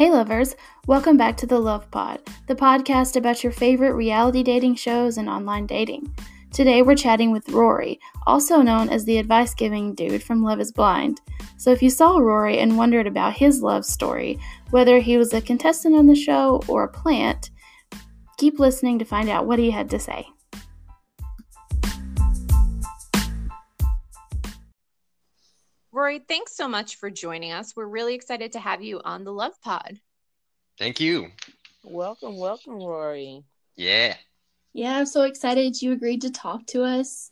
Hey, 0.00 0.10
lovers! 0.10 0.56
Welcome 0.86 1.18
back 1.18 1.36
to 1.36 1.46
the 1.46 1.58
Love 1.58 1.90
Pod, 1.90 2.22
the 2.46 2.54
podcast 2.54 3.16
about 3.16 3.44
your 3.44 3.52
favorite 3.52 3.92
reality 3.92 4.42
dating 4.42 4.76
shows 4.76 5.18
and 5.18 5.28
online 5.28 5.66
dating. 5.66 6.10
Today, 6.54 6.80
we're 6.80 6.94
chatting 6.94 7.32
with 7.32 7.50
Rory, 7.50 8.00
also 8.26 8.62
known 8.62 8.88
as 8.88 9.04
the 9.04 9.18
advice 9.18 9.52
giving 9.52 9.94
dude 9.94 10.22
from 10.22 10.42
Love 10.42 10.58
is 10.58 10.72
Blind. 10.72 11.20
So, 11.58 11.70
if 11.70 11.82
you 11.82 11.90
saw 11.90 12.16
Rory 12.16 12.60
and 12.60 12.78
wondered 12.78 13.06
about 13.06 13.34
his 13.34 13.60
love 13.60 13.84
story, 13.84 14.38
whether 14.70 15.00
he 15.00 15.18
was 15.18 15.34
a 15.34 15.42
contestant 15.42 15.94
on 15.94 16.06
the 16.06 16.14
show 16.14 16.62
or 16.66 16.84
a 16.84 16.88
plant, 16.88 17.50
keep 18.38 18.58
listening 18.58 18.98
to 19.00 19.04
find 19.04 19.28
out 19.28 19.46
what 19.46 19.58
he 19.58 19.70
had 19.70 19.90
to 19.90 19.98
say. 19.98 20.26
Rory, 26.00 26.20
thanks 26.20 26.56
so 26.56 26.66
much 26.66 26.96
for 26.96 27.10
joining 27.10 27.52
us. 27.52 27.76
We're 27.76 27.84
really 27.84 28.14
excited 28.14 28.52
to 28.52 28.58
have 28.58 28.80
you 28.80 29.02
on 29.04 29.22
the 29.22 29.34
Love 29.34 29.52
Pod. 29.60 30.00
Thank 30.78 30.98
you. 30.98 31.26
Welcome, 31.84 32.38
welcome, 32.38 32.76
Rory. 32.76 33.44
Yeah. 33.76 34.16
Yeah, 34.72 34.96
I'm 34.96 35.04
so 35.04 35.24
excited 35.24 35.82
you 35.82 35.92
agreed 35.92 36.22
to 36.22 36.30
talk 36.30 36.64
to 36.68 36.84
us. 36.84 37.30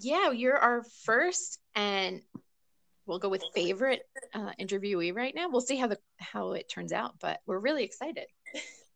Yeah, 0.00 0.32
you're 0.32 0.58
our 0.58 0.82
first 1.04 1.60
and 1.76 2.22
we'll 3.06 3.20
go 3.20 3.28
with 3.28 3.44
favorite 3.54 4.02
uh, 4.34 4.50
interviewee 4.60 5.14
right 5.14 5.32
now. 5.32 5.48
We'll 5.48 5.60
see 5.60 5.76
how 5.76 5.86
the 5.86 5.98
how 6.18 6.54
it 6.54 6.68
turns 6.68 6.92
out, 6.92 7.14
but 7.20 7.38
we're 7.46 7.60
really 7.60 7.84
excited. 7.84 8.26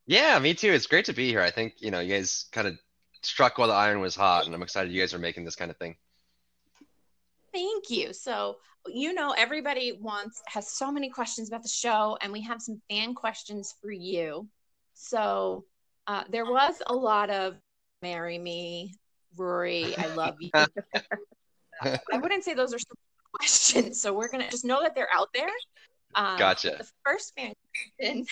Yeah, 0.09 0.37
me 0.41 0.55
too. 0.55 0.73
It's 0.73 0.89
great 0.89 1.05
to 1.05 1.13
be 1.13 1.29
here. 1.29 1.43
I 1.43 1.53
think, 1.53 1.75
you 1.79 1.93
know, 1.93 2.01
you 2.01 2.13
guys 2.13 2.47
kind 2.51 2.67
of 2.67 2.77
struck 3.23 3.57
while 3.57 3.69
the 3.69 3.75
iron 3.75 4.01
was 4.01 4.17
hot, 4.17 4.47
and 4.47 4.55
I'm 4.55 4.65
excited 4.65 4.93
you 4.93 5.01
guys 5.01 5.15
are 5.15 5.21
making 5.21 5.45
this 5.45 5.55
kind 5.55 5.71
of 5.71 5.77
thing. 5.77 5.95
Thank 7.55 7.89
you. 7.89 8.13
So, 8.13 8.57
you 8.89 9.15
know, 9.15 9.31
everybody 9.31 9.97
wants 10.01 10.43
has 10.47 10.73
so 10.73 10.91
many 10.91 11.09
questions 11.09 11.49
about 11.49 11.63
the 11.63 11.69
show, 11.69 12.19
and 12.21 12.33
we 12.33 12.43
have 12.43 12.61
some 12.61 12.83
fan 12.91 13.15
questions 13.15 13.77
for 13.81 13.93
you. 13.93 14.49
So, 14.95 15.65
uh, 16.09 16.25
there 16.29 16.45
was 16.47 16.83
a 16.87 16.93
lot 16.93 17.31
of 17.31 17.55
"Marry 18.03 18.39
me, 18.39 18.97
Rory, 19.37 19.97
I 19.97 20.09
love 20.09 20.35
you." 20.41 20.51
I 21.81 22.19
wouldn't 22.19 22.43
say 22.43 22.55
those 22.55 22.75
are 22.75 22.79
some 22.79 22.97
questions, 23.35 24.03
so 24.03 24.13
we're 24.13 24.29
gonna 24.29 24.51
just 24.51 24.65
know 24.65 24.83
that 24.83 24.97
they're 24.97 25.15
out 25.15 25.29
there. 25.33 25.51
Um, 26.17 26.39
Gotcha. 26.39 26.75
The 26.79 26.91
first 27.05 27.35
fan 27.37 27.53
question, 27.99 28.27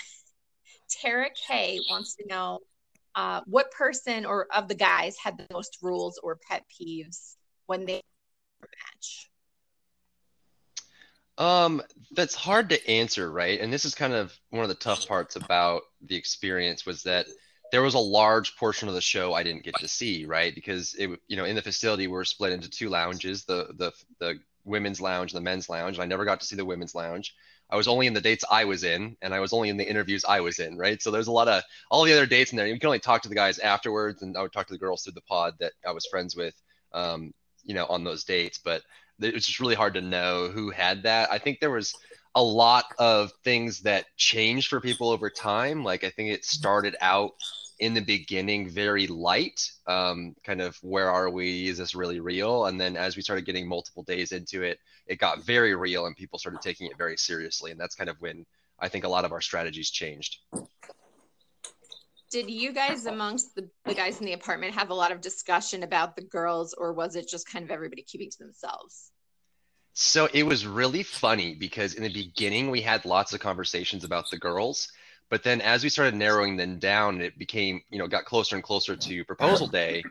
Tara 0.91 1.29
K 1.47 1.79
wants 1.89 2.17
to 2.17 2.27
know 2.27 2.59
uh, 3.14 3.42
what 3.47 3.70
person 3.70 4.27
or 4.27 4.48
of 4.53 4.67
the 4.67 4.75
guys 4.75 5.17
had 5.23 5.39
the 5.39 5.47
most 5.53 5.79
rules 5.81 6.19
or 6.25 6.41
pet 6.48 6.64
peeves 6.69 7.36
when 7.67 7.86
they 7.86 8.03
match? 8.68 9.30
Um, 11.38 11.82
that's 12.12 12.34
hard 12.34 12.68
to 12.70 12.91
answer, 12.91 13.30
right? 13.30 13.60
And 13.60 13.72
this 13.72 13.84
is 13.84 13.94
kind 13.94 14.12
of 14.12 14.32
one 14.50 14.62
of 14.62 14.68
the 14.68 14.74
tough 14.74 15.08
parts 15.08 15.36
about 15.36 15.82
the 16.02 16.16
experience 16.16 16.84
was 16.84 17.02
that 17.05 17.27
there 17.72 17.83
was 17.83 17.94
a 17.94 17.98
large 17.98 18.56
portion 18.56 18.88
of 18.88 18.94
the 18.94 19.00
show 19.00 19.33
I 19.33 19.42
didn't 19.42 19.64
get 19.64 19.77
to 19.77 19.88
see, 19.88 20.27
right? 20.27 20.55
Because 20.55 20.94
it, 20.94 21.18
you 21.27 21.36
know, 21.36 21.44
in 21.44 21.56
the 21.56 21.62
facility 21.62 22.06
we 22.06 22.12
we're 22.12 22.24
split 22.24 22.52
into 22.52 22.68
two 22.68 22.90
lounges, 22.90 23.44
the 23.44 23.72
the 23.78 23.92
the 24.20 24.38
women's 24.64 25.00
lounge 25.00 25.33
and 25.33 25.38
the 25.38 25.44
men's 25.44 25.68
lounge. 25.68 25.96
And 25.96 26.02
I 26.02 26.06
never 26.06 26.24
got 26.24 26.40
to 26.40 26.46
see 26.46 26.55
the 26.55 26.64
women's 26.64 26.94
lounge. 26.94 27.34
I 27.70 27.77
was 27.77 27.88
only 27.88 28.06
in 28.06 28.12
the 28.12 28.20
dates 28.20 28.44
I 28.50 28.66
was 28.66 28.84
in, 28.84 29.16
and 29.22 29.33
I 29.33 29.40
was 29.40 29.55
only 29.55 29.70
in 29.70 29.78
the 29.78 29.88
interviews 29.88 30.27
I 30.28 30.40
was 30.40 30.58
in, 30.58 30.77
right? 30.77 31.00
So 31.00 31.10
there's 31.10 31.28
a 31.28 31.33
lot 31.33 31.48
of 31.48 31.62
all 31.90 32.05
the 32.05 32.12
other 32.12 32.27
dates 32.27 32.52
in 32.52 32.58
there. 32.58 32.66
You 32.66 32.78
can 32.78 32.86
only 32.86 32.98
talk 32.98 33.22
to 33.22 33.30
the 33.30 33.34
guys 33.34 33.58
afterwards, 33.58 34.20
and 34.20 34.36
I 34.36 34.42
would 34.42 34.52
talk 34.52 34.66
to 34.66 34.74
the 34.74 34.78
girls 34.78 35.02
through 35.02 35.14
the 35.14 35.22
pod 35.22 35.55
that 35.60 35.72
I 35.86 35.92
was 35.92 36.06
friends 36.06 36.36
with, 36.36 36.55
um, 36.92 37.33
you 37.64 37.74
know, 37.74 37.86
on 37.86 38.05
those 38.05 38.24
dates. 38.24 38.58
But 38.58 38.82
it's 39.20 39.46
just 39.46 39.60
really 39.60 39.74
hard 39.74 39.94
to 39.94 40.00
know 40.00 40.48
who 40.48 40.70
had 40.70 41.02
that. 41.05 41.30
I 41.30 41.38
think 41.38 41.60
there 41.60 41.70
was 41.70 41.94
a 42.34 42.42
lot 42.42 42.86
of 42.98 43.32
things 43.44 43.80
that 43.80 44.06
changed 44.17 44.68
for 44.68 44.80
people 44.80 45.11
over 45.11 45.28
time. 45.28 45.84
Like 45.84 46.05
I 46.05 46.11
think 46.11 46.30
it 46.30 46.45
started 46.45 46.96
out 47.01 47.33
in 47.78 47.95
the 47.95 48.01
beginning 48.01 48.68
very 48.68 49.06
light, 49.06 49.70
um, 49.86 50.36
kind 50.45 50.62
of 50.62 50.77
where 50.83 51.11
are 51.11 51.30
we? 51.30 51.67
Is 51.68 51.78
this 51.78 51.95
really 51.95 52.20
real? 52.20 52.67
And 52.67 52.80
then 52.80 52.96
as 52.96 53.17
we 53.17 53.22
started 53.22 53.45
getting 53.45 53.67
multiple 53.67 54.05
days 54.05 54.33
into 54.33 54.62
it, 54.62 54.78
it 55.06 55.18
got 55.18 55.45
very 55.45 55.74
real 55.74 56.06
and 56.06 56.17
people 56.17 56.39
started 56.39 56.61
taking 56.61 56.86
it 56.86 56.96
very 56.96 57.17
seriously. 57.17 57.70
And 57.70 57.80
that's 57.80 57.96
kind 57.96 58.08
of 58.08 58.20
when 58.20 58.46
I 58.78 58.89
think 58.89 59.05
a 59.05 59.08
lot 59.08 59.24
of 59.24 59.33
our 59.33 59.40
strategies 59.40 59.90
changed. 59.90 60.39
Did 62.33 62.51
you 62.51 62.73
guys, 62.73 63.05
amongst 63.05 63.55
the, 63.55 63.69
the 63.85 63.93
guys 63.93 64.19
in 64.19 64.25
the 64.25 64.33
apartment, 64.33 64.75
have 64.75 64.89
a 64.89 64.95
lot 64.95 65.13
of 65.13 65.20
discussion 65.20 65.83
about 65.83 66.17
the 66.17 66.23
girls, 66.23 66.73
or 66.73 66.95
was 66.95 67.15
it 67.15 67.29
just 67.29 67.47
kind 67.47 67.63
of 67.63 67.70
everybody 67.70 68.03
keeping 68.03 68.31
to 68.31 68.39
themselves? 68.39 69.13
So 69.93 70.29
it 70.33 70.45
was 70.45 70.67
really 70.67 71.03
funny 71.03 71.55
because 71.55 71.93
in 71.93 72.03
the 72.03 72.13
beginning 72.13 72.70
we 72.70 72.81
had 72.81 73.05
lots 73.05 73.35
of 73.35 73.41
conversations 73.41 74.03
about 74.03 74.31
the 74.31 74.39
girls, 74.39 74.91
but 75.29 75.43
then 75.43 75.61
as 75.61 75.83
we 75.83 75.91
started 75.91 76.15
narrowing 76.15 76.57
them 76.57 76.79
down, 76.79 77.20
it 77.20 77.39
became, 77.39 77.83
you 77.91 77.98
know, 77.98 78.09
got 78.09 78.25
closer 78.25 78.57
and 78.57 78.64
closer 78.64 78.97
to 78.97 79.25
proposal 79.27 79.67
day. 79.67 80.03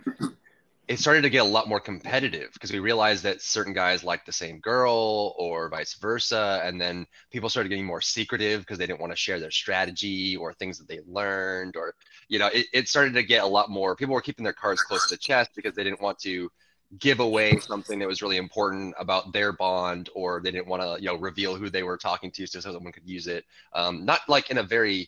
It 0.91 0.99
started 0.99 1.21
to 1.21 1.29
get 1.29 1.37
a 1.37 1.45
lot 1.45 1.69
more 1.69 1.79
competitive 1.79 2.49
because 2.51 2.69
we 2.69 2.79
realized 2.79 3.23
that 3.23 3.41
certain 3.41 3.71
guys 3.71 4.03
liked 4.03 4.25
the 4.25 4.33
same 4.33 4.59
girl 4.59 5.33
or 5.37 5.69
vice 5.69 5.93
versa. 5.93 6.61
And 6.65 6.81
then 6.81 7.07
people 7.31 7.47
started 7.47 7.69
getting 7.69 7.85
more 7.85 8.01
secretive 8.01 8.59
because 8.59 8.77
they 8.77 8.87
didn't 8.87 8.99
want 8.99 9.13
to 9.13 9.15
share 9.15 9.39
their 9.39 9.51
strategy 9.51 10.35
or 10.35 10.51
things 10.51 10.77
that 10.79 10.89
they 10.89 10.99
learned 11.07 11.77
or, 11.77 11.95
you 12.27 12.39
know, 12.39 12.47
it, 12.47 12.65
it 12.73 12.89
started 12.89 13.13
to 13.13 13.23
get 13.23 13.41
a 13.41 13.47
lot 13.47 13.69
more. 13.69 13.95
People 13.95 14.15
were 14.15 14.21
keeping 14.21 14.43
their 14.43 14.51
cards 14.51 14.81
close 14.81 15.07
to 15.07 15.15
the 15.15 15.17
chest 15.17 15.51
because 15.55 15.73
they 15.75 15.85
didn't 15.85 16.01
want 16.01 16.19
to 16.19 16.51
give 16.99 17.21
away 17.21 17.57
something 17.61 17.97
that 17.99 18.07
was 18.09 18.21
really 18.21 18.35
important 18.35 18.93
about 18.99 19.31
their 19.31 19.53
bond 19.53 20.09
or 20.13 20.41
they 20.41 20.51
didn't 20.51 20.67
want 20.67 20.81
to 20.81 21.01
you 21.01 21.07
know 21.07 21.15
reveal 21.15 21.55
who 21.55 21.69
they 21.69 21.83
were 21.83 21.95
talking 21.95 22.29
to 22.31 22.45
so 22.45 22.59
someone 22.59 22.91
could 22.91 23.07
use 23.07 23.27
it 23.27 23.45
um, 23.71 24.03
not 24.03 24.19
like 24.27 24.51
in 24.51 24.57
a 24.57 24.63
very 24.63 25.07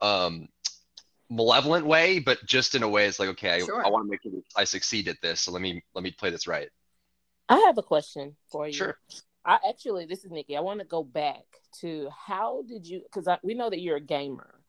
um, 0.00 0.48
malevolent 1.28 1.84
way 1.84 2.18
but 2.18 2.44
just 2.46 2.74
in 2.74 2.82
a 2.82 2.88
way 2.88 3.06
it's 3.06 3.18
like 3.18 3.28
okay 3.28 3.60
Sure. 3.60 3.82
I, 3.82 3.88
I 3.88 3.90
want 3.90 4.06
to 4.06 4.10
make 4.10 4.22
sure 4.22 4.32
i 4.56 4.64
succeed 4.64 5.08
at 5.08 5.16
this 5.22 5.40
so 5.40 5.50
let 5.52 5.60
me 5.60 5.82
let 5.94 6.04
me 6.04 6.12
play 6.12 6.30
this 6.30 6.46
right 6.46 6.68
I 7.48 7.58
have 7.66 7.78
a 7.78 7.82
question 7.82 8.36
for 8.50 8.66
you. 8.66 8.72
Sure. 8.72 8.98
I 9.44 9.58
actually, 9.68 10.06
this 10.06 10.24
is 10.24 10.30
Nikki. 10.30 10.56
I 10.56 10.60
want 10.60 10.80
to 10.80 10.86
go 10.86 11.04
back 11.04 11.44
to 11.80 12.08
how 12.10 12.62
did 12.68 12.86
you? 12.86 13.02
Because 13.02 13.28
we 13.42 13.54
know 13.54 13.70
that 13.70 13.80
you're 13.80 13.96
a 13.96 14.00
gamer. 14.00 14.60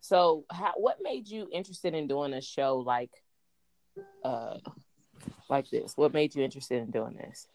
So, 0.00 0.44
how 0.50 0.72
what 0.76 0.98
made 1.00 1.28
you 1.28 1.48
interested 1.52 1.94
in 1.94 2.08
doing 2.08 2.34
a 2.34 2.40
show 2.40 2.78
like, 2.78 3.12
uh, 4.24 4.58
like 5.48 5.70
this? 5.70 5.96
What 5.96 6.12
made 6.12 6.34
you 6.34 6.42
interested 6.42 6.82
in 6.82 6.90
doing 6.90 7.14
this? 7.14 7.46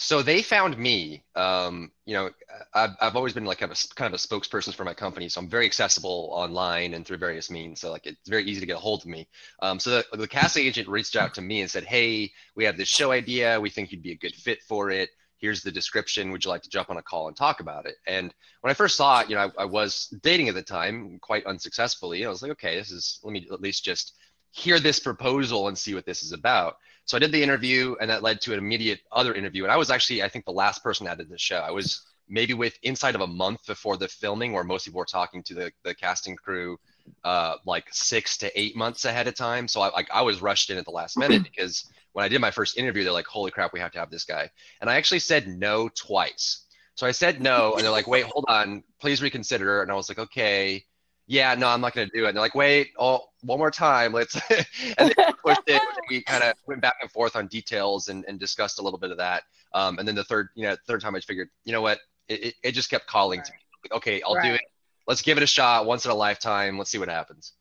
So 0.00 0.22
they 0.22 0.42
found 0.42 0.78
me 0.78 1.24
um, 1.34 1.90
you 2.06 2.14
know 2.14 2.30
I've, 2.72 2.90
I've 3.00 3.16
always 3.16 3.32
been 3.34 3.44
like 3.44 3.58
kind 3.58 3.70
of, 3.70 3.78
a, 3.78 3.94
kind 3.94 4.12
of 4.12 4.18
a 4.18 4.22
spokesperson 4.22 4.74
for 4.74 4.84
my 4.84 4.94
company 4.94 5.28
so 5.28 5.40
i'm 5.40 5.48
very 5.48 5.66
accessible 5.66 6.30
online 6.32 6.94
and 6.94 7.04
through 7.04 7.18
various 7.18 7.50
means 7.50 7.80
so 7.80 7.90
like 7.90 8.06
it's 8.06 8.28
very 8.28 8.44
easy 8.44 8.60
to 8.60 8.66
get 8.66 8.76
a 8.76 8.80
hold 8.80 9.02
of 9.02 9.08
me. 9.08 9.28
Um, 9.60 9.78
so 9.78 9.90
the, 9.90 10.16
the 10.16 10.28
casting 10.28 10.66
agent 10.66 10.88
reached 10.88 11.16
out 11.16 11.34
to 11.34 11.42
me 11.42 11.60
and 11.60 11.70
said 11.70 11.84
hey 11.84 12.32
we 12.54 12.64
have 12.64 12.76
this 12.76 12.88
show 12.88 13.10
idea. 13.10 13.60
We 13.60 13.70
think 13.70 13.92
you'd 13.92 14.02
be 14.02 14.12
a 14.12 14.16
good 14.16 14.34
fit 14.34 14.62
for 14.62 14.90
it. 14.90 15.10
Here's 15.38 15.62
the 15.62 15.70
description. 15.70 16.32
Would 16.32 16.44
you 16.44 16.50
like 16.50 16.62
to 16.62 16.70
jump 16.70 16.90
on 16.90 16.96
a 16.96 17.02
call 17.02 17.28
and 17.28 17.36
talk 17.36 17.60
about 17.60 17.86
it? 17.86 17.96
And 18.06 18.34
when 18.60 18.70
i 18.70 18.74
first 18.74 18.96
saw 18.96 19.20
it 19.20 19.28
you 19.28 19.34
know 19.34 19.50
i, 19.58 19.62
I 19.62 19.64
was 19.64 20.08
dating 20.22 20.48
at 20.48 20.54
the 20.54 20.62
time 20.62 21.18
quite 21.20 21.46
unsuccessfully. 21.46 22.24
I 22.24 22.28
was 22.28 22.42
like 22.42 22.52
okay 22.52 22.76
this 22.76 22.90
is 22.90 23.20
let 23.24 23.32
me 23.32 23.48
at 23.52 23.60
least 23.60 23.84
just 23.84 24.14
hear 24.52 24.80
this 24.80 24.98
proposal 24.98 25.68
and 25.68 25.76
see 25.76 25.94
what 25.94 26.06
this 26.06 26.22
is 26.22 26.32
about 26.32 26.76
so 27.08 27.16
I 27.16 27.20
did 27.20 27.32
the 27.32 27.42
interview, 27.42 27.96
and 28.02 28.10
that 28.10 28.22
led 28.22 28.42
to 28.42 28.52
an 28.52 28.58
immediate 28.58 29.00
other 29.10 29.32
interview. 29.32 29.62
And 29.62 29.72
I 29.72 29.78
was 29.78 29.90
actually, 29.90 30.22
I 30.22 30.28
think, 30.28 30.44
the 30.44 30.52
last 30.52 30.82
person 30.82 31.06
added 31.06 31.30
the 31.30 31.38
show. 31.38 31.56
I 31.56 31.70
was 31.70 32.02
maybe 32.28 32.52
with 32.52 32.78
inside 32.82 33.14
of 33.14 33.22
a 33.22 33.26
month 33.26 33.66
before 33.66 33.96
the 33.96 34.08
filming, 34.08 34.52
where 34.52 34.62
most 34.62 34.84
people 34.84 34.98
were 34.98 35.06
talking 35.06 35.42
to 35.44 35.54
the 35.54 35.72
the 35.84 35.94
casting 35.94 36.36
crew, 36.36 36.78
uh, 37.24 37.54
like 37.64 37.86
six 37.90 38.36
to 38.36 38.60
eight 38.60 38.76
months 38.76 39.06
ahead 39.06 39.26
of 39.26 39.34
time. 39.34 39.66
So 39.66 39.80
I 39.80 39.88
like 39.88 40.10
I 40.12 40.20
was 40.20 40.42
rushed 40.42 40.68
in 40.68 40.76
at 40.76 40.84
the 40.84 40.90
last 40.90 41.16
minute 41.18 41.42
because 41.42 41.90
when 42.12 42.26
I 42.26 42.28
did 42.28 42.42
my 42.42 42.50
first 42.50 42.76
interview, 42.76 43.04
they're 43.04 43.12
like, 43.12 43.26
"Holy 43.26 43.50
crap, 43.50 43.72
we 43.72 43.80
have 43.80 43.92
to 43.92 43.98
have 43.98 44.10
this 44.10 44.24
guy," 44.24 44.50
and 44.82 44.90
I 44.90 44.96
actually 44.96 45.20
said 45.20 45.48
no 45.48 45.88
twice. 45.88 46.66
So 46.94 47.06
I 47.06 47.12
said 47.12 47.40
no, 47.40 47.72
and 47.72 47.82
they're 47.84 47.90
like, 47.90 48.06
"Wait, 48.06 48.26
hold 48.26 48.44
on, 48.48 48.84
please 49.00 49.22
reconsider." 49.22 49.80
And 49.80 49.90
I 49.90 49.94
was 49.94 50.10
like, 50.10 50.18
"Okay." 50.18 50.84
Yeah, 51.30 51.54
no, 51.54 51.68
I'm 51.68 51.82
not 51.82 51.94
going 51.94 52.08
to 52.08 52.16
do 52.16 52.24
it. 52.24 52.28
And 52.28 52.36
they're 52.36 52.42
like, 52.42 52.54
wait, 52.54 52.88
oh, 52.98 53.20
one 53.42 53.58
more 53.58 53.70
time. 53.70 54.14
Let's, 54.14 54.34
and 54.98 55.10
they 55.10 55.24
pushed 55.44 55.60
it. 55.66 55.82
We 56.08 56.22
kind 56.22 56.42
of 56.42 56.54
went 56.66 56.80
back 56.80 56.96
and 57.02 57.10
forth 57.10 57.36
on 57.36 57.48
details 57.48 58.08
and, 58.08 58.24
and 58.26 58.40
discussed 58.40 58.78
a 58.78 58.82
little 58.82 58.98
bit 58.98 59.10
of 59.10 59.18
that. 59.18 59.42
Um, 59.74 59.98
and 59.98 60.08
then 60.08 60.14
the 60.14 60.24
third, 60.24 60.48
you 60.54 60.64
know, 60.64 60.74
third 60.86 61.02
time 61.02 61.14
I 61.14 61.20
figured, 61.20 61.50
you 61.64 61.72
know 61.72 61.82
what, 61.82 61.98
it, 62.28 62.42
it, 62.44 62.54
it 62.62 62.72
just 62.72 62.88
kept 62.88 63.06
calling 63.06 63.42
to 63.42 63.52
me. 63.52 63.58
Like, 63.84 63.98
okay, 63.98 64.22
I'll 64.22 64.40
do 64.40 64.54
it. 64.54 64.62
Let's 65.06 65.20
give 65.20 65.36
it 65.36 65.42
a 65.42 65.46
shot 65.46 65.84
once 65.84 66.06
in 66.06 66.10
a 66.10 66.14
lifetime. 66.14 66.78
Let's 66.78 66.90
see 66.90 66.98
what 66.98 67.10
happens. 67.10 67.52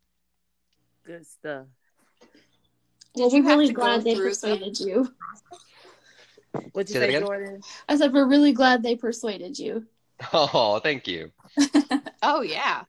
Good 1.06 1.26
stuff. 1.28 1.66
Well, 3.16 3.30
you 3.30 3.44
we're 3.44 3.50
really 3.50 3.74
glad 3.74 4.06
they 4.06 4.16
through 4.16 4.34
some- 4.34 4.52
persuaded 4.52 4.80
you. 4.80 5.14
What'd 6.72 6.90
you 6.90 7.02
Say 7.02 7.12
say. 7.12 7.20
Jordan? 7.20 7.62
I 7.90 7.98
said 7.98 8.14
we're 8.14 8.28
really 8.28 8.54
glad 8.54 8.82
they 8.82 8.96
persuaded 8.96 9.60
you. 9.60 9.86
Oh, 10.34 10.80
thank 10.80 11.08
you. 11.08 11.32
Oh 12.24 12.42
yeah. 12.42 12.84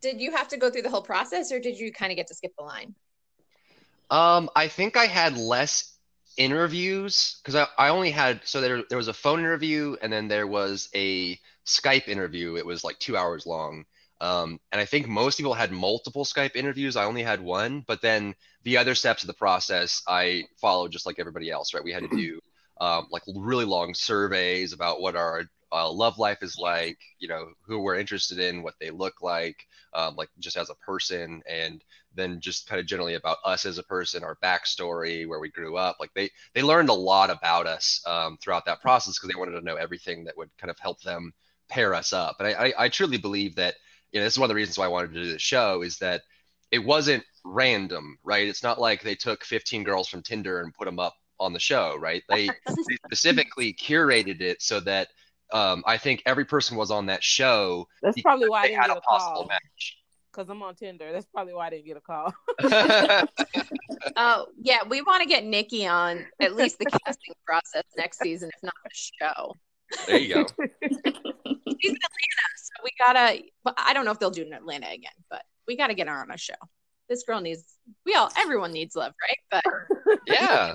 Did 0.00 0.20
you 0.20 0.32
have 0.32 0.48
to 0.48 0.56
go 0.56 0.70
through 0.70 0.82
the 0.82 0.90
whole 0.90 1.02
process, 1.02 1.52
or 1.52 1.60
did 1.60 1.78
you 1.78 1.92
kind 1.92 2.10
of 2.12 2.16
get 2.16 2.26
to 2.28 2.34
skip 2.34 2.52
the 2.56 2.64
line? 2.64 2.94
Um, 4.10 4.50
I 4.56 4.68
think 4.68 4.96
I 4.96 5.06
had 5.06 5.36
less 5.36 5.96
interviews 6.36 7.40
because 7.42 7.54
I, 7.54 7.66
I 7.78 7.88
only 7.90 8.10
had 8.10 8.40
so 8.44 8.60
there 8.60 8.82
there 8.88 8.98
was 8.98 9.08
a 9.08 9.12
phone 9.12 9.40
interview 9.40 9.96
and 10.00 10.12
then 10.12 10.28
there 10.28 10.46
was 10.46 10.88
a 10.94 11.38
Skype 11.66 12.08
interview. 12.08 12.56
It 12.56 12.66
was 12.66 12.82
like 12.82 12.98
two 12.98 13.16
hours 13.16 13.46
long. 13.46 13.84
Um, 14.20 14.60
and 14.70 14.80
I 14.80 14.84
think 14.84 15.08
most 15.08 15.38
people 15.38 15.54
had 15.54 15.72
multiple 15.72 16.24
Skype 16.24 16.54
interviews. 16.54 16.96
I 16.96 17.04
only 17.04 17.22
had 17.22 17.40
one, 17.40 17.84
but 17.86 18.02
then 18.02 18.34
the 18.64 18.76
other 18.76 18.94
steps 18.94 19.22
of 19.22 19.28
the 19.28 19.34
process 19.34 20.02
I 20.06 20.44
followed 20.60 20.92
just 20.92 21.06
like 21.06 21.18
everybody 21.18 21.50
else, 21.50 21.72
right? 21.72 21.84
We 21.84 21.92
had 21.92 22.02
to 22.02 22.16
do 22.16 22.40
um, 22.80 23.06
like 23.10 23.22
really 23.34 23.64
long 23.64 23.94
surveys 23.94 24.72
about 24.72 25.00
what 25.00 25.16
our 25.16 25.44
uh, 25.72 25.90
love 25.90 26.18
life 26.18 26.42
is 26.42 26.58
like, 26.58 26.98
you 27.18 27.28
know, 27.28 27.48
who 27.62 27.80
we're 27.80 27.98
interested 27.98 28.38
in, 28.38 28.62
what 28.62 28.74
they 28.80 28.90
look 28.90 29.22
like, 29.22 29.66
um, 29.94 30.16
like 30.16 30.28
just 30.38 30.56
as 30.56 30.70
a 30.70 30.74
person, 30.76 31.42
and 31.48 31.82
then 32.14 32.40
just 32.40 32.68
kind 32.68 32.80
of 32.80 32.86
generally 32.86 33.14
about 33.14 33.38
us 33.44 33.66
as 33.66 33.78
a 33.78 33.82
person, 33.82 34.24
our 34.24 34.36
backstory, 34.42 35.26
where 35.26 35.40
we 35.40 35.50
grew 35.50 35.76
up. 35.76 35.96
Like 36.00 36.12
they 36.14 36.30
they 36.54 36.62
learned 36.62 36.88
a 36.88 36.94
lot 36.94 37.30
about 37.30 37.66
us 37.66 38.02
um, 38.06 38.36
throughout 38.38 38.64
that 38.66 38.80
process 38.80 39.18
because 39.18 39.32
they 39.32 39.38
wanted 39.38 39.58
to 39.58 39.64
know 39.64 39.76
everything 39.76 40.24
that 40.24 40.36
would 40.36 40.50
kind 40.58 40.70
of 40.70 40.78
help 40.78 41.00
them 41.02 41.32
pair 41.68 41.94
us 41.94 42.12
up. 42.12 42.36
And 42.40 42.48
I, 42.48 42.52
I, 42.52 42.72
I 42.84 42.88
truly 42.88 43.18
believe 43.18 43.54
that 43.56 43.74
you 44.12 44.20
know 44.20 44.24
this 44.24 44.34
is 44.34 44.38
one 44.38 44.46
of 44.46 44.50
the 44.50 44.56
reasons 44.56 44.78
why 44.78 44.86
I 44.86 44.88
wanted 44.88 45.12
to 45.14 45.22
do 45.22 45.32
the 45.32 45.38
show 45.38 45.82
is 45.82 45.98
that 45.98 46.22
it 46.70 46.80
wasn't 46.80 47.24
random, 47.44 48.18
right? 48.22 48.48
It's 48.48 48.62
not 48.62 48.80
like 48.80 49.02
they 49.02 49.14
took 49.14 49.44
15 49.44 49.82
girls 49.82 50.08
from 50.08 50.22
Tinder 50.22 50.60
and 50.60 50.74
put 50.74 50.84
them 50.84 50.98
up 50.98 51.14
on 51.38 51.52
the 51.52 51.58
show, 51.58 51.96
right? 51.98 52.22
They, 52.28 52.48
they 52.48 52.96
specifically 53.06 53.72
curated 53.72 54.40
it 54.40 54.62
so 54.62 54.78
that 54.80 55.08
um, 55.52 55.82
I 55.86 55.98
think 55.98 56.22
every 56.26 56.44
person 56.44 56.76
was 56.76 56.90
on 56.90 57.06
that 57.06 57.22
show. 57.22 57.86
That's 58.02 58.20
probably 58.22 58.48
why 58.48 58.62
I 58.62 58.68
didn't 58.68 58.82
get 58.82 58.90
a, 58.90 58.98
a 58.98 59.00
call. 59.00 59.46
Match. 59.46 59.96
Cause 60.32 60.48
I'm 60.48 60.62
on 60.62 60.76
Tinder. 60.76 61.10
That's 61.12 61.26
probably 61.26 61.54
why 61.54 61.66
I 61.66 61.70
didn't 61.70 61.86
get 61.86 61.96
a 61.96 62.00
call. 62.00 62.32
oh 64.16 64.46
yeah, 64.62 64.78
we 64.88 65.02
want 65.02 65.22
to 65.22 65.28
get 65.28 65.44
Nikki 65.44 65.88
on 65.88 66.24
at 66.40 66.54
least 66.54 66.78
the 66.78 66.84
casting 66.86 67.34
process 67.46 67.82
next 67.96 68.20
season, 68.20 68.48
if 68.54 68.62
not 68.62 68.74
the 68.84 68.90
show. 68.94 69.56
There 70.06 70.18
you 70.18 70.34
go. 70.34 70.46
She's 70.80 70.98
in 71.02 71.96
Atlanta, 71.96 72.46
so 72.56 72.84
we 72.84 72.90
gotta. 72.96 73.42
I 73.76 73.92
don't 73.92 74.04
know 74.04 74.12
if 74.12 74.20
they'll 74.20 74.30
do 74.30 74.42
it 74.42 74.46
in 74.46 74.52
Atlanta 74.52 74.86
again, 74.86 75.10
but 75.28 75.42
we 75.66 75.76
gotta 75.76 75.94
get 75.94 76.06
her 76.06 76.16
on 76.16 76.30
a 76.30 76.38
show. 76.38 76.54
This 77.10 77.24
girl 77.24 77.40
needs. 77.40 77.64
We 78.06 78.14
all, 78.14 78.30
everyone 78.38 78.70
needs 78.70 78.94
love, 78.94 79.12
right? 79.20 79.62
But 79.64 80.18
yeah, 80.28 80.74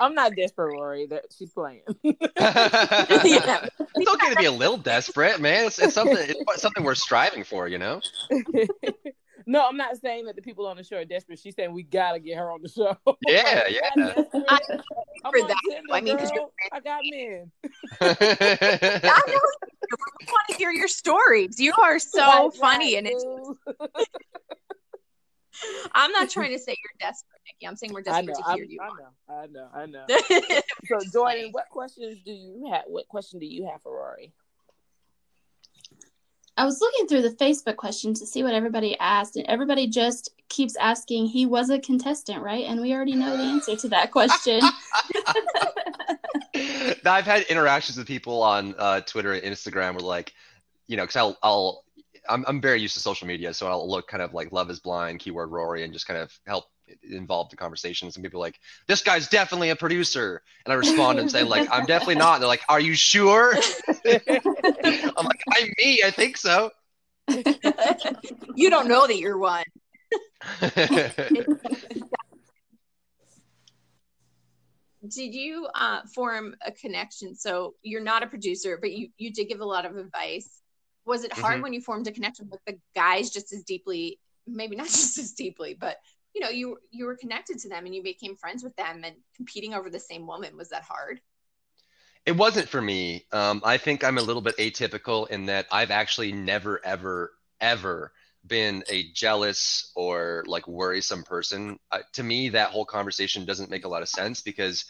I'm 0.00 0.14
not 0.14 0.36
desperate, 0.36 0.74
Rory. 0.74 1.06
That 1.06 1.24
she's 1.34 1.50
playing. 1.50 1.80
yeah. 2.04 2.18
It's 2.44 4.12
okay 4.12 4.30
to 4.30 4.36
be 4.36 4.44
a 4.44 4.52
little 4.52 4.76
desperate, 4.76 5.40
man. 5.40 5.64
It's, 5.64 5.78
it's 5.78 5.94
something. 5.94 6.18
It's 6.18 6.60
something 6.60 6.84
we're 6.84 6.94
striving 6.94 7.42
for, 7.42 7.68
you 7.68 7.78
know. 7.78 8.02
no, 9.46 9.66
I'm 9.66 9.78
not 9.78 9.96
saying 9.96 10.26
that 10.26 10.36
the 10.36 10.42
people 10.42 10.66
on 10.66 10.76
the 10.76 10.84
show 10.84 10.98
are 10.98 11.06
desperate. 11.06 11.38
She's 11.38 11.54
saying 11.54 11.72
we 11.72 11.84
gotta 11.84 12.20
get 12.20 12.36
her 12.36 12.52
on 12.52 12.60
the 12.60 12.68
show. 12.68 12.94
Yeah, 13.26 13.62
yeah. 13.70 13.88
I, 14.50 14.58
for 14.68 15.48
that, 15.48 15.56
Tinder, 15.70 15.88
I 15.90 16.02
mean, 16.02 16.16
because 16.16 16.32
I 16.70 16.80
got 16.80 17.00
men. 17.10 17.50
I 18.02 19.20
know. 19.26 19.40
We 19.90 20.26
want 20.26 20.48
to 20.50 20.56
hear 20.56 20.70
your 20.70 20.88
stories. 20.88 21.58
You 21.58 21.72
are 21.80 21.98
so 21.98 22.20
right, 22.20 22.54
funny, 22.60 22.94
right, 22.94 22.98
and 22.98 23.06
it's. 23.06 23.24
I'm 25.92 26.12
not 26.12 26.30
trying 26.30 26.52
to 26.52 26.58
say 26.58 26.76
you're 26.82 27.08
desperate, 27.08 27.40
Nikki. 27.46 27.68
I'm 27.68 27.76
saying 27.76 27.92
we're 27.92 28.02
desperate 28.02 28.36
to 28.36 28.42
hear 28.54 28.64
I'm, 28.64 28.70
you. 28.70 28.80
I 29.28 29.46
know, 29.46 29.68
I 29.74 29.86
know, 29.86 30.06
I 30.08 30.18
know. 30.50 30.60
so, 30.86 30.98
Jordan, 31.12 31.50
what 31.52 31.68
questions 31.70 32.18
do 32.24 32.32
you 32.32 32.70
have? 32.72 32.82
What 32.86 33.08
question 33.08 33.38
do 33.38 33.46
you 33.46 33.68
have 33.70 33.82
for 33.82 33.92
Rory? 33.92 34.32
I 36.56 36.64
was 36.66 36.80
looking 36.80 37.08
through 37.08 37.22
the 37.22 37.30
Facebook 37.30 37.76
questions 37.76 38.20
to 38.20 38.26
see 38.26 38.42
what 38.42 38.52
everybody 38.52 38.98
asked, 38.98 39.36
and 39.36 39.46
everybody 39.46 39.86
just 39.86 40.30
keeps 40.48 40.76
asking, 40.76 41.26
he 41.26 41.46
was 41.46 41.70
a 41.70 41.78
contestant, 41.78 42.42
right? 42.42 42.64
And 42.64 42.80
we 42.80 42.92
already 42.92 43.14
know 43.14 43.36
the 43.36 43.42
answer 43.42 43.74
to 43.74 43.88
that 43.88 44.10
question. 44.10 44.60
I've 47.06 47.24
had 47.24 47.42
interactions 47.44 47.96
with 47.96 48.06
people 48.06 48.42
on 48.42 48.74
uh, 48.78 49.00
Twitter 49.00 49.32
and 49.32 49.42
Instagram 49.42 49.94
where, 49.94 50.02
like, 50.02 50.34
you 50.88 50.96
know, 50.98 51.04
because 51.04 51.16
I'll, 51.16 51.38
I'll 51.42 51.84
I'm, 52.28 52.44
I'm 52.46 52.60
very 52.60 52.80
used 52.80 52.94
to 52.94 53.00
social 53.00 53.26
media, 53.26 53.52
so 53.52 53.66
I'll 53.66 53.88
look 53.88 54.08
kind 54.08 54.22
of 54.22 54.34
like 54.34 54.52
Love 54.52 54.70
is 54.70 54.80
Blind, 54.80 55.18
keyword 55.18 55.50
Rory, 55.50 55.84
and 55.84 55.92
just 55.92 56.06
kind 56.06 56.20
of 56.20 56.32
help 56.46 56.66
involve 57.10 57.50
the 57.50 57.56
conversations. 57.56 58.16
And 58.16 58.24
people 58.24 58.40
like, 58.40 58.58
this 58.86 59.02
guy's 59.02 59.28
definitely 59.28 59.70
a 59.70 59.76
producer. 59.76 60.42
And 60.64 60.72
I 60.72 60.76
respond 60.76 61.18
and 61.18 61.30
say, 61.30 61.42
like, 61.42 61.68
I'm 61.70 61.86
definitely 61.86 62.16
not. 62.16 62.34
And 62.34 62.42
they're 62.42 62.48
like, 62.48 62.62
are 62.68 62.80
you 62.80 62.94
sure? 62.94 63.54
I'm 63.88 65.26
like, 65.26 65.42
I'm 65.52 65.72
me. 65.78 66.02
I 66.04 66.10
think 66.10 66.36
so. 66.36 66.70
you 68.54 68.70
don't 68.70 68.88
know 68.88 69.06
that 69.06 69.16
you're 69.18 69.38
one. 69.38 69.64
did 75.08 75.34
you 75.34 75.66
uh, 75.74 76.00
form 76.14 76.54
a 76.64 76.72
connection? 76.72 77.34
So 77.34 77.74
you're 77.82 78.02
not 78.02 78.22
a 78.22 78.26
producer, 78.26 78.78
but 78.80 78.92
you 78.92 79.08
you 79.16 79.32
did 79.32 79.48
give 79.48 79.60
a 79.60 79.64
lot 79.64 79.86
of 79.86 79.96
advice 79.96 80.61
was 81.04 81.24
it 81.24 81.32
hard 81.32 81.54
mm-hmm. 81.54 81.62
when 81.62 81.72
you 81.72 81.80
formed 81.80 82.06
a 82.06 82.12
connection 82.12 82.48
with 82.50 82.60
the 82.66 82.78
guys 82.94 83.30
just 83.30 83.52
as 83.52 83.62
deeply 83.62 84.18
maybe 84.46 84.76
not 84.76 84.86
just 84.88 85.18
as 85.18 85.32
deeply 85.32 85.76
but 85.78 85.98
you 86.34 86.40
know 86.40 86.48
you 86.48 86.78
you 86.90 87.06
were 87.06 87.16
connected 87.16 87.58
to 87.58 87.68
them 87.68 87.84
and 87.86 87.94
you 87.94 88.02
became 88.02 88.36
friends 88.36 88.62
with 88.62 88.74
them 88.76 89.02
and 89.04 89.16
competing 89.36 89.74
over 89.74 89.90
the 89.90 90.00
same 90.00 90.26
woman? 90.26 90.56
Was 90.56 90.70
that 90.70 90.82
hard? 90.82 91.20
It 92.24 92.36
wasn't 92.36 92.68
for 92.68 92.80
me. 92.80 93.26
Um, 93.32 93.60
i 93.64 93.76
think 93.76 94.04
i'm 94.04 94.18
a 94.18 94.22
little 94.22 94.42
bit 94.42 94.56
atypical 94.58 95.28
in 95.28 95.46
that 95.46 95.66
i've 95.70 95.90
actually 95.90 96.32
never 96.32 96.80
ever 96.84 97.32
ever 97.60 98.12
been 98.46 98.82
a 98.88 99.10
jealous 99.12 99.92
or 99.94 100.44
like 100.46 100.66
worrisome 100.66 101.22
person. 101.22 101.78
Uh, 101.90 102.00
to 102.12 102.22
me 102.22 102.48
that 102.50 102.70
whole 102.70 102.84
conversation 102.84 103.44
doesn't 103.44 103.70
make 103.70 103.84
a 103.84 103.88
lot 103.88 104.02
of 104.02 104.08
sense 104.08 104.40
because 104.40 104.84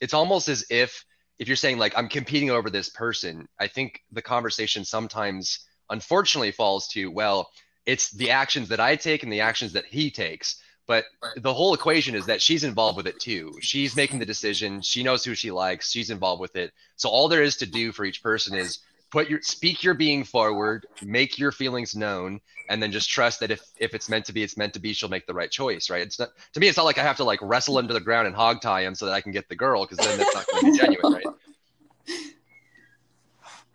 it's 0.00 0.14
almost 0.14 0.48
as 0.48 0.66
if 0.70 1.04
if 1.38 1.48
you're 1.48 1.56
saying 1.56 1.78
like 1.78 1.96
I'm 1.96 2.08
competing 2.08 2.50
over 2.50 2.70
this 2.70 2.88
person, 2.88 3.48
I 3.58 3.68
think 3.68 4.02
the 4.12 4.22
conversation 4.22 4.84
sometimes 4.84 5.60
unfortunately 5.90 6.52
falls 6.52 6.88
to 6.88 7.06
well, 7.10 7.50
it's 7.86 8.10
the 8.10 8.30
actions 8.30 8.68
that 8.68 8.80
I 8.80 8.96
take 8.96 9.22
and 9.22 9.32
the 9.32 9.40
actions 9.40 9.72
that 9.72 9.86
he 9.86 10.10
takes. 10.10 10.60
But 10.86 11.04
the 11.36 11.52
whole 11.52 11.74
equation 11.74 12.14
is 12.14 12.26
that 12.26 12.40
she's 12.40 12.64
involved 12.64 12.96
with 12.96 13.06
it 13.06 13.20
too. 13.20 13.52
She's 13.60 13.94
making 13.94 14.20
the 14.20 14.26
decision. 14.26 14.80
She 14.80 15.02
knows 15.02 15.22
who 15.22 15.34
she 15.34 15.50
likes. 15.50 15.90
She's 15.90 16.08
involved 16.08 16.40
with 16.40 16.56
it. 16.56 16.72
So 16.96 17.10
all 17.10 17.28
there 17.28 17.42
is 17.42 17.58
to 17.58 17.66
do 17.66 17.92
for 17.92 18.06
each 18.06 18.22
person 18.22 18.56
is 18.56 18.78
put 19.10 19.28
your 19.28 19.40
speak 19.42 19.82
your 19.82 19.94
being 19.94 20.24
forward, 20.24 20.86
make 21.02 21.38
your 21.38 21.52
feelings 21.52 21.94
known, 21.94 22.40
and 22.68 22.82
then 22.82 22.92
just 22.92 23.08
trust 23.08 23.40
that 23.40 23.50
if 23.50 23.62
if 23.78 23.94
it's 23.94 24.08
meant 24.08 24.24
to 24.26 24.32
be, 24.32 24.42
it's 24.42 24.56
meant 24.56 24.74
to 24.74 24.80
be. 24.80 24.92
She'll 24.92 25.08
make 25.08 25.26
the 25.26 25.34
right 25.34 25.50
choice, 25.50 25.90
right? 25.90 26.02
It's 26.02 26.18
not 26.18 26.30
to 26.52 26.60
me. 26.60 26.68
It's 26.68 26.76
not 26.76 26.84
like 26.84 26.98
I 26.98 27.02
have 27.02 27.16
to 27.16 27.24
like 27.24 27.40
wrestle 27.42 27.78
him 27.78 27.88
to 27.88 27.94
the 27.94 28.00
ground 28.00 28.26
and 28.26 28.36
hog 28.36 28.60
tie 28.60 28.82
him 28.82 28.94
so 28.94 29.06
that 29.06 29.12
I 29.12 29.20
can 29.20 29.32
get 29.32 29.48
the 29.48 29.56
girl, 29.56 29.84
because 29.84 29.98
then 29.98 30.18
that's 30.18 30.34
not 30.34 30.46
going 30.46 30.64
to 30.64 30.72
be 30.72 30.78
genuine, 30.78 31.12
right? 31.12 31.26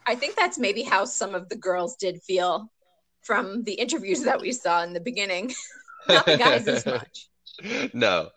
I 0.05 0.15
think 0.15 0.35
that's 0.35 0.59
maybe 0.59 0.83
how 0.83 1.05
some 1.05 1.33
of 1.33 1.49
the 1.49 1.55
girls 1.55 1.95
did 1.95 2.21
feel 2.21 2.69
from 3.21 3.63
the 3.63 3.73
interviews 3.73 4.23
that 4.23 4.41
we 4.41 4.51
saw 4.51 4.83
in 4.83 4.93
the 4.93 4.99
beginning. 4.99 5.53
not 6.07 6.25
the 6.25 6.37
guys 6.37 6.67
as 6.67 6.85
much. 6.85 7.29
No, 7.93 8.29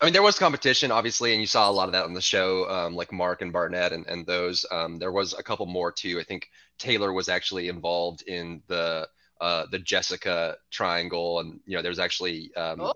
I 0.00 0.04
mean, 0.04 0.12
there 0.12 0.22
was 0.22 0.38
competition, 0.38 0.92
obviously, 0.92 1.32
and 1.32 1.40
you 1.40 1.46
saw 1.46 1.68
a 1.68 1.72
lot 1.72 1.88
of 1.88 1.92
that 1.92 2.04
on 2.04 2.14
the 2.14 2.20
show, 2.20 2.70
um, 2.70 2.94
like 2.94 3.12
Mark 3.12 3.42
and 3.42 3.52
Barnett 3.52 3.92
and, 3.92 4.06
and 4.06 4.24
those. 4.24 4.64
Um, 4.70 4.98
there 4.98 5.10
was 5.10 5.34
a 5.34 5.42
couple 5.42 5.66
more 5.66 5.90
too. 5.90 6.20
I 6.20 6.24
think 6.24 6.48
Taylor 6.78 7.12
was 7.12 7.28
actually 7.28 7.68
involved 7.68 8.22
in 8.22 8.62
the 8.68 9.08
uh, 9.40 9.66
the 9.70 9.78
Jessica 9.78 10.56
triangle, 10.70 11.40
and 11.40 11.60
you 11.66 11.76
know, 11.76 11.82
there's 11.82 11.98
actually 11.98 12.54
um, 12.56 12.80
oh. 12.80 12.92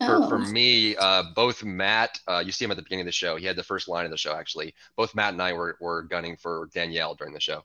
For, 0.00 0.16
oh. 0.16 0.28
for 0.30 0.38
me, 0.38 0.96
uh, 0.96 1.24
both 1.34 1.62
Matt, 1.62 2.18
uh, 2.26 2.42
you 2.44 2.52
see 2.52 2.64
him 2.64 2.70
at 2.70 2.78
the 2.78 2.82
beginning 2.82 3.02
of 3.02 3.06
the 3.06 3.12
show. 3.12 3.36
He 3.36 3.44
had 3.44 3.56
the 3.56 3.62
first 3.62 3.86
line 3.86 4.06
of 4.06 4.10
the 4.10 4.16
show, 4.16 4.34
actually. 4.34 4.74
Both 4.96 5.14
Matt 5.14 5.34
and 5.34 5.42
I 5.42 5.52
were, 5.52 5.76
were 5.78 6.04
gunning 6.04 6.38
for 6.38 6.70
Danielle 6.72 7.14
during 7.14 7.34
the 7.34 7.40
show. 7.40 7.64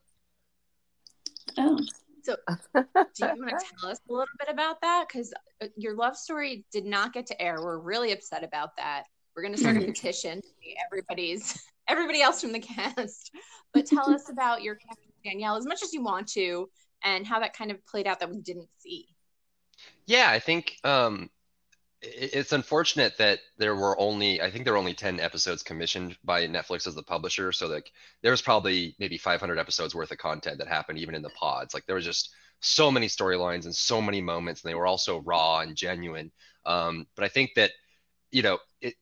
Oh. 1.58 1.80
So, 2.26 2.36
do 2.74 2.82
you 3.20 3.28
want 3.28 3.50
to 3.50 3.66
tell 3.80 3.92
us 3.92 4.00
a 4.10 4.12
little 4.12 4.26
bit 4.40 4.50
about 4.50 4.82
that? 4.82 5.06
Because 5.08 5.32
uh, 5.62 5.68
your 5.78 5.96
love 5.96 6.18
story 6.18 6.66
did 6.72 6.84
not 6.84 7.14
get 7.14 7.28
to 7.28 7.40
air. 7.40 7.62
We're 7.62 7.78
really 7.78 8.12
upset 8.12 8.44
about 8.44 8.76
that. 8.78 9.04
We're 9.36 9.44
going 9.44 9.54
to 9.54 9.60
start 9.60 9.76
a 9.76 9.80
mm-hmm. 9.80 9.92
petition 9.92 10.42
to 10.42 10.70
everybody's 10.88 11.64
everybody 11.88 12.24
else 12.24 12.42
from 12.42 12.52
the 12.52 12.60
cast. 12.60 13.32
But 13.74 13.86
tell 13.86 14.10
us 14.10 14.32
about 14.32 14.64
your 14.64 14.76
character 14.76 15.12
Danielle 15.24 15.56
as 15.56 15.68
much 15.68 15.84
as 15.84 15.94
you 15.94 16.04
want 16.04 16.28
to, 16.30 16.68
and 17.04 17.28
how 17.28 17.40
that 17.42 17.56
kind 17.56 17.70
of 17.70 17.86
played 17.86 18.08
out 18.08 18.20
that 18.22 18.32
we 18.32 18.42
didn't 18.42 18.70
see. 18.80 19.06
Yeah, 20.08 20.30
I 20.32 20.40
think 20.40 20.78
um, 20.84 21.30
it's 22.06 22.52
unfortunate 22.52 23.18
that 23.18 23.40
there 23.58 23.76
were 23.76 24.00
only 24.00 24.42
i 24.42 24.50
think 24.50 24.64
there 24.64 24.74
were 24.74 24.80
only 24.80 24.94
10 24.94 25.20
episodes 25.20 25.64
commissioned 25.64 26.18
by 26.24 26.48
netflix 26.48 26.88
as 26.88 26.96
the 26.96 27.04
publisher. 27.04 27.52
So 27.52 27.68
like 27.68 27.92
there 28.22 28.32
was 28.32 28.42
probably 28.42 28.96
maybe 29.00 29.18
500 29.18 29.60
episodes 29.60 29.96
worth 29.96 30.12
of 30.12 30.18
content 30.18 30.58
that 30.60 30.68
happened 30.68 31.00
even 31.00 31.16
in 31.16 31.22
the 31.22 31.30
pods. 31.30 31.74
Like 31.74 31.86
there 31.86 31.96
was 31.96 32.06
just 32.06 32.34
so 32.60 32.92
many 32.92 33.08
storylines 33.08 33.66
and 33.66 33.76
so 33.76 34.02
many 34.02 34.22
moments 34.22 34.64
and 34.64 34.70
they 34.70 34.76
were 34.76 34.88
all 34.88 34.98
so 34.98 35.20
raw 35.20 35.60
and 35.60 35.76
genuine. 35.76 36.32
Um, 36.66 37.08
but 37.16 37.26
i 37.26 37.28
think 37.28 37.52
that 37.56 37.72
you 38.32 38.42
know 38.42 38.58
it, 38.82 38.96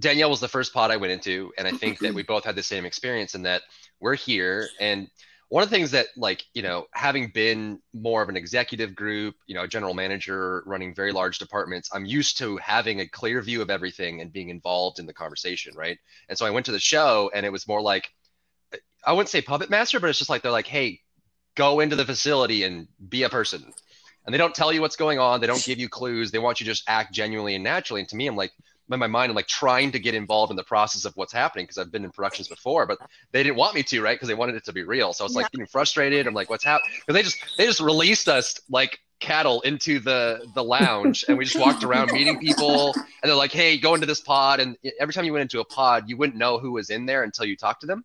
danielle 0.00 0.30
was 0.30 0.40
the 0.40 0.48
first 0.48 0.72
pod 0.72 0.90
i 0.90 0.96
went 0.96 1.12
into 1.12 1.52
and 1.58 1.68
i 1.68 1.72
think 1.72 1.98
that 1.98 2.14
we 2.14 2.22
both 2.32 2.44
had 2.44 2.56
the 2.56 2.62
same 2.62 2.86
experience 2.86 3.34
in 3.34 3.42
that 3.42 3.62
we're 4.00 4.14
here 4.14 4.68
and 4.80 5.08
one 5.52 5.62
of 5.62 5.68
the 5.68 5.76
things 5.76 5.90
that 5.90 6.06
like 6.16 6.44
you 6.54 6.62
know 6.62 6.86
having 6.94 7.28
been 7.28 7.78
more 7.92 8.22
of 8.22 8.28
an 8.30 8.36
executive 8.36 8.94
group 8.94 9.34
you 9.46 9.54
know 9.54 9.64
a 9.64 9.68
general 9.68 9.92
manager 9.92 10.62
running 10.64 10.94
very 10.94 11.12
large 11.12 11.38
departments 11.38 11.90
i'm 11.92 12.06
used 12.06 12.38
to 12.38 12.56
having 12.56 13.00
a 13.00 13.06
clear 13.06 13.42
view 13.42 13.60
of 13.60 13.68
everything 13.68 14.22
and 14.22 14.32
being 14.32 14.48
involved 14.48 14.98
in 14.98 15.04
the 15.04 15.12
conversation 15.12 15.74
right? 15.76 15.98
And 16.28 16.38
so 16.38 16.46
i 16.46 16.50
went 16.50 16.66
to 16.66 16.72
the 16.72 16.78
show 16.78 17.30
and 17.34 17.44
it 17.44 17.52
was 17.52 17.68
more 17.68 17.82
like 17.82 18.10
i 19.04 19.12
wouldn't 19.12 19.28
say 19.28 19.42
puppet 19.42 19.68
master 19.68 20.00
but 20.00 20.08
it's 20.08 20.18
just 20.18 20.30
like 20.30 20.42
they're 20.42 20.50
like 20.50 20.66
hey 20.66 21.00
go 21.54 21.80
into 21.80 21.96
the 21.96 22.04
facility 22.04 22.64
and 22.64 22.88
be 23.08 23.24
a 23.24 23.28
person. 23.28 23.62
And 24.24 24.32
they 24.32 24.38
don't 24.38 24.54
tell 24.54 24.72
you 24.72 24.80
what's 24.80 24.96
going 24.96 25.18
on. 25.18 25.40
They 25.40 25.46
don't 25.46 25.64
give 25.64 25.78
you 25.78 25.88
clues. 25.88 26.30
They 26.30 26.38
want 26.38 26.60
you 26.60 26.64
to 26.64 26.70
just 26.70 26.84
act 26.88 27.12
genuinely 27.12 27.56
and 27.56 27.64
naturally. 27.64 28.00
And 28.00 28.08
to 28.10 28.16
me 28.16 28.26
i'm 28.26 28.36
like 28.36 28.52
in 28.92 29.00
my 29.00 29.06
mind, 29.06 29.30
I'm 29.30 29.36
like 29.36 29.46
trying 29.46 29.92
to 29.92 29.98
get 29.98 30.14
involved 30.14 30.50
in 30.50 30.56
the 30.56 30.64
process 30.64 31.04
of 31.04 31.14
what's 31.16 31.32
happening 31.32 31.64
because 31.64 31.78
I've 31.78 31.92
been 31.92 32.04
in 32.04 32.10
productions 32.10 32.48
before, 32.48 32.86
but 32.86 32.98
they 33.32 33.42
didn't 33.42 33.56
want 33.56 33.74
me 33.74 33.82
to, 33.84 34.02
right? 34.02 34.14
Because 34.14 34.28
they 34.28 34.34
wanted 34.34 34.56
it 34.56 34.64
to 34.64 34.72
be 34.72 34.82
real. 34.82 35.12
So 35.12 35.24
I 35.24 35.26
was 35.26 35.34
like 35.34 35.50
getting 35.50 35.66
frustrated. 35.66 36.26
I'm 36.26 36.34
like, 36.34 36.50
what's 36.50 36.64
happening? 36.64 36.90
Because 37.06 37.14
they 37.14 37.22
just 37.22 37.56
they 37.56 37.66
just 37.66 37.80
released 37.80 38.28
us 38.28 38.60
like 38.68 38.98
cattle 39.20 39.60
into 39.62 40.00
the 40.00 40.46
the 40.54 40.62
lounge, 40.62 41.24
and 41.28 41.38
we 41.38 41.44
just 41.44 41.58
walked 41.58 41.84
around 41.84 42.12
meeting 42.12 42.38
people. 42.38 42.92
And 42.94 43.04
they're 43.22 43.34
like, 43.34 43.52
hey, 43.52 43.78
go 43.78 43.94
into 43.94 44.06
this 44.06 44.20
pod. 44.20 44.60
And 44.60 44.76
every 45.00 45.14
time 45.14 45.24
you 45.24 45.32
went 45.32 45.42
into 45.42 45.60
a 45.60 45.64
pod, 45.64 46.08
you 46.08 46.16
wouldn't 46.16 46.38
know 46.38 46.58
who 46.58 46.72
was 46.72 46.90
in 46.90 47.06
there 47.06 47.22
until 47.22 47.46
you 47.46 47.56
talked 47.56 47.82
to 47.82 47.86
them. 47.86 48.04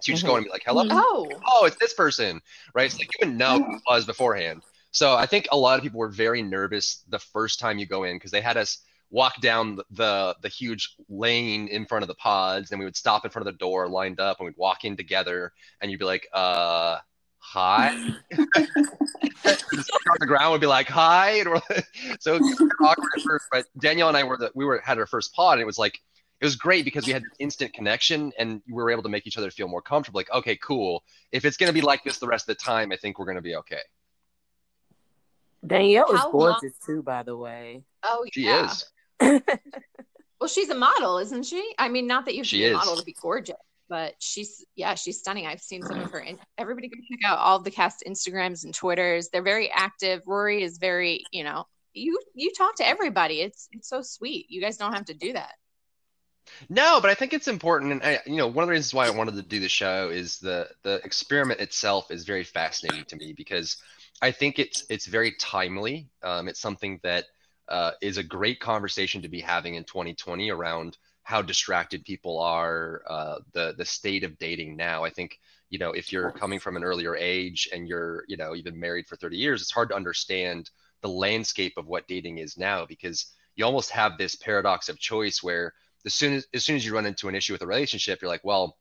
So 0.00 0.10
you 0.10 0.14
just 0.14 0.24
mm-hmm. 0.24 0.32
go 0.32 0.36
and 0.36 0.44
be 0.44 0.50
like, 0.50 0.62
hello, 0.64 0.86
oh, 0.90 1.28
oh, 1.46 1.66
it's 1.66 1.76
this 1.76 1.92
person, 1.92 2.40
right? 2.74 2.90
So 2.90 2.98
like 2.98 3.10
you 3.14 3.26
wouldn't 3.26 3.36
know 3.36 3.58
who 3.58 3.76
it 3.76 3.82
was 3.88 4.06
beforehand. 4.06 4.62
So 4.92 5.14
I 5.14 5.26
think 5.26 5.46
a 5.52 5.56
lot 5.56 5.78
of 5.78 5.82
people 5.82 6.00
were 6.00 6.08
very 6.08 6.42
nervous 6.42 7.04
the 7.08 7.18
first 7.18 7.60
time 7.60 7.78
you 7.78 7.86
go 7.86 8.04
in 8.04 8.16
because 8.16 8.30
they 8.30 8.40
had 8.40 8.56
us 8.56 8.78
walk 9.10 9.40
down 9.40 9.78
the 9.90 10.36
the 10.40 10.48
huge 10.48 10.94
lane 11.08 11.68
in 11.68 11.84
front 11.84 12.02
of 12.02 12.08
the 12.08 12.14
pods 12.14 12.70
and 12.70 12.78
we 12.78 12.84
would 12.84 12.96
stop 12.96 13.24
in 13.24 13.30
front 13.30 13.46
of 13.46 13.52
the 13.52 13.58
door 13.58 13.88
lined 13.88 14.20
up 14.20 14.38
and 14.38 14.46
we'd 14.46 14.56
walk 14.56 14.84
in 14.84 14.96
together 14.96 15.52
and 15.80 15.90
you'd 15.90 15.98
be 15.98 16.04
like 16.04 16.26
uh 16.32 16.98
hi? 17.38 17.88
On 18.36 20.16
the 20.20 20.26
ground 20.26 20.52
would 20.52 20.60
be 20.60 20.66
like 20.66 20.88
hi 20.88 21.40
and 21.40 21.50
we're, 21.50 21.60
so 22.20 22.36
it 22.36 22.40
was 22.40 22.70
awkward 22.82 23.10
at 23.16 23.22
first 23.22 23.46
but 23.50 23.66
danielle 23.78 24.08
and 24.08 24.16
i 24.16 24.22
were 24.22 24.36
the 24.36 24.50
we 24.54 24.64
were 24.64 24.80
had 24.84 24.98
our 24.98 25.06
first 25.06 25.34
pod 25.34 25.54
and 25.54 25.62
it 25.62 25.66
was 25.66 25.78
like 25.78 26.00
it 26.40 26.44
was 26.44 26.56
great 26.56 26.84
because 26.84 27.06
we 27.06 27.12
had 27.12 27.22
instant 27.38 27.72
connection 27.74 28.32
and 28.38 28.62
we 28.66 28.74
were 28.74 28.90
able 28.90 29.02
to 29.02 29.08
make 29.08 29.26
each 29.26 29.36
other 29.36 29.50
feel 29.50 29.68
more 29.68 29.82
comfortable 29.82 30.18
like 30.18 30.30
okay 30.32 30.56
cool. 30.56 31.04
If 31.32 31.44
it's 31.44 31.56
going 31.56 31.68
to 31.68 31.74
be 31.74 31.82
like 31.82 32.02
this 32.02 32.18
the 32.18 32.26
rest 32.26 32.48
of 32.48 32.56
the 32.56 32.62
time 32.62 32.92
i 32.92 32.96
think 32.96 33.18
we're 33.18 33.26
going 33.26 33.36
to 33.36 33.42
be 33.42 33.56
okay. 33.56 33.80
Danielle 35.66 36.10
is 36.12 36.20
gorgeous 36.30 36.62
long- 36.62 36.72
too 36.86 37.02
by 37.02 37.22
the 37.22 37.36
way. 37.36 37.82
Oh 38.02 38.24
she 38.32 38.44
yeah. 38.44 38.70
is 38.70 38.86
well, 40.40 40.48
she's 40.48 40.70
a 40.70 40.74
model, 40.74 41.18
isn't 41.18 41.44
she? 41.44 41.74
I 41.78 41.88
mean, 41.88 42.06
not 42.06 42.24
that 42.26 42.34
you 42.34 42.40
have 42.40 42.48
to 42.48 42.56
be 42.56 42.66
a 42.66 42.72
model 42.72 42.96
to 42.96 43.04
be 43.04 43.14
gorgeous, 43.20 43.56
but 43.88 44.14
she's 44.18 44.64
yeah, 44.76 44.94
she's 44.94 45.18
stunning. 45.18 45.46
I've 45.46 45.60
seen 45.60 45.82
some 45.82 46.00
of 46.00 46.10
her. 46.10 46.18
And 46.18 46.38
everybody 46.58 46.88
go 46.88 46.96
check 47.10 47.30
out 47.30 47.38
all 47.38 47.58
the 47.58 47.70
cast 47.70 48.04
Instagrams 48.06 48.64
and 48.64 48.74
Twitters. 48.74 49.28
They're 49.28 49.42
very 49.42 49.70
active. 49.70 50.22
Rory 50.26 50.62
is 50.62 50.78
very, 50.78 51.24
you 51.32 51.44
know, 51.44 51.66
you 51.92 52.18
you 52.34 52.52
talk 52.56 52.76
to 52.76 52.86
everybody. 52.86 53.40
It's 53.40 53.68
it's 53.72 53.88
so 53.88 54.02
sweet. 54.02 54.46
You 54.48 54.60
guys 54.60 54.76
don't 54.76 54.94
have 54.94 55.06
to 55.06 55.14
do 55.14 55.32
that. 55.34 55.52
No, 56.68 57.00
but 57.00 57.10
I 57.10 57.14
think 57.14 57.32
it's 57.32 57.48
important, 57.48 57.92
and 57.92 58.02
I, 58.02 58.20
you 58.26 58.36
know, 58.36 58.46
one 58.46 58.62
of 58.62 58.68
the 58.68 58.72
reasons 58.72 58.94
why 58.94 59.06
I 59.06 59.10
wanted 59.10 59.36
to 59.36 59.42
do 59.42 59.60
the 59.60 59.68
show 59.68 60.10
is 60.10 60.38
the 60.38 60.68
the 60.82 61.00
experiment 61.04 61.60
itself 61.60 62.10
is 62.10 62.24
very 62.24 62.44
fascinating 62.44 63.04
to 63.06 63.16
me 63.16 63.34
because 63.36 63.76
I 64.22 64.32
think 64.32 64.58
it's 64.58 64.84
it's 64.88 65.06
very 65.06 65.32
timely. 65.32 66.08
Um, 66.22 66.48
it's 66.48 66.60
something 66.60 67.00
that 67.02 67.26
uh, 67.70 67.92
is 68.00 68.18
a 68.18 68.22
great 68.22 68.60
conversation 68.60 69.22
to 69.22 69.28
be 69.28 69.40
having 69.40 69.76
in 69.76 69.84
2020 69.84 70.50
around 70.50 70.98
how 71.22 71.42
distracted 71.42 72.04
people 72.04 72.40
are, 72.40 73.02
uh, 73.08 73.38
the 73.52 73.74
the 73.78 73.84
state 73.84 74.24
of 74.24 74.38
dating 74.38 74.76
now. 74.76 75.04
I 75.04 75.10
think 75.10 75.38
you 75.68 75.78
know 75.78 75.92
if 75.92 76.12
you're 76.12 76.32
coming 76.32 76.58
from 76.58 76.76
an 76.76 76.84
earlier 76.84 77.14
age 77.16 77.68
and 77.72 77.86
you're 77.86 78.24
you 78.26 78.36
know 78.36 78.52
you've 78.52 78.64
been 78.64 78.80
married 78.80 79.06
for 79.06 79.16
30 79.16 79.36
years, 79.36 79.62
it's 79.62 79.70
hard 79.70 79.90
to 79.90 79.96
understand 79.96 80.70
the 81.02 81.08
landscape 81.08 81.74
of 81.76 81.86
what 81.86 82.08
dating 82.08 82.38
is 82.38 82.58
now 82.58 82.84
because 82.84 83.32
you 83.54 83.64
almost 83.64 83.90
have 83.90 84.18
this 84.18 84.34
paradox 84.34 84.88
of 84.88 84.98
choice 84.98 85.42
where 85.42 85.72
as 86.04 86.14
soon 86.14 86.34
as 86.34 86.46
as 86.54 86.64
soon 86.64 86.76
as 86.76 86.84
you 86.84 86.94
run 86.94 87.06
into 87.06 87.28
an 87.28 87.34
issue 87.34 87.52
with 87.52 87.62
a 87.62 87.66
relationship, 87.66 88.20
you're 88.20 88.30
like, 88.30 88.44
well, 88.44 88.76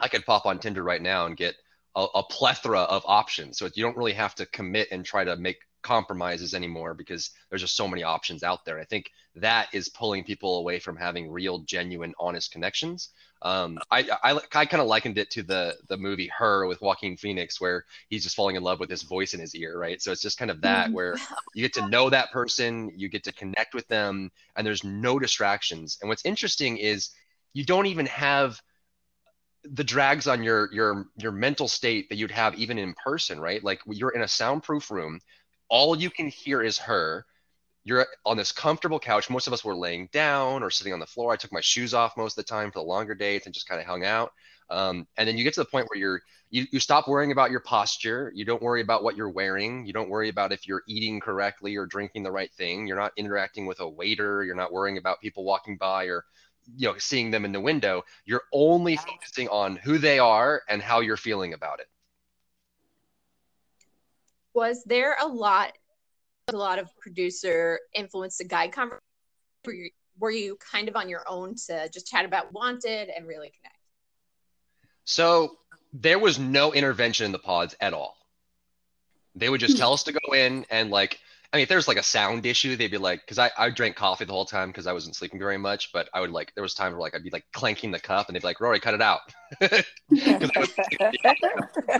I 0.00 0.08
could 0.08 0.26
pop 0.26 0.46
on 0.46 0.58
Tinder 0.58 0.82
right 0.82 1.02
now 1.02 1.26
and 1.26 1.36
get 1.36 1.54
a, 1.94 2.06
a 2.14 2.22
plethora 2.24 2.80
of 2.80 3.02
options. 3.06 3.58
So 3.58 3.68
you 3.74 3.84
don't 3.84 3.96
really 3.96 4.14
have 4.14 4.34
to 4.36 4.46
commit 4.46 4.88
and 4.90 5.04
try 5.04 5.24
to 5.24 5.36
make 5.36 5.58
compromises 5.84 6.54
anymore 6.54 6.94
because 6.94 7.30
there's 7.48 7.62
just 7.62 7.76
so 7.76 7.86
many 7.86 8.02
options 8.02 8.42
out 8.42 8.64
there. 8.64 8.80
I 8.80 8.84
think 8.84 9.12
that 9.36 9.68
is 9.72 9.88
pulling 9.88 10.24
people 10.24 10.58
away 10.58 10.80
from 10.80 10.96
having 10.96 11.30
real, 11.30 11.60
genuine, 11.60 12.14
honest 12.18 12.50
connections. 12.50 13.10
Um, 13.42 13.78
I, 13.90 14.08
I, 14.22 14.40
I 14.54 14.64
kind 14.64 14.80
of 14.80 14.86
likened 14.88 15.18
it 15.18 15.30
to 15.32 15.42
the 15.42 15.76
the 15.88 15.96
movie 15.96 16.30
Her 16.36 16.66
with 16.66 16.80
Joaquin 16.80 17.16
Phoenix, 17.16 17.60
where 17.60 17.84
he's 18.08 18.24
just 18.24 18.34
falling 18.34 18.56
in 18.56 18.62
love 18.62 18.80
with 18.80 18.88
this 18.88 19.02
voice 19.02 19.34
in 19.34 19.40
his 19.40 19.54
ear, 19.54 19.78
right? 19.78 20.00
So 20.00 20.10
it's 20.10 20.22
just 20.22 20.38
kind 20.38 20.50
of 20.50 20.62
that 20.62 20.86
mm-hmm. 20.86 20.94
where 20.94 21.16
you 21.54 21.62
get 21.62 21.74
to 21.74 21.88
know 21.88 22.10
that 22.10 22.32
person, 22.32 22.90
you 22.96 23.08
get 23.08 23.22
to 23.24 23.32
connect 23.32 23.74
with 23.74 23.86
them, 23.88 24.32
and 24.56 24.66
there's 24.66 24.82
no 24.82 25.18
distractions. 25.18 25.98
And 26.00 26.08
what's 26.08 26.24
interesting 26.24 26.78
is 26.78 27.10
you 27.52 27.64
don't 27.64 27.86
even 27.86 28.06
have 28.06 28.60
the 29.64 29.84
drags 29.84 30.26
on 30.26 30.42
your 30.42 30.72
your 30.72 31.06
your 31.16 31.32
mental 31.32 31.68
state 31.68 32.08
that 32.08 32.16
you'd 32.16 32.30
have 32.30 32.54
even 32.56 32.78
in 32.78 32.94
person 33.02 33.40
right 33.40 33.64
like 33.64 33.80
you're 33.86 34.10
in 34.10 34.22
a 34.22 34.28
soundproof 34.28 34.90
room 34.90 35.18
all 35.74 35.98
you 36.00 36.08
can 36.08 36.28
hear 36.28 36.62
is 36.62 36.78
her. 36.78 37.26
You're 37.82 38.06
on 38.24 38.36
this 38.36 38.52
comfortable 38.52 39.00
couch. 39.00 39.28
Most 39.28 39.48
of 39.48 39.52
us 39.52 39.64
were 39.64 39.74
laying 39.74 40.08
down 40.12 40.62
or 40.62 40.70
sitting 40.70 40.92
on 40.92 41.00
the 41.00 41.06
floor. 41.06 41.32
I 41.32 41.36
took 41.36 41.52
my 41.52 41.60
shoes 41.60 41.92
off 41.92 42.16
most 42.16 42.38
of 42.38 42.44
the 42.44 42.48
time 42.48 42.70
for 42.70 42.78
the 42.78 42.84
longer 42.84 43.16
dates 43.16 43.46
and 43.46 43.52
just 43.52 43.68
kind 43.68 43.80
of 43.80 43.86
hung 43.88 44.04
out. 44.04 44.30
Um, 44.70 45.08
and 45.16 45.28
then 45.28 45.36
you 45.36 45.42
get 45.42 45.52
to 45.54 45.60
the 45.60 45.66
point 45.66 45.88
where 45.90 45.98
you're 45.98 46.22
you, 46.50 46.64
you 46.70 46.78
stop 46.78 47.08
worrying 47.08 47.32
about 47.32 47.50
your 47.50 47.58
posture. 47.58 48.30
You 48.36 48.44
don't 48.44 48.62
worry 48.62 48.82
about 48.82 49.02
what 49.02 49.16
you're 49.16 49.30
wearing. 49.30 49.84
You 49.84 49.92
don't 49.92 50.08
worry 50.08 50.28
about 50.28 50.52
if 50.52 50.68
you're 50.68 50.84
eating 50.88 51.18
correctly 51.18 51.74
or 51.74 51.86
drinking 51.86 52.22
the 52.22 52.30
right 52.30 52.52
thing. 52.52 52.86
You're 52.86 52.96
not 52.96 53.12
interacting 53.16 53.66
with 53.66 53.80
a 53.80 53.88
waiter. 53.88 54.44
You're 54.44 54.54
not 54.54 54.72
worrying 54.72 54.96
about 54.96 55.20
people 55.20 55.42
walking 55.42 55.76
by 55.76 56.04
or 56.04 56.24
you 56.76 56.86
know 56.86 56.94
seeing 56.98 57.32
them 57.32 57.44
in 57.44 57.50
the 57.50 57.60
window. 57.60 58.04
You're 58.26 58.44
only 58.52 58.96
focusing 58.96 59.48
on 59.48 59.74
who 59.74 59.98
they 59.98 60.20
are 60.20 60.62
and 60.68 60.80
how 60.80 61.00
you're 61.00 61.16
feeling 61.16 61.52
about 61.52 61.80
it 61.80 61.88
was 64.54 64.84
there 64.84 65.16
a 65.20 65.26
lot 65.26 65.72
a 66.48 66.56
lot 66.56 66.78
of 66.78 66.88
producer 66.98 67.80
influence 67.94 68.36
to 68.36 68.44
guide 68.44 68.70
conversation 68.70 69.00
were 69.64 69.72
you, 69.72 69.90
were 70.18 70.30
you 70.30 70.56
kind 70.56 70.88
of 70.88 70.96
on 70.96 71.08
your 71.08 71.24
own 71.26 71.54
to 71.54 71.88
just 71.88 72.06
chat 72.06 72.24
about 72.24 72.52
wanted 72.52 73.08
and 73.08 73.26
really 73.26 73.48
connect? 73.48 73.78
So 75.04 75.56
there 75.92 76.18
was 76.18 76.38
no 76.38 76.72
intervention 76.72 77.26
in 77.26 77.32
the 77.32 77.38
pods 77.38 77.74
at 77.80 77.92
all. 77.92 78.16
They 79.34 79.48
would 79.48 79.60
just 79.60 79.74
hmm. 79.74 79.80
tell 79.80 79.92
us 79.92 80.04
to 80.04 80.12
go 80.12 80.34
in 80.34 80.64
and 80.70 80.90
like 80.90 81.18
I 81.54 81.58
mean, 81.58 81.62
if 81.62 81.68
there's 81.68 81.86
like 81.86 81.98
a 81.98 82.02
sound 82.02 82.46
issue, 82.46 82.74
they'd 82.74 82.90
be 82.90 82.98
like, 82.98 83.20
because 83.20 83.38
I, 83.38 83.48
I 83.56 83.70
drank 83.70 83.94
coffee 83.94 84.24
the 84.24 84.32
whole 84.32 84.44
time 84.44 84.70
because 84.70 84.88
I 84.88 84.92
wasn't 84.92 85.14
sleeping 85.14 85.38
very 85.38 85.56
much, 85.56 85.92
but 85.92 86.08
I 86.12 86.20
would 86.20 86.32
like, 86.32 86.52
there 86.56 86.62
was 86.62 86.74
times 86.74 86.94
where 86.94 87.00
like 87.00 87.14
I'd 87.14 87.22
be 87.22 87.30
like 87.30 87.44
clanking 87.52 87.92
the 87.92 88.00
cup 88.00 88.26
and 88.26 88.34
they'd 88.34 88.40
be 88.40 88.46
like, 88.48 88.60
Rory, 88.60 88.80
cut 88.80 88.92
it 88.92 89.00
out. 89.00 89.20
but 89.60 89.84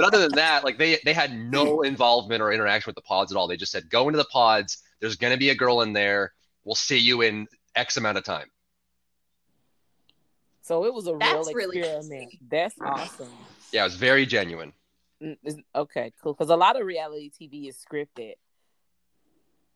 other 0.00 0.18
than 0.22 0.32
that, 0.32 0.64
like 0.64 0.76
they, 0.76 0.98
they 1.04 1.12
had 1.12 1.38
no 1.38 1.82
involvement 1.82 2.42
or 2.42 2.52
interaction 2.52 2.88
with 2.90 2.96
the 2.96 3.02
pods 3.02 3.30
at 3.30 3.38
all. 3.38 3.46
They 3.46 3.56
just 3.56 3.70
said, 3.70 3.88
go 3.88 4.08
into 4.08 4.16
the 4.16 4.24
pods. 4.24 4.78
There's 5.00 5.14
going 5.14 5.32
to 5.32 5.38
be 5.38 5.50
a 5.50 5.54
girl 5.54 5.82
in 5.82 5.92
there. 5.92 6.32
We'll 6.64 6.74
see 6.74 6.98
you 6.98 7.22
in 7.22 7.46
X 7.76 7.96
amount 7.96 8.18
of 8.18 8.24
time. 8.24 8.50
So 10.62 10.84
it 10.84 10.92
was 10.92 11.06
a 11.06 11.16
That's 11.16 11.54
real 11.54 11.70
experiment. 11.70 12.10
Really 12.10 12.40
That's 12.50 12.74
awesome. 12.84 13.30
Yeah, 13.70 13.82
it 13.82 13.84
was 13.84 13.94
very 13.94 14.26
genuine. 14.26 14.72
Mm, 15.22 15.36
okay, 15.76 16.12
cool. 16.20 16.32
Because 16.32 16.50
a 16.50 16.56
lot 16.56 16.80
of 16.80 16.84
reality 16.84 17.30
TV 17.30 17.68
is 17.68 17.78
scripted. 17.78 18.32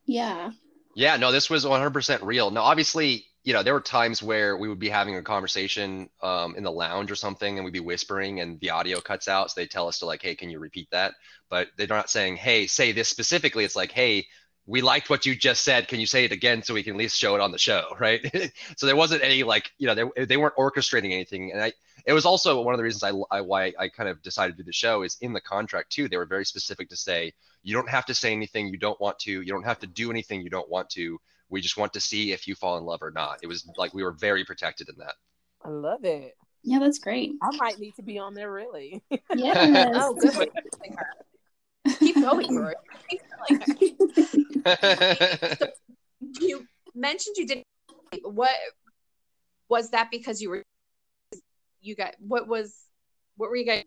Yeah. 0.08 0.50
Yeah, 0.96 1.16
no, 1.16 1.30
this 1.30 1.48
was 1.48 1.64
100% 1.64 2.22
real. 2.22 2.50
Now, 2.50 2.62
obviously, 2.62 3.26
you 3.44 3.52
know, 3.52 3.62
there 3.62 3.74
were 3.74 3.80
times 3.80 4.22
where 4.22 4.56
we 4.56 4.68
would 4.68 4.80
be 4.80 4.88
having 4.88 5.14
a 5.14 5.22
conversation 5.22 6.08
um, 6.22 6.56
in 6.56 6.64
the 6.64 6.72
lounge 6.72 7.12
or 7.12 7.14
something, 7.14 7.56
and 7.56 7.64
we'd 7.64 7.72
be 7.72 7.78
whispering, 7.78 8.40
and 8.40 8.58
the 8.60 8.70
audio 8.70 9.00
cuts 9.00 9.28
out. 9.28 9.50
So 9.50 9.60
they 9.60 9.66
tell 9.66 9.86
us 9.86 10.00
to 10.00 10.06
like, 10.06 10.22
"Hey, 10.22 10.34
can 10.34 10.50
you 10.50 10.58
repeat 10.58 10.88
that?" 10.90 11.14
But 11.50 11.68
they're 11.76 11.86
not 11.86 12.10
saying, 12.10 12.36
"Hey, 12.36 12.66
say 12.66 12.90
this 12.92 13.08
specifically." 13.08 13.64
It's 13.64 13.76
like, 13.76 13.92
"Hey, 13.92 14.26
we 14.68 14.82
liked 14.82 15.08
what 15.08 15.24
you 15.24 15.34
just 15.34 15.64
said. 15.64 15.88
Can 15.88 15.98
you 15.98 16.06
say 16.06 16.26
it 16.26 16.32
again 16.32 16.62
so 16.62 16.74
we 16.74 16.82
can 16.82 16.92
at 16.92 16.98
least 16.98 17.18
show 17.18 17.34
it 17.34 17.40
on 17.40 17.50
the 17.50 17.58
show?" 17.58 17.96
Right? 17.98 18.20
so 18.76 18.86
there 18.86 18.94
wasn't 18.94 19.24
any 19.24 19.42
like, 19.42 19.72
you 19.78 19.86
know, 19.86 19.94
they, 19.94 20.26
they 20.26 20.36
weren't 20.36 20.54
orchestrating 20.56 21.12
anything, 21.12 21.52
and 21.52 21.62
I 21.62 21.72
it 22.06 22.12
was 22.12 22.24
also 22.24 22.62
one 22.62 22.74
of 22.74 22.78
the 22.78 22.84
reasons 22.84 23.02
I, 23.02 23.36
I 23.36 23.40
why 23.40 23.72
I 23.78 23.88
kind 23.88 24.08
of 24.08 24.22
decided 24.22 24.56
to 24.56 24.62
do 24.62 24.66
the 24.66 24.72
show 24.72 25.02
is 25.02 25.16
in 25.20 25.32
the 25.32 25.40
contract 25.40 25.90
too. 25.90 26.08
They 26.08 26.16
were 26.16 26.26
very 26.26 26.44
specific 26.44 26.88
to 26.90 26.96
say 26.96 27.32
you 27.62 27.74
don't 27.74 27.88
have 27.88 28.06
to 28.06 28.14
say 28.14 28.32
anything 28.32 28.68
you 28.68 28.78
don't 28.78 29.00
want 29.00 29.18
to. 29.20 29.30
You 29.30 29.52
don't 29.52 29.64
have 29.64 29.80
to 29.80 29.86
do 29.86 30.10
anything 30.10 30.42
you 30.42 30.50
don't 30.50 30.70
want 30.70 30.90
to. 30.90 31.18
We 31.50 31.60
just 31.60 31.76
want 31.76 31.94
to 31.94 32.00
see 32.00 32.32
if 32.32 32.46
you 32.46 32.54
fall 32.54 32.78
in 32.78 32.84
love 32.84 33.02
or 33.02 33.10
not. 33.10 33.38
It 33.42 33.46
was 33.46 33.68
like 33.76 33.94
we 33.94 34.02
were 34.02 34.12
very 34.12 34.44
protected 34.44 34.88
in 34.88 34.96
that. 34.98 35.14
I 35.64 35.70
love 35.70 36.04
it. 36.04 36.36
Yeah, 36.62 36.78
that's 36.78 36.98
great. 36.98 37.32
I 37.42 37.56
might 37.56 37.78
need 37.78 37.94
to 37.96 38.02
be 38.02 38.18
on 38.18 38.34
there 38.34 38.52
really. 38.52 39.02
Yes. 39.34 39.94
oh, 39.98 40.14
good. 40.14 40.50
Keep 41.98 42.16
going, 42.16 42.56
Rory. 42.56 42.74
so 43.48 43.56
you 46.40 46.66
mentioned 46.94 47.36
you 47.36 47.46
didn't. 47.46 47.64
what 48.22 48.50
was 49.68 49.90
that 49.90 50.10
because 50.10 50.40
you 50.42 50.50
were 50.50 50.62
you 51.80 51.94
got 51.94 52.14
what 52.18 52.48
was 52.48 52.74
what 53.36 53.48
were 53.50 53.56
you 53.56 53.64
guys 53.66 53.84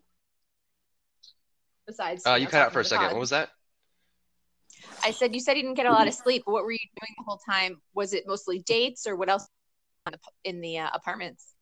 besides 1.86 2.24
Uh, 2.24 2.30
know, 2.30 2.36
you 2.36 2.46
cut 2.46 2.62
out 2.62 2.72
for 2.72 2.80
a 2.80 2.84
second. 2.84 3.06
pod? 3.06 3.12
What 3.14 3.20
was 3.20 3.30
that? 3.30 3.50
I 5.04 5.10
said 5.10 5.34
you 5.34 5.40
said 5.40 5.56
you 5.56 5.62
didn't 5.62 5.76
get 5.76 5.86
a 5.86 5.90
lot 5.92 6.08
of 6.08 6.14
sleep. 6.14 6.42
What 6.46 6.64
were 6.64 6.72
you 6.72 6.78
doing 6.78 7.14
the 7.18 7.24
whole 7.24 7.40
time? 7.48 7.80
Was 7.94 8.12
it 8.14 8.24
mostly 8.26 8.60
dates 8.60 9.06
or 9.06 9.16
what 9.16 9.28
else 9.28 9.46
in 10.44 10.60
the 10.60 10.78
uh, 10.78 10.90
apartments? 10.92 11.54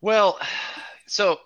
Well, 0.00 0.38
so 1.06 1.38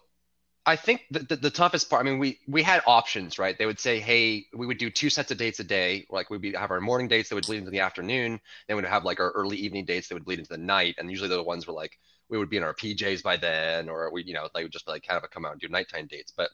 I 0.70 0.76
think 0.76 1.04
the, 1.10 1.18
the, 1.18 1.34
the 1.36 1.50
toughest 1.50 1.90
part, 1.90 2.06
I 2.06 2.08
mean, 2.08 2.20
we, 2.20 2.38
we 2.46 2.62
had 2.62 2.80
options, 2.86 3.40
right? 3.40 3.58
They 3.58 3.66
would 3.66 3.80
say, 3.80 3.98
hey, 3.98 4.46
we 4.54 4.68
would 4.68 4.78
do 4.78 4.88
two 4.88 5.10
sets 5.10 5.32
of 5.32 5.36
dates 5.36 5.58
a 5.58 5.64
day. 5.64 6.06
Like 6.10 6.30
we'd 6.30 6.40
be, 6.40 6.52
have 6.52 6.70
our 6.70 6.80
morning 6.80 7.08
dates 7.08 7.28
that 7.28 7.34
would 7.34 7.44
bleed 7.44 7.58
into 7.58 7.72
the 7.72 7.80
afternoon. 7.80 8.40
Then 8.68 8.76
we'd 8.76 8.86
have 8.86 9.04
like 9.04 9.18
our 9.18 9.32
early 9.32 9.56
evening 9.56 9.84
dates 9.84 10.06
that 10.06 10.14
would 10.14 10.24
bleed 10.24 10.38
into 10.38 10.48
the 10.48 10.58
night. 10.58 10.94
And 10.96 11.10
usually 11.10 11.28
the 11.28 11.42
ones 11.42 11.66
were 11.66 11.72
like, 11.72 11.98
we 12.28 12.38
would 12.38 12.50
be 12.50 12.56
in 12.56 12.62
our 12.62 12.72
PJs 12.72 13.20
by 13.20 13.36
then, 13.36 13.88
or 13.88 14.12
we, 14.12 14.22
you 14.22 14.32
know, 14.32 14.48
they 14.54 14.62
would 14.62 14.70
just 14.70 14.86
like 14.86 15.04
kind 15.04 15.20
of 15.20 15.28
come 15.32 15.44
out 15.44 15.50
and 15.50 15.60
do 15.60 15.68
nighttime 15.68 16.06
dates. 16.06 16.32
But 16.36 16.50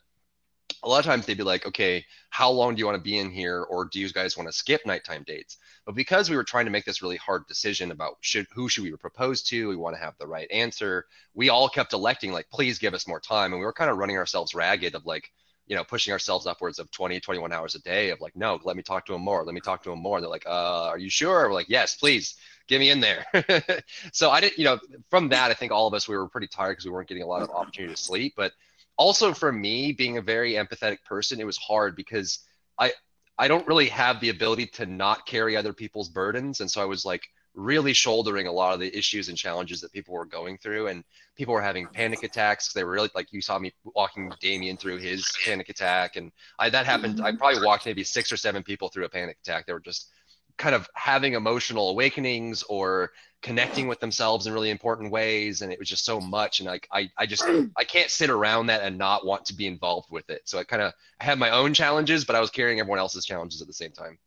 a 0.86 0.88
lot 0.88 1.00
of 1.00 1.04
times 1.04 1.26
they'd 1.26 1.36
be 1.36 1.42
like, 1.42 1.66
okay, 1.66 2.04
how 2.30 2.48
long 2.48 2.74
do 2.74 2.78
you 2.78 2.86
want 2.86 2.96
to 2.96 3.02
be 3.02 3.18
in 3.18 3.30
here? 3.30 3.62
Or 3.62 3.84
do 3.84 3.98
you 3.98 4.08
guys 4.10 4.36
want 4.36 4.48
to 4.48 4.52
skip 4.52 4.86
nighttime 4.86 5.24
dates? 5.26 5.58
But 5.84 5.96
because 5.96 6.30
we 6.30 6.36
were 6.36 6.44
trying 6.44 6.64
to 6.66 6.70
make 6.70 6.84
this 6.84 7.02
really 7.02 7.16
hard 7.16 7.46
decision 7.48 7.90
about 7.90 8.18
should 8.20 8.46
who 8.54 8.68
should 8.68 8.84
we 8.84 8.92
propose 8.92 9.42
to, 9.44 9.68
we 9.68 9.76
want 9.76 9.96
to 9.96 10.02
have 10.02 10.14
the 10.18 10.28
right 10.28 10.48
answer. 10.50 11.06
We 11.34 11.48
all 11.48 11.68
kept 11.68 11.92
electing 11.92 12.32
like, 12.32 12.48
please 12.50 12.78
give 12.78 12.94
us 12.94 13.08
more 13.08 13.20
time. 13.20 13.52
And 13.52 13.60
we 13.60 13.66
were 13.66 13.72
kind 13.72 13.90
of 13.90 13.98
running 13.98 14.16
ourselves 14.16 14.54
ragged 14.54 14.94
of 14.94 15.04
like, 15.04 15.30
you 15.66 15.74
know, 15.74 15.82
pushing 15.82 16.12
ourselves 16.12 16.46
upwards 16.46 16.78
of 16.78 16.88
20, 16.92 17.18
21 17.18 17.52
hours 17.52 17.74
a 17.74 17.80
day 17.80 18.10
of 18.10 18.20
like, 18.20 18.36
no, 18.36 18.60
let 18.62 18.76
me 18.76 18.82
talk 18.84 19.06
to 19.06 19.14
him 19.14 19.22
more. 19.22 19.44
Let 19.44 19.54
me 19.54 19.60
talk 19.60 19.82
to 19.82 19.90
him 19.90 19.98
more. 19.98 20.18
And 20.18 20.22
they're 20.24 20.30
like, 20.30 20.46
uh, 20.46 20.84
are 20.84 20.98
you 20.98 21.10
sure? 21.10 21.48
We're 21.48 21.54
like, 21.54 21.68
yes, 21.68 21.96
please 21.96 22.36
get 22.68 22.78
me 22.78 22.90
in 22.90 23.00
there. 23.00 23.26
so 24.12 24.30
I 24.30 24.40
didn't, 24.40 24.58
you 24.58 24.64
know, 24.64 24.78
from 25.10 25.28
that, 25.30 25.50
I 25.50 25.54
think 25.54 25.72
all 25.72 25.88
of 25.88 25.94
us, 25.94 26.06
we 26.06 26.16
were 26.16 26.28
pretty 26.28 26.46
tired 26.46 26.72
because 26.72 26.84
we 26.84 26.92
weren't 26.92 27.08
getting 27.08 27.24
a 27.24 27.26
lot 27.26 27.42
of 27.42 27.50
opportunity 27.50 27.92
to 27.92 28.00
sleep. 28.00 28.34
But 28.36 28.52
also 28.96 29.32
for 29.32 29.52
me 29.52 29.92
being 29.92 30.18
a 30.18 30.22
very 30.22 30.52
empathetic 30.52 31.02
person 31.04 31.40
it 31.40 31.46
was 31.46 31.58
hard 31.58 31.94
because 31.96 32.40
i 32.78 32.92
i 33.38 33.48
don't 33.48 33.66
really 33.66 33.88
have 33.88 34.20
the 34.20 34.30
ability 34.30 34.66
to 34.66 34.86
not 34.86 35.26
carry 35.26 35.56
other 35.56 35.72
people's 35.72 36.08
burdens. 36.08 36.60
And 36.60 36.70
so 36.70 36.80
i 36.80 36.84
was 36.84 37.04
like 37.04 37.22
really 37.56 37.94
shouldering 37.94 38.46
a 38.46 38.52
lot 38.52 38.74
of 38.74 38.80
the 38.80 38.96
issues 38.96 39.28
and 39.28 39.36
challenges 39.36 39.80
that 39.80 39.90
people 39.90 40.14
were 40.14 40.26
going 40.26 40.58
through. 40.58 40.88
And 40.88 41.02
people 41.36 41.54
were 41.54 41.62
having 41.62 41.86
panic 41.86 42.22
attacks. 42.22 42.72
They 42.72 42.84
were 42.84 42.92
really 42.92 43.10
like 43.14 43.32
you 43.32 43.40
saw 43.40 43.58
me 43.58 43.72
walking 43.84 44.30
damien 44.40 44.76
through 44.76 44.98
his 44.98 45.26
panic 45.44 45.70
attack. 45.70 46.16
And 46.16 46.30
I, 46.58 46.70
that 46.70 46.86
happened 46.86 47.20
i 47.20 47.30
mm-hmm. 47.30 47.38
probably 47.38 47.64
walked 47.64 47.86
maybe 47.86 48.04
six 48.04 48.30
or 48.30 48.36
seven 48.36 48.62
people 48.62 48.88
through 48.88 49.06
a 49.06 49.08
panic 49.08 49.38
attack. 49.42 49.66
They 49.66 49.72
were 49.72 49.80
just 49.80 50.10
kind 50.58 50.74
of 50.74 50.88
having 50.94 51.34
emotional 51.34 51.90
awakenings 51.90 52.62
or 52.64 53.12
connecting 53.42 53.86
with 53.86 54.00
themselves 54.00 54.46
in 54.46 54.52
really 54.52 54.70
important 54.70 55.12
ways 55.12 55.60
and 55.62 55.70
it 55.70 55.78
was 55.78 55.88
just 55.88 56.04
so 56.04 56.18
much 56.20 56.60
and 56.60 56.66
like 56.66 56.88
I, 56.90 57.10
I 57.18 57.26
just 57.26 57.44
i 57.76 57.84
can't 57.84 58.10
sit 58.10 58.30
around 58.30 58.66
that 58.66 58.82
and 58.82 58.96
not 58.96 59.26
want 59.26 59.44
to 59.46 59.54
be 59.54 59.66
involved 59.66 60.10
with 60.10 60.28
it 60.30 60.42
so 60.44 60.58
i 60.58 60.64
kind 60.64 60.82
of 60.82 60.92
i 61.20 61.24
had 61.24 61.38
my 61.38 61.50
own 61.50 61.74
challenges 61.74 62.24
but 62.24 62.34
i 62.34 62.40
was 62.40 62.50
carrying 62.50 62.80
everyone 62.80 62.98
else's 62.98 63.26
challenges 63.26 63.60
at 63.60 63.66
the 63.66 63.74
same 63.74 63.92
time 63.92 64.18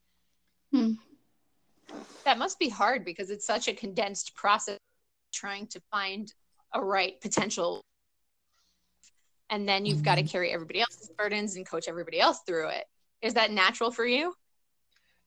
Hmm. 0.72 0.94
That 2.26 2.38
must 2.38 2.60
be 2.60 2.70
hard 2.70 3.04
because 3.04 3.30
it's 3.30 3.46
such 3.46 3.68
a 3.68 3.74
condensed 3.74 4.36
process 4.36 4.78
trying 5.34 5.68
to 5.68 5.82
find 5.92 6.32
a 6.74 6.84
right 6.84 7.20
potential. 7.22 7.82
And 9.50 9.68
then 9.68 9.86
you've 9.86 10.04
got 10.04 10.16
to 10.16 10.24
carry 10.24 10.52
everybody 10.52 10.82
else's 10.82 11.10
burdens 11.18 11.56
and 11.56 11.68
coach 11.68 11.88
everybody 11.88 12.20
else 12.20 12.42
through 12.46 12.70
it. 12.70 12.86
Is 13.22 13.34
that 13.34 13.52
natural 13.52 13.92
for 13.92 14.06
you? 14.06 14.36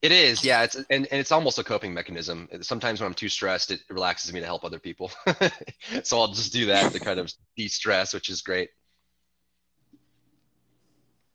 It 0.03 0.11
is, 0.11 0.43
yeah. 0.43 0.63
It's 0.63 0.75
and, 0.75 0.85
and 0.89 1.07
it's 1.11 1.31
almost 1.31 1.57
a 1.59 1.63
coping 1.63 1.93
mechanism. 1.93 2.49
Sometimes 2.59 2.99
when 2.99 3.07
I'm 3.07 3.13
too 3.13 3.29
stressed, 3.29 3.71
it 3.71 3.79
relaxes 3.89 4.33
me 4.33 4.41
to 4.41 4.45
help 4.45 4.65
other 4.65 4.77
people. 4.77 5.09
so 6.03 6.19
I'll 6.19 6.27
just 6.27 6.51
do 6.51 6.65
that 6.65 6.91
to 6.91 6.99
kind 6.99 7.21
of 7.21 7.31
de-stress, 7.55 8.13
which 8.13 8.29
is 8.29 8.41
great. 8.41 8.69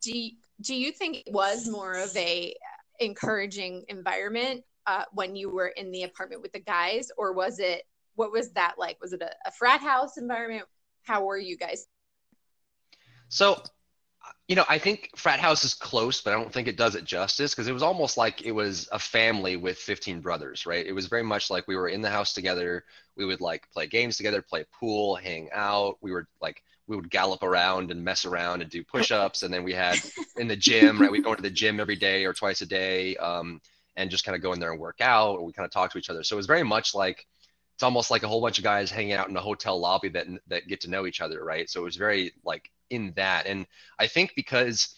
Do 0.02 0.16
you, 0.16 0.32
do 0.60 0.74
you 0.74 0.92
think 0.92 1.22
it 1.26 1.32
was 1.32 1.66
more 1.66 1.94
of 1.94 2.14
a 2.14 2.54
encouraging 3.00 3.86
environment 3.88 4.64
uh, 4.86 5.04
when 5.12 5.34
you 5.34 5.48
were 5.48 5.68
in 5.68 5.90
the 5.90 6.02
apartment 6.02 6.42
with 6.42 6.52
the 6.52 6.60
guys, 6.60 7.10
or 7.16 7.32
was 7.32 7.60
it 7.60 7.84
what 8.16 8.32
was 8.32 8.50
that 8.50 8.74
like? 8.76 9.00
Was 9.00 9.14
it 9.14 9.22
a, 9.22 9.30
a 9.46 9.50
frat 9.50 9.80
house 9.80 10.18
environment? 10.18 10.64
How 11.04 11.24
were 11.24 11.38
you 11.38 11.56
guys? 11.56 11.86
So, 13.30 13.62
you 14.48 14.56
know, 14.56 14.64
I 14.68 14.78
think 14.78 15.10
frat 15.14 15.40
house 15.40 15.64
is 15.64 15.74
close, 15.74 16.20
but 16.20 16.32
I 16.32 16.36
don't 16.36 16.52
think 16.52 16.68
it 16.68 16.76
does 16.76 16.94
it 16.94 17.04
justice 17.04 17.54
because 17.54 17.68
it 17.68 17.72
was 17.72 17.82
almost 17.82 18.16
like 18.16 18.42
it 18.42 18.52
was 18.52 18.88
a 18.92 18.98
family 18.98 19.56
with 19.56 19.78
15 19.78 20.20
brothers, 20.20 20.66
right? 20.66 20.86
It 20.86 20.92
was 20.92 21.06
very 21.06 21.22
much 21.22 21.50
like 21.50 21.68
we 21.68 21.76
were 21.76 21.88
in 21.88 22.00
the 22.00 22.10
house 22.10 22.32
together. 22.32 22.84
We 23.16 23.26
would 23.26 23.40
like 23.40 23.70
play 23.70 23.86
games 23.86 24.16
together, 24.16 24.40
play 24.40 24.64
pool, 24.78 25.16
hang 25.16 25.50
out. 25.52 25.98
We 26.00 26.12
were 26.12 26.26
like, 26.40 26.62
we 26.86 26.96
would 26.96 27.10
gallop 27.10 27.42
around 27.42 27.90
and 27.90 28.02
mess 28.02 28.24
around 28.24 28.62
and 28.62 28.70
do 28.70 28.82
push-ups. 28.82 29.42
And 29.42 29.52
then 29.52 29.64
we 29.64 29.74
had 29.74 29.96
in 30.36 30.48
the 30.48 30.56
gym, 30.56 30.98
right? 30.98 31.12
We'd 31.12 31.24
go 31.24 31.34
to 31.34 31.42
the 31.42 31.50
gym 31.50 31.80
every 31.80 31.96
day 31.96 32.24
or 32.24 32.32
twice 32.32 32.62
a 32.62 32.66
day 32.66 33.16
um, 33.16 33.60
and 33.96 34.10
just 34.10 34.24
kind 34.24 34.34
of 34.34 34.42
go 34.42 34.54
in 34.54 34.60
there 34.60 34.72
and 34.72 34.80
work 34.80 35.00
out. 35.00 35.38
Or 35.38 35.44
we 35.44 35.52
kind 35.52 35.66
of 35.66 35.72
talk 35.72 35.92
to 35.92 35.98
each 35.98 36.08
other. 36.08 36.24
So 36.24 36.36
it 36.36 36.38
was 36.38 36.46
very 36.46 36.62
much 36.62 36.94
like, 36.94 37.26
it's 37.78 37.84
almost 37.84 38.10
like 38.10 38.24
a 38.24 38.28
whole 38.28 38.40
bunch 38.40 38.58
of 38.58 38.64
guys 38.64 38.90
hanging 38.90 39.12
out 39.12 39.28
in 39.28 39.36
a 39.36 39.40
hotel 39.40 39.78
lobby 39.78 40.08
that 40.08 40.26
that 40.48 40.66
get 40.66 40.80
to 40.80 40.90
know 40.90 41.06
each 41.06 41.20
other, 41.20 41.44
right? 41.44 41.70
So 41.70 41.82
it 41.82 41.84
was 41.84 41.94
very 41.94 42.32
like 42.44 42.72
in 42.90 43.12
that, 43.14 43.46
and 43.46 43.68
I 44.00 44.08
think 44.08 44.32
because 44.34 44.96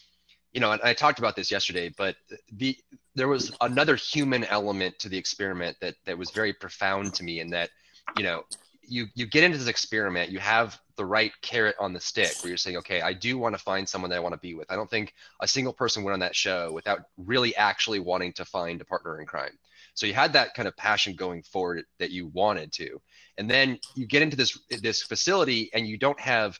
you 0.51 0.59
know, 0.59 0.71
and 0.71 0.81
I 0.81 0.95
talked 0.95 1.19
about 1.19 1.35
this 1.35 1.51
yesterday, 1.51 1.93
but 1.95 2.15
the 2.51 2.75
there 3.13 3.27
was 3.27 3.55
another 3.61 3.95
human 3.95 4.45
element 4.45 4.97
to 4.97 5.09
the 5.09 5.17
experiment 5.19 5.77
that 5.79 5.93
that 6.05 6.17
was 6.17 6.31
very 6.31 6.53
profound 6.53 7.13
to 7.13 7.23
me, 7.23 7.39
in 7.39 7.51
that 7.51 7.69
you 8.17 8.23
know 8.23 8.45
you 8.81 9.05
you 9.13 9.27
get 9.27 9.43
into 9.43 9.59
this 9.59 9.67
experiment, 9.67 10.31
you 10.31 10.39
have 10.39 10.79
the 10.95 11.05
right 11.05 11.33
carrot 11.43 11.75
on 11.79 11.93
the 11.93 11.99
stick 11.99 12.33
where 12.41 12.49
you're 12.49 12.57
saying, 12.57 12.77
okay, 12.77 13.01
I 13.01 13.13
do 13.13 13.37
want 13.37 13.53
to 13.53 13.61
find 13.61 13.87
someone 13.87 14.09
that 14.09 14.17
I 14.17 14.21
want 14.21 14.33
to 14.33 14.39
be 14.39 14.55
with. 14.55 14.71
I 14.71 14.75
don't 14.75 14.89
think 14.89 15.13
a 15.39 15.47
single 15.47 15.73
person 15.73 16.03
went 16.03 16.13
on 16.13 16.21
that 16.21 16.35
show 16.35 16.71
without 16.71 17.01
really 17.15 17.55
actually 17.55 17.99
wanting 17.99 18.33
to 18.33 18.43
find 18.43 18.81
a 18.81 18.85
partner 18.85 19.21
in 19.21 19.27
crime. 19.27 19.59
So 19.93 20.05
you 20.05 20.13
had 20.13 20.33
that 20.33 20.53
kind 20.53 20.67
of 20.67 20.75
passion 20.77 21.15
going 21.15 21.43
forward 21.43 21.83
that 21.99 22.11
you 22.11 22.27
wanted 22.27 22.71
to. 22.73 23.01
And 23.37 23.49
then 23.49 23.79
you 23.95 24.05
get 24.05 24.21
into 24.21 24.37
this 24.37 24.57
this 24.81 25.01
facility 25.01 25.69
and 25.73 25.87
you 25.87 25.97
don't 25.97 26.19
have 26.19 26.59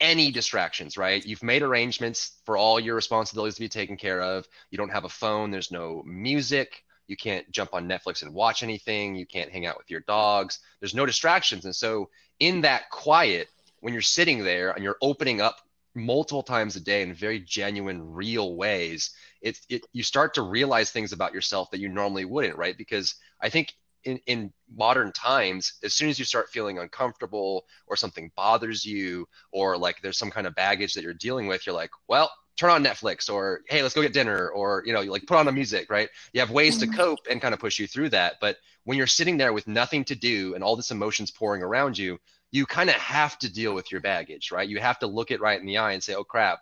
any 0.00 0.32
distractions, 0.32 0.96
right? 0.96 1.24
You've 1.24 1.44
made 1.44 1.62
arrangements 1.62 2.40
for 2.44 2.56
all 2.56 2.80
your 2.80 2.96
responsibilities 2.96 3.54
to 3.54 3.60
be 3.60 3.68
taken 3.68 3.96
care 3.96 4.20
of. 4.20 4.46
You 4.70 4.78
don't 4.78 4.90
have 4.90 5.04
a 5.04 5.08
phone, 5.08 5.50
there's 5.50 5.70
no 5.70 6.02
music, 6.04 6.82
you 7.06 7.16
can't 7.16 7.48
jump 7.52 7.72
on 7.72 7.88
Netflix 7.88 8.22
and 8.22 8.34
watch 8.34 8.64
anything, 8.64 9.14
you 9.14 9.26
can't 9.26 9.50
hang 9.50 9.64
out 9.64 9.78
with 9.78 9.90
your 9.90 10.00
dogs. 10.00 10.58
There's 10.80 10.94
no 10.94 11.06
distractions. 11.06 11.64
And 11.64 11.74
so 11.74 12.10
in 12.40 12.62
that 12.62 12.90
quiet, 12.90 13.48
when 13.80 13.92
you're 13.92 14.02
sitting 14.02 14.42
there 14.42 14.72
and 14.72 14.82
you're 14.82 14.96
opening 15.00 15.40
up 15.40 15.56
multiple 15.94 16.42
times 16.42 16.76
a 16.76 16.80
day 16.80 17.02
in 17.02 17.12
very 17.12 17.40
genuine 17.40 18.12
real 18.12 18.56
ways 18.56 19.10
it's 19.42 19.66
it, 19.68 19.84
you 19.92 20.02
start 20.02 20.34
to 20.34 20.42
realize 20.42 20.90
things 20.90 21.12
about 21.12 21.34
yourself 21.34 21.70
that 21.70 21.80
you 21.80 21.88
normally 21.88 22.24
wouldn't 22.24 22.56
right? 22.56 22.78
Because 22.78 23.14
i 23.40 23.48
think 23.48 23.74
in, 24.04 24.18
in 24.26 24.52
modern 24.74 25.12
times 25.12 25.74
as 25.84 25.94
soon 25.94 26.08
as 26.08 26.18
you 26.18 26.24
start 26.24 26.48
feeling 26.48 26.78
uncomfortable 26.78 27.64
or 27.86 27.96
something 27.96 28.30
bothers 28.36 28.84
you 28.84 29.28
or 29.52 29.76
like 29.76 30.00
there's 30.02 30.18
some 30.18 30.30
kind 30.30 30.46
of 30.46 30.54
baggage 30.54 30.94
that 30.94 31.02
you're 31.02 31.14
dealing 31.14 31.46
with 31.46 31.66
you're 31.66 31.74
like 31.74 31.90
well 32.08 32.30
turn 32.56 32.70
on 32.70 32.82
netflix 32.84 33.30
or 33.30 33.60
hey 33.68 33.82
let's 33.82 33.94
go 33.94 34.02
get 34.02 34.12
dinner 34.12 34.48
or 34.50 34.82
you 34.86 34.92
know 34.92 35.02
like 35.02 35.26
put 35.26 35.36
on 35.36 35.46
the 35.46 35.52
music 35.52 35.88
right? 35.90 36.08
You 36.32 36.40
have 36.40 36.50
ways 36.50 36.78
to 36.78 36.86
mm-hmm. 36.86 36.96
cope 36.96 37.20
and 37.30 37.40
kind 37.40 37.54
of 37.54 37.60
push 37.60 37.78
you 37.78 37.86
through 37.86 38.10
that 38.10 38.34
but 38.40 38.56
when 38.84 38.98
you're 38.98 39.06
sitting 39.06 39.36
there 39.36 39.52
with 39.52 39.68
nothing 39.68 40.04
to 40.04 40.14
do 40.14 40.54
and 40.54 40.64
all 40.64 40.76
this 40.76 40.90
emotions 40.90 41.30
pouring 41.30 41.62
around 41.62 41.96
you 41.96 42.18
you 42.52 42.66
kind 42.66 42.90
of 42.90 42.96
have 42.96 43.38
to 43.38 43.52
deal 43.52 43.74
with 43.74 43.90
your 43.90 44.00
baggage, 44.00 44.52
right? 44.52 44.68
You 44.68 44.78
have 44.78 44.98
to 45.00 45.06
look 45.06 45.30
it 45.30 45.40
right 45.40 45.58
in 45.58 45.66
the 45.66 45.78
eye 45.78 45.92
and 45.92 46.02
say, 46.02 46.14
oh 46.14 46.22
crap, 46.22 46.60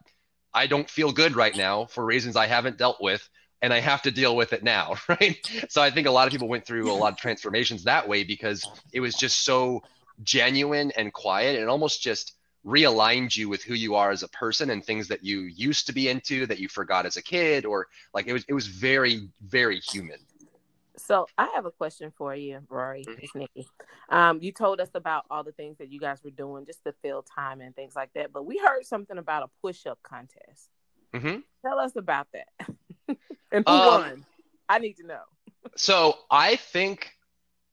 I 0.55 0.66
don't 0.66 0.88
feel 0.88 1.12
good 1.12 1.37
right 1.37 1.55
now 1.55 1.87
for 1.87 2.05
reasons 2.05 2.37
I 2.37 2.46
haven't 2.46 2.79
dealt 2.79 2.98
with, 3.00 3.29
and 3.61 3.72
I 3.74 3.81
have 3.81 4.03
to 4.03 4.11
deal 4.11 4.35
with 4.35 4.53
it 4.53 4.62
now, 4.62 4.94
right? 5.09 5.37
So 5.68 5.83
I 5.83 5.90
think 5.90 6.07
a 6.07 6.11
lot 6.11 6.26
of 6.26 6.33
people 6.33 6.48
went 6.48 6.64
through 6.64 6.90
a 6.90 6.94
lot 6.94 7.12
of 7.12 7.18
transformations 7.18 7.85
that 7.85 8.09
way 8.09 8.24
because 8.24 8.64
it 8.92 9.00
was 9.00 9.14
just 9.14 9.44
so 9.44 9.83
genuine 10.22 10.92
and 10.96 11.12
quiet 11.12 11.59
and 11.59 11.68
almost 11.68 12.03
just 12.03 12.35
realigned 12.64 13.37
you 13.37 13.48
with 13.48 13.62
who 13.62 13.74
you 13.74 13.94
are 13.94 14.11
as 14.11 14.22
a 14.22 14.29
person 14.29 14.70
and 14.70 14.85
things 14.85 15.09
that 15.09 15.24
you 15.24 15.40
used 15.42 15.87
to 15.87 15.92
be 15.92 16.09
into 16.09 16.46
that 16.46 16.59
you 16.59 16.68
forgot 16.68 17.07
as 17.07 17.16
a 17.16 17.22
kid 17.22 17.64
or 17.64 17.87
like 18.12 18.26
it 18.26 18.35
was 18.35 18.44
it 18.48 18.53
was 18.53 18.66
very 18.66 19.31
very 19.40 19.81
human 19.81 20.18
So 21.00 21.26
I 21.38 21.50
have 21.54 21.66
a 21.66 21.70
question 21.70 22.12
for 22.16 22.34
you, 22.34 22.60
Rory. 22.68 23.04
Mhm. 23.04 23.18
It's 23.22 23.34
Nikki. 23.34 23.66
Um, 24.08 24.40
you 24.42 24.52
told 24.52 24.80
us 24.80 24.90
about 24.94 25.24
all 25.30 25.42
the 25.42 25.52
things 25.52 25.78
that 25.78 25.88
you 25.90 25.98
guys 25.98 26.22
were 26.22 26.30
doing 26.30 26.66
just 26.66 26.84
to 26.84 26.92
fill 27.02 27.22
time 27.22 27.60
and 27.60 27.74
things 27.74 27.96
like 27.96 28.12
that, 28.14 28.32
but 28.32 28.44
we 28.44 28.58
heard 28.58 28.84
something 28.84 29.18
about 29.18 29.42
a 29.44 29.48
push-up 29.62 29.98
contest. 30.02 30.68
hmm 31.14 31.38
Tell 31.62 31.78
us 31.78 31.96
about 31.96 32.28
that. 32.32 32.48
and 33.52 33.64
who 33.66 33.72
Um, 33.72 33.86
won? 33.86 34.26
I 34.68 34.78
need 34.78 34.96
to 34.98 35.06
know. 35.06 35.22
So 35.76 36.18
I 36.30 36.56
think 36.56 37.10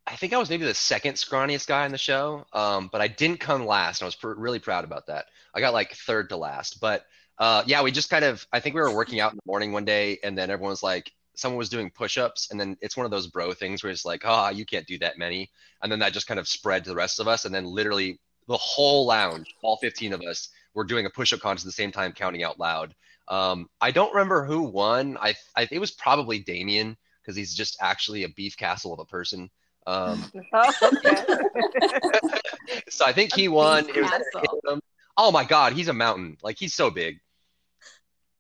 I 0.05 0.15
think 0.15 0.31
I 0.31 0.37
was 0.37 0.49
maybe 0.49 0.63
the 0.65 0.73
second 0.73 1.15
scrawniest 1.15 1.67
guy 1.67 1.85
in 1.85 1.91
the 1.91 1.97
show, 1.97 2.45
um, 2.53 2.87
but 2.91 3.01
I 3.01 3.07
didn't 3.09 3.41
come 3.41 3.65
last. 3.65 3.99
And 4.01 4.05
I 4.05 4.07
was 4.07 4.15
pr- 4.15 4.33
really 4.33 4.59
proud 4.59 4.85
about 4.85 5.07
that. 5.07 5.25
I 5.53 5.59
got 5.59 5.73
like 5.73 5.91
third 5.93 6.29
to 6.29 6.37
last, 6.37 6.79
but 6.79 7.05
uh, 7.39 7.63
yeah, 7.67 7.83
we 7.83 7.91
just 7.91 8.09
kind 8.09 8.23
of 8.25 8.45
I 8.51 8.59
think 8.61 8.73
we 8.75 8.81
were 8.81 8.95
working 8.95 9.19
out 9.19 9.31
in 9.33 9.35
the 9.37 9.41
morning 9.45 9.73
one 9.73 9.85
day, 9.85 10.17
and 10.23 10.37
then 10.37 10.49
everyone 10.49 10.71
was 10.71 10.81
like, 10.83 11.11
someone 11.37 11.57
was 11.57 11.69
doing 11.69 11.89
push-ups, 11.91 12.49
and 12.51 12.59
then 12.59 12.75
it's 12.81 12.97
one 12.97 13.05
of 13.05 13.11
those 13.11 13.27
bro 13.27 13.53
things 13.53 13.83
where 13.83 13.91
it's 13.91 14.03
like, 14.05 14.23
oh, 14.25 14.49
you 14.49 14.65
can't 14.65 14.85
do 14.87 14.97
that 14.99 15.17
many, 15.17 15.49
and 15.81 15.91
then 15.91 15.99
that 15.99 16.11
just 16.11 16.27
kind 16.27 16.39
of 16.39 16.47
spread 16.47 16.83
to 16.83 16.89
the 16.89 16.95
rest 16.95 17.19
of 17.19 17.27
us, 17.27 17.45
and 17.45 17.55
then 17.55 17.63
literally 17.65 18.19
the 18.47 18.57
whole 18.57 19.05
lounge, 19.05 19.53
all 19.61 19.77
15 19.77 20.13
of 20.13 20.21
us, 20.23 20.49
were 20.73 20.83
doing 20.83 21.05
a 21.05 21.09
push-up 21.09 21.39
contest 21.39 21.65
at 21.65 21.69
the 21.69 21.71
same 21.71 21.91
time, 21.91 22.11
counting 22.11 22.43
out 22.43 22.59
loud. 22.59 22.93
Um, 23.27 23.69
I 23.81 23.91
don't 23.91 24.13
remember 24.13 24.45
who 24.45 24.63
won. 24.63 25.17
I, 25.21 25.35
I 25.55 25.67
it 25.71 25.79
was 25.79 25.91
probably 25.91 26.39
Damien 26.39 26.97
because 27.21 27.35
he's 27.35 27.53
just 27.53 27.77
actually 27.81 28.23
a 28.23 28.29
beef 28.29 28.55
castle 28.57 28.93
of 28.93 28.99
a 28.99 29.05
person. 29.05 29.49
Um, 29.85 30.23
Oh, 30.53 30.71
okay. 30.83 31.23
so 32.89 33.05
I 33.05 33.11
think 33.13 33.33
he 33.35 33.47
won. 33.47 33.89
It 33.89 34.01
was- 34.01 34.79
oh 35.17 35.31
my 35.31 35.43
god, 35.43 35.73
he's 35.73 35.87
a 35.89 35.93
mountain. 35.93 36.37
Like 36.41 36.57
he's 36.57 36.73
so 36.73 36.89
big. 36.89 37.19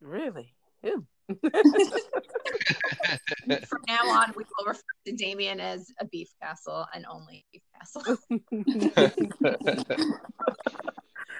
really? 0.01 0.53
Ew. 0.83 1.05
From 3.67 3.81
now 3.87 4.07
on, 4.07 4.33
we 4.35 4.43
will 4.43 4.65
refer 4.65 4.81
to 5.05 5.11
Damien 5.13 5.59
as 5.59 5.91
a 5.99 6.05
beef 6.05 6.29
castle 6.41 6.85
and 6.93 7.05
only 7.09 7.45
beef 7.51 7.63
castle. 7.77 8.17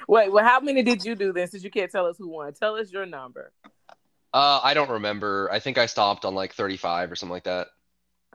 Wait, 0.07 0.31
well, 0.31 0.45
how 0.45 0.59
many 0.59 0.83
did 0.83 1.03
you 1.05 1.15
do 1.15 1.33
then? 1.33 1.47
Since 1.47 1.63
you 1.63 1.71
can't 1.71 1.91
tell 1.91 2.05
us 2.05 2.17
who 2.17 2.29
won, 2.29 2.53
tell 2.53 2.75
us 2.75 2.91
your 2.91 3.05
number. 3.05 3.51
Uh, 4.33 4.59
I 4.63 4.73
don't 4.73 4.89
remember. 4.89 5.49
I 5.51 5.59
think 5.59 5.77
I 5.77 5.85
stopped 5.85 6.25
on 6.25 6.35
like 6.35 6.53
35 6.53 7.11
or 7.11 7.15
something 7.15 7.33
like 7.33 7.45
that. 7.45 7.67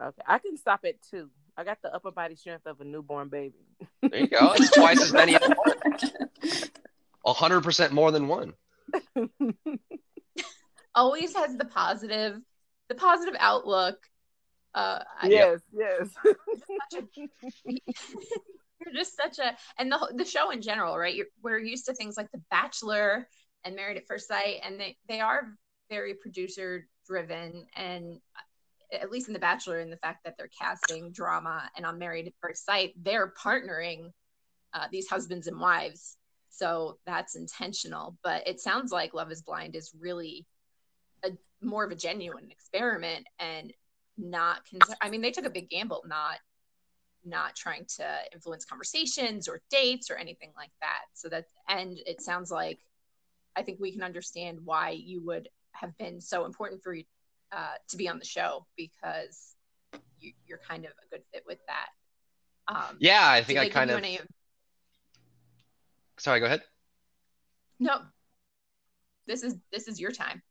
Okay, 0.01 0.21
I 0.27 0.39
can 0.39 0.57
stop 0.57 0.81
at 0.85 0.95
two. 1.01 1.29
I 1.55 1.63
got 1.63 1.81
the 1.83 1.93
upper 1.93 2.11
body 2.11 2.35
strength 2.35 2.65
of 2.65 2.81
a 2.81 2.83
newborn 2.83 3.29
baby. 3.29 3.53
There 4.01 4.19
you 4.19 4.27
go. 4.27 4.53
It's 4.55 4.71
twice 4.71 5.01
as 5.01 5.13
many. 5.13 5.37
A 7.25 7.31
hundred 7.31 7.61
percent 7.61 7.93
more 7.93 8.11
than 8.11 8.27
one. 8.27 8.53
Always 10.95 11.35
has 11.35 11.55
the 11.57 11.65
positive, 11.65 12.39
the 12.89 12.95
positive 12.95 13.35
outlook. 13.39 13.97
Uh, 14.75 14.99
yes, 15.23 15.59
yes. 15.71 16.09
you're 18.85 18.93
just 18.93 19.15
such 19.15 19.39
a 19.39 19.55
and 19.77 19.91
the 19.91 20.13
the 20.15 20.25
show 20.25 20.51
in 20.51 20.61
general 20.61 20.97
right 20.97 21.15
you're, 21.15 21.27
we're 21.41 21.59
used 21.59 21.85
to 21.85 21.93
things 21.93 22.17
like 22.17 22.31
the 22.31 22.41
bachelor 22.49 23.27
and 23.63 23.75
married 23.75 23.97
at 23.97 24.07
first 24.07 24.27
sight 24.27 24.57
and 24.63 24.79
they 24.79 24.97
they 25.07 25.19
are 25.19 25.53
very 25.89 26.13
producer 26.13 26.87
driven 27.07 27.65
and 27.75 28.19
at 28.91 29.11
least 29.11 29.27
in 29.27 29.33
the 29.33 29.39
bachelor 29.39 29.79
in 29.79 29.89
the 29.89 29.97
fact 29.97 30.23
that 30.23 30.35
they're 30.37 30.49
casting 30.59 31.11
drama 31.11 31.69
and 31.75 31.85
on 31.85 31.97
married 31.97 32.27
at 32.27 32.33
first 32.41 32.65
sight 32.65 32.93
they're 33.01 33.33
partnering 33.41 34.11
uh, 34.73 34.87
these 34.91 35.07
husbands 35.07 35.47
and 35.47 35.59
wives 35.59 36.17
so 36.49 36.97
that's 37.05 37.35
intentional 37.35 38.17
but 38.23 38.45
it 38.47 38.59
sounds 38.59 38.91
like 38.91 39.13
love 39.13 39.31
is 39.31 39.41
blind 39.41 39.75
is 39.75 39.91
really 39.99 40.45
a 41.23 41.29
more 41.61 41.83
of 41.83 41.91
a 41.91 41.95
genuine 41.95 42.49
experiment 42.51 43.25
and 43.39 43.73
not 44.17 44.61
con- 44.69 44.95
i 45.01 45.09
mean 45.09 45.21
they 45.21 45.31
took 45.31 45.45
a 45.45 45.49
big 45.49 45.69
gamble 45.69 46.03
not 46.07 46.37
not 47.25 47.55
trying 47.55 47.85
to 47.85 48.05
influence 48.33 48.65
conversations 48.65 49.47
or 49.47 49.61
dates 49.69 50.11
or 50.11 50.15
anything 50.15 50.51
like 50.57 50.71
that. 50.81 51.03
So 51.13 51.29
that, 51.29 51.45
and 51.69 51.97
it 52.05 52.21
sounds 52.21 52.51
like 52.51 52.79
I 53.55 53.61
think 53.63 53.79
we 53.79 53.93
can 53.93 54.03
understand 54.03 54.59
why 54.65 54.89
you 54.89 55.21
would 55.25 55.47
have 55.71 55.97
been 55.97 56.19
so 56.19 56.43
important 56.43 56.83
for 56.83 56.93
you 56.93 57.05
uh, 57.53 57.75
to 57.87 57.95
be 57.95 58.09
on 58.09 58.19
the 58.19 58.25
show 58.25 58.65
because 58.75 59.55
you, 60.19 60.33
you're 60.45 60.57
kind 60.67 60.83
of 60.83 60.91
a 60.91 61.15
good 61.15 61.23
fit 61.31 61.45
with 61.47 61.59
that. 61.67 61.87
Um, 62.67 62.97
Yeah, 62.99 63.25
I 63.29 63.41
think 63.41 63.57
I 63.59 63.69
kind 63.69 63.89
of. 63.89 63.99
any- 63.99 64.19
Sorry, 66.17 66.41
go 66.41 66.45
ahead. 66.45 66.63
no, 67.79 68.01
this 69.27 69.43
is 69.43 69.55
this 69.71 69.87
is 69.87 69.97
your 69.97 70.11
time. 70.11 70.41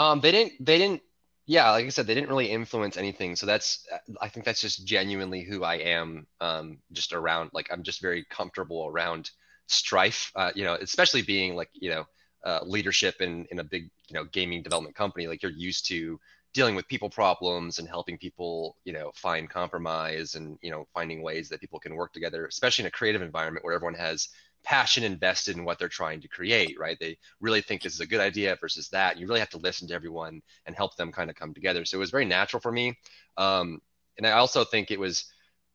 Um, 0.00 0.20
they 0.20 0.32
didn't. 0.32 0.54
They 0.64 0.78
didn't. 0.78 1.02
Yeah, 1.46 1.70
like 1.72 1.84
I 1.84 1.90
said, 1.90 2.06
they 2.06 2.14
didn't 2.14 2.30
really 2.30 2.50
influence 2.50 2.96
anything. 2.96 3.36
So 3.36 3.44
that's. 3.44 3.86
I 4.20 4.28
think 4.28 4.46
that's 4.46 4.62
just 4.62 4.86
genuinely 4.86 5.42
who 5.42 5.62
I 5.62 5.74
am. 5.74 6.26
Um, 6.40 6.78
just 6.92 7.12
around. 7.12 7.50
Like 7.52 7.68
I'm 7.70 7.82
just 7.82 8.00
very 8.00 8.24
comfortable 8.30 8.86
around 8.88 9.30
strife. 9.66 10.32
Uh, 10.34 10.52
you 10.54 10.64
know, 10.64 10.74
especially 10.80 11.20
being 11.20 11.54
like 11.54 11.68
you 11.74 11.90
know, 11.90 12.04
uh, 12.46 12.60
leadership 12.64 13.20
in 13.20 13.46
in 13.50 13.58
a 13.58 13.64
big 13.64 13.90
you 14.08 14.14
know 14.14 14.24
gaming 14.24 14.62
development 14.62 14.96
company. 14.96 15.26
Like 15.26 15.42
you're 15.42 15.52
used 15.52 15.86
to 15.88 16.18
dealing 16.54 16.74
with 16.74 16.88
people 16.88 17.10
problems 17.10 17.78
and 17.78 17.86
helping 17.86 18.16
people 18.16 18.76
you 18.84 18.92
know 18.94 19.12
find 19.14 19.50
compromise 19.50 20.34
and 20.34 20.58
you 20.62 20.70
know 20.70 20.86
finding 20.94 21.22
ways 21.22 21.48
that 21.48 21.60
people 21.60 21.78
can 21.78 21.94
work 21.94 22.12
together 22.12 22.44
especially 22.46 22.82
in 22.82 22.88
a 22.88 22.90
creative 22.90 23.22
environment 23.22 23.64
where 23.64 23.72
everyone 23.72 23.94
has 23.94 24.30
passion 24.64 25.04
invested 25.04 25.56
in 25.56 25.64
what 25.64 25.78
they're 25.78 25.88
trying 25.88 26.20
to 26.20 26.28
create 26.28 26.78
right? 26.78 26.98
They 27.00 27.18
really 27.40 27.60
think 27.60 27.82
this 27.82 27.94
is 27.94 28.00
a 28.00 28.06
good 28.06 28.20
idea 28.20 28.56
versus 28.60 28.88
that. 28.90 29.18
You 29.18 29.26
really 29.26 29.40
have 29.40 29.50
to 29.50 29.58
listen 29.58 29.88
to 29.88 29.94
everyone 29.94 30.42
and 30.66 30.76
help 30.76 30.96
them 30.96 31.12
kind 31.12 31.30
of 31.30 31.36
come 31.36 31.54
together. 31.54 31.84
So 31.84 31.96
it 31.96 32.00
was 32.00 32.10
very 32.10 32.26
natural 32.26 32.60
for 32.60 32.72
me. 32.72 32.96
Um, 33.36 33.80
and 34.18 34.26
i 34.26 34.32
also 34.32 34.64
think 34.64 34.90
it 34.90 35.00
was 35.00 35.24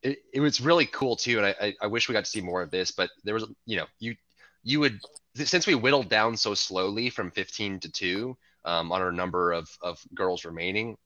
it, 0.03 0.19
it 0.33 0.39
was 0.39 0.61
really 0.61 0.85
cool 0.85 1.15
too 1.15 1.39
and 1.39 1.47
I, 1.47 1.73
I 1.81 1.87
wish 1.87 2.07
we 2.07 2.13
got 2.13 2.25
to 2.25 2.29
see 2.29 2.41
more 2.41 2.61
of 2.61 2.69
this 2.69 2.91
but 2.91 3.09
there 3.23 3.33
was 3.33 3.45
you 3.65 3.77
know 3.77 3.85
you 3.99 4.15
you 4.63 4.79
would 4.79 4.99
since 5.35 5.67
we 5.67 5.75
whittled 5.75 6.09
down 6.09 6.37
so 6.37 6.53
slowly 6.53 7.09
from 7.09 7.31
15 7.31 7.79
to 7.81 7.91
2 7.91 8.37
um, 8.65 8.91
on 8.91 9.01
our 9.01 9.11
number 9.11 9.51
of, 9.51 9.69
of 9.81 9.99
girls 10.13 10.43
remaining, 10.43 10.97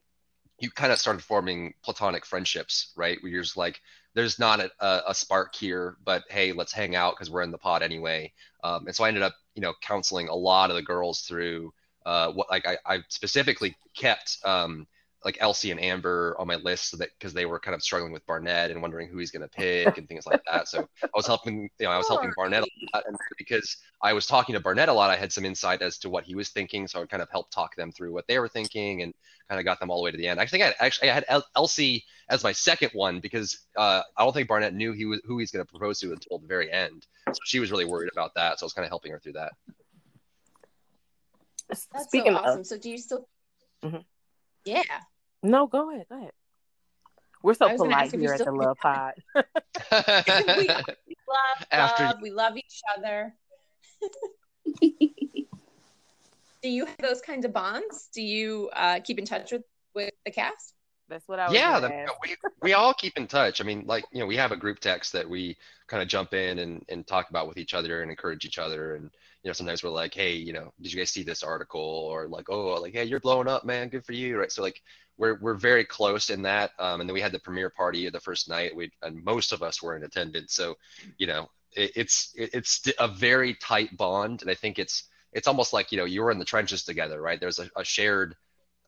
you 0.59 0.69
kind 0.71 0.91
of 0.91 0.99
started 0.99 1.23
forming 1.23 1.73
platonic 1.83 2.25
friendships, 2.25 2.91
right? 2.95 3.17
Where 3.21 3.31
you're 3.31 3.43
just 3.43 3.57
like, 3.57 3.79
there's 4.13 4.39
not 4.39 4.59
a, 4.59 4.71
a, 5.09 5.13
spark 5.13 5.55
here, 5.55 5.97
but 6.03 6.23
hey, 6.29 6.51
let's 6.51 6.73
hang 6.73 6.95
out 6.95 7.15
because 7.15 7.29
we're 7.29 7.43
in 7.43 7.51
the 7.51 7.57
pod 7.57 7.83
anyway. 7.83 8.33
Um, 8.63 8.87
and 8.87 8.95
so 8.95 9.03
I 9.03 9.07
ended 9.07 9.23
up, 9.23 9.35
you 9.55 9.61
know, 9.61 9.73
counseling 9.81 10.27
a 10.29 10.35
lot 10.35 10.69
of 10.69 10.75
the 10.75 10.81
girls 10.81 11.21
through 11.21 11.73
uh, 12.05 12.31
what, 12.31 12.49
like, 12.49 12.67
I, 12.67 12.77
I 12.85 12.99
specifically 13.09 13.75
kept 13.95 14.37
um, 14.43 14.87
like 15.25 15.37
LC 15.41 15.71
and 15.71 15.81
Amber 15.81 16.35
on 16.39 16.47
my 16.47 16.55
list 16.55 16.91
so 16.91 16.97
that 16.97 17.09
because 17.17 17.33
they 17.33 17.45
were 17.45 17.59
kind 17.59 17.75
of 17.75 17.81
struggling 17.83 18.13
with 18.13 18.25
Barnett 18.25 18.71
and 18.71 18.81
wondering 18.81 19.09
who 19.09 19.17
he's 19.17 19.31
going 19.31 19.41
to 19.41 19.49
pick 19.49 19.97
and 19.97 20.07
things 20.07 20.25
like 20.25 20.41
that. 20.49 20.69
So 20.69 20.79
I 21.03 21.09
was 21.13 21.27
helping, 21.27 21.69
you 21.77 21.85
know, 21.85 21.91
I 21.91 21.97
was 21.97 22.07
helping 22.07 22.31
Barnett 22.37 22.63
a 22.63 22.67
lot, 22.93 23.03
and 23.05 23.17
because 23.37 23.77
I 24.01 24.13
was 24.13 24.25
talking 24.25 24.53
to 24.53 24.61
Barnett 24.61 24.87
a 24.87 24.93
lot, 24.93 25.09
I 25.09 25.17
had 25.17 25.33
some 25.33 25.43
insight 25.43 25.81
as 25.81 25.97
to 25.99 26.09
what 26.09 26.23
he 26.23 26.35
was 26.35 26.49
thinking. 26.49 26.87
So 26.87 27.01
I 27.01 27.05
kind 27.05 27.21
of 27.21 27.29
helped 27.29 27.51
talk 27.51 27.75
them 27.75 27.91
through 27.91 28.13
what 28.13 28.27
they 28.27 28.39
were 28.39 28.47
thinking 28.47 29.01
and 29.01 29.13
kind 29.49 29.59
of 29.59 29.65
got 29.65 29.79
them 29.81 29.91
all 29.91 29.97
the 29.97 30.03
way 30.03 30.11
to 30.11 30.17
the 30.17 30.27
end. 30.27 30.39
I 30.39 30.45
think 30.45 30.63
I 30.63 30.67
had, 30.67 30.75
actually 30.79 31.09
I 31.09 31.13
had 31.15 31.25
El- 31.27 31.47
LC 31.57 32.03
as 32.29 32.43
my 32.43 32.53
second 32.53 32.91
one 32.93 33.19
because 33.19 33.65
uh, 33.75 34.01
I 34.15 34.23
don't 34.23 34.33
think 34.33 34.47
Barnett 34.47 34.73
knew 34.73 34.93
he 34.93 35.05
was 35.05 35.19
who 35.25 35.37
he's 35.37 35.51
going 35.51 35.65
to 35.65 35.69
propose 35.69 35.99
to 35.99 36.13
until 36.13 36.39
the 36.39 36.47
very 36.47 36.71
end. 36.71 37.07
So 37.27 37.39
she 37.43 37.59
was 37.59 37.71
really 37.71 37.85
worried 37.85 38.11
about 38.13 38.33
that. 38.35 38.59
So 38.59 38.63
I 38.63 38.67
was 38.67 38.73
kind 38.73 38.85
of 38.85 38.89
helping 38.89 39.11
her 39.11 39.19
through 39.19 39.33
that. 39.33 39.51
That's 41.67 42.05
Speaking 42.05 42.33
so 42.33 42.39
awesome. 42.39 42.61
of, 42.61 42.67
So 42.67 42.77
do 42.77 42.89
you 42.89 42.97
still? 42.97 43.27
Mhm. 43.83 44.03
Yeah. 44.65 44.83
No, 45.43 45.67
go 45.67 45.91
ahead, 45.91 46.05
go 46.09 46.17
ahead. 46.17 46.31
We're 47.41 47.53
so 47.53 47.67
I 47.67 47.71
was 47.71 47.79
gonna 47.81 47.91
polite 47.91 48.05
ask 48.05 48.13
if 48.13 48.21
you 48.21 48.27
here 48.27 48.33
at 48.33 48.39
the 48.39 48.43
still- 48.43 48.57
Love 48.57 48.77
Pod. 48.81 49.13
we 50.57 50.67
love, 50.67 51.65
After- 51.71 52.03
love. 52.03 52.21
We 52.21 52.31
love 52.31 52.57
each 52.57 52.81
other. 52.97 53.33
Do 56.61 56.69
you 56.69 56.85
have 56.85 56.97
those 56.97 57.21
kinds 57.21 57.45
of 57.45 57.53
bonds? 57.53 58.09
Do 58.13 58.21
you 58.21 58.69
uh, 58.73 58.99
keep 59.01 59.17
in 59.19 59.25
touch 59.25 59.51
with 59.51 59.63
with 59.95 60.11
the 60.25 60.31
cast? 60.31 60.73
That's 61.07 61.27
what 61.27 61.39
I 61.39 61.45
was. 61.47 61.55
yeah, 61.55 61.79
the, 61.79 62.07
we 62.21 62.35
we 62.61 62.73
all 62.73 62.93
keep 62.93 63.17
in 63.17 63.27
touch. 63.27 63.61
I 63.61 63.63
mean, 63.63 63.85
like 63.87 64.03
you 64.11 64.19
know, 64.19 64.25
we 64.27 64.35
have 64.35 64.51
a 64.51 64.57
group 64.57 64.79
text 64.79 65.13
that 65.13 65.27
we 65.27 65.55
kind 65.87 66.03
of 66.03 66.09
jump 66.09 66.33
in 66.33 66.59
and 66.59 66.85
and 66.89 67.07
talk 67.07 67.29
about 67.29 67.47
with 67.47 67.57
each 67.57 67.73
other 67.73 68.01
and 68.01 68.11
encourage 68.11 68.45
each 68.45 68.59
other. 68.59 68.95
And 68.95 69.09
you 69.43 69.49
know, 69.49 69.53
sometimes 69.53 69.83
we're 69.83 69.89
like, 69.89 70.13
hey, 70.13 70.33
you 70.33 70.51
know, 70.53 70.73
did 70.81 70.91
you 70.91 70.99
guys 70.99 71.11
see 71.11 71.23
this 71.23 71.43
article? 71.43 71.81
Or 71.81 72.27
like, 72.27 72.49
oh, 72.49 72.73
like, 72.81 72.93
hey, 72.93 73.05
you're 73.05 73.19
blowing 73.19 73.47
up, 73.47 73.65
man. 73.65 73.89
Good 73.89 74.05
for 74.05 74.13
you, 74.13 74.37
right? 74.37 74.51
So 74.51 74.61
like, 74.61 74.81
we're 75.17 75.39
we're 75.39 75.55
very 75.55 75.83
close 75.85 76.29
in 76.29 76.41
that. 76.43 76.71
Um, 76.79 77.01
and 77.01 77.09
then 77.09 77.13
we 77.13 77.21
had 77.21 77.31
the 77.31 77.39
premiere 77.39 77.69
party 77.69 78.09
the 78.09 78.19
first 78.19 78.49
night. 78.49 78.75
We 78.75 78.91
and 79.01 79.23
most 79.23 79.53
of 79.53 79.63
us 79.63 79.81
were 79.81 79.95
in 79.95 80.03
attendance. 80.03 80.53
So, 80.53 80.75
you 81.17 81.27
know, 81.27 81.49
it, 81.75 81.91
it's 81.95 82.33
it, 82.35 82.51
it's 82.53 82.81
a 82.99 83.07
very 83.07 83.53
tight 83.55 83.95
bond, 83.97 84.41
and 84.41 84.51
I 84.51 84.55
think 84.55 84.79
it's 84.79 85.03
it's 85.33 85.47
almost 85.47 85.73
like 85.73 85.91
you 85.91 85.97
know 85.97 86.05
you 86.05 86.21
were 86.21 86.31
in 86.31 86.39
the 86.39 86.45
trenches 86.45 86.83
together, 86.83 87.21
right? 87.21 87.39
There's 87.39 87.59
a, 87.59 87.69
a 87.77 87.83
shared 87.83 88.35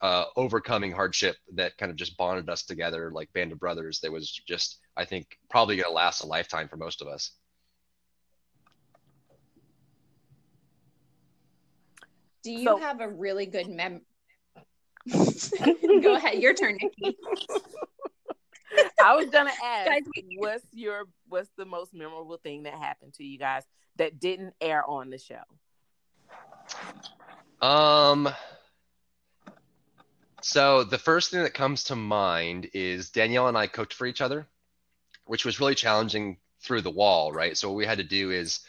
uh, 0.02 0.26
overcoming 0.36 0.92
hardship 0.92 1.36
that 1.54 1.78
kind 1.78 1.92
of 1.92 1.96
just 1.96 2.18
bonded 2.18 2.50
us 2.50 2.64
together 2.64 3.12
like 3.12 3.32
band 3.34 3.52
of 3.52 3.60
brothers 3.60 4.00
that 4.00 4.12
was 4.12 4.32
just 4.48 4.80
i 4.98 5.06
think 5.06 5.38
probably 5.50 5.76
going 5.76 5.88
to 5.88 5.94
last 5.94 6.24
a 6.24 6.26
lifetime 6.26 6.68
for 6.68 6.78
most 6.78 7.04
of 7.04 7.08
us 7.08 7.34
Do 12.44 12.52
you 12.52 12.64
So- 12.66 12.78
have 12.78 13.02
a 13.02 13.10
really 13.10 13.46
good 13.46 13.68
mem? 13.68 14.02
Go 15.12 16.16
ahead. 16.16 16.40
Your 16.42 16.54
turn, 16.54 16.78
Nikki. 16.82 17.18
I 19.04 19.16
was 19.16 19.30
gonna 19.30 19.52
ask, 19.64 19.88
Guys, 19.90 20.04
we- 20.16 20.36
what's 20.38 20.66
your 20.74 21.06
what's 21.28 21.50
the 21.58 21.66
most 21.66 21.94
memorable 21.94 22.38
thing 22.38 22.64
that 22.64 22.74
happened 22.74 23.14
to 23.16 23.24
you 23.24 23.38
guys 23.38 23.64
that 23.98 24.20
didn't 24.20 24.54
air 24.62 24.88
on 24.88 25.10
the 25.10 25.18
show? 25.18 25.42
um 27.62 28.30
so 30.42 30.84
the 30.84 30.98
first 30.98 31.30
thing 31.32 31.44
that 31.44 31.54
comes 31.54 31.84
to 31.86 31.96
mind 31.96 32.70
is 32.74 33.10
danielle 33.10 33.48
and 33.48 33.58
i 33.58 33.68
cooked 33.68 33.94
for 33.94 34.06
each 34.08 34.22
other 34.22 34.48
which 35.26 35.44
was 35.46 35.60
really 35.60 35.76
challenging 35.76 36.38
through 36.62 36.82
the 36.82 36.90
wall 36.90 37.32
right 37.34 37.58
so 37.58 37.68
what 37.70 37.76
we 37.76 37.86
had 37.86 37.98
to 37.98 38.04
do 38.04 38.32
is 38.32 38.62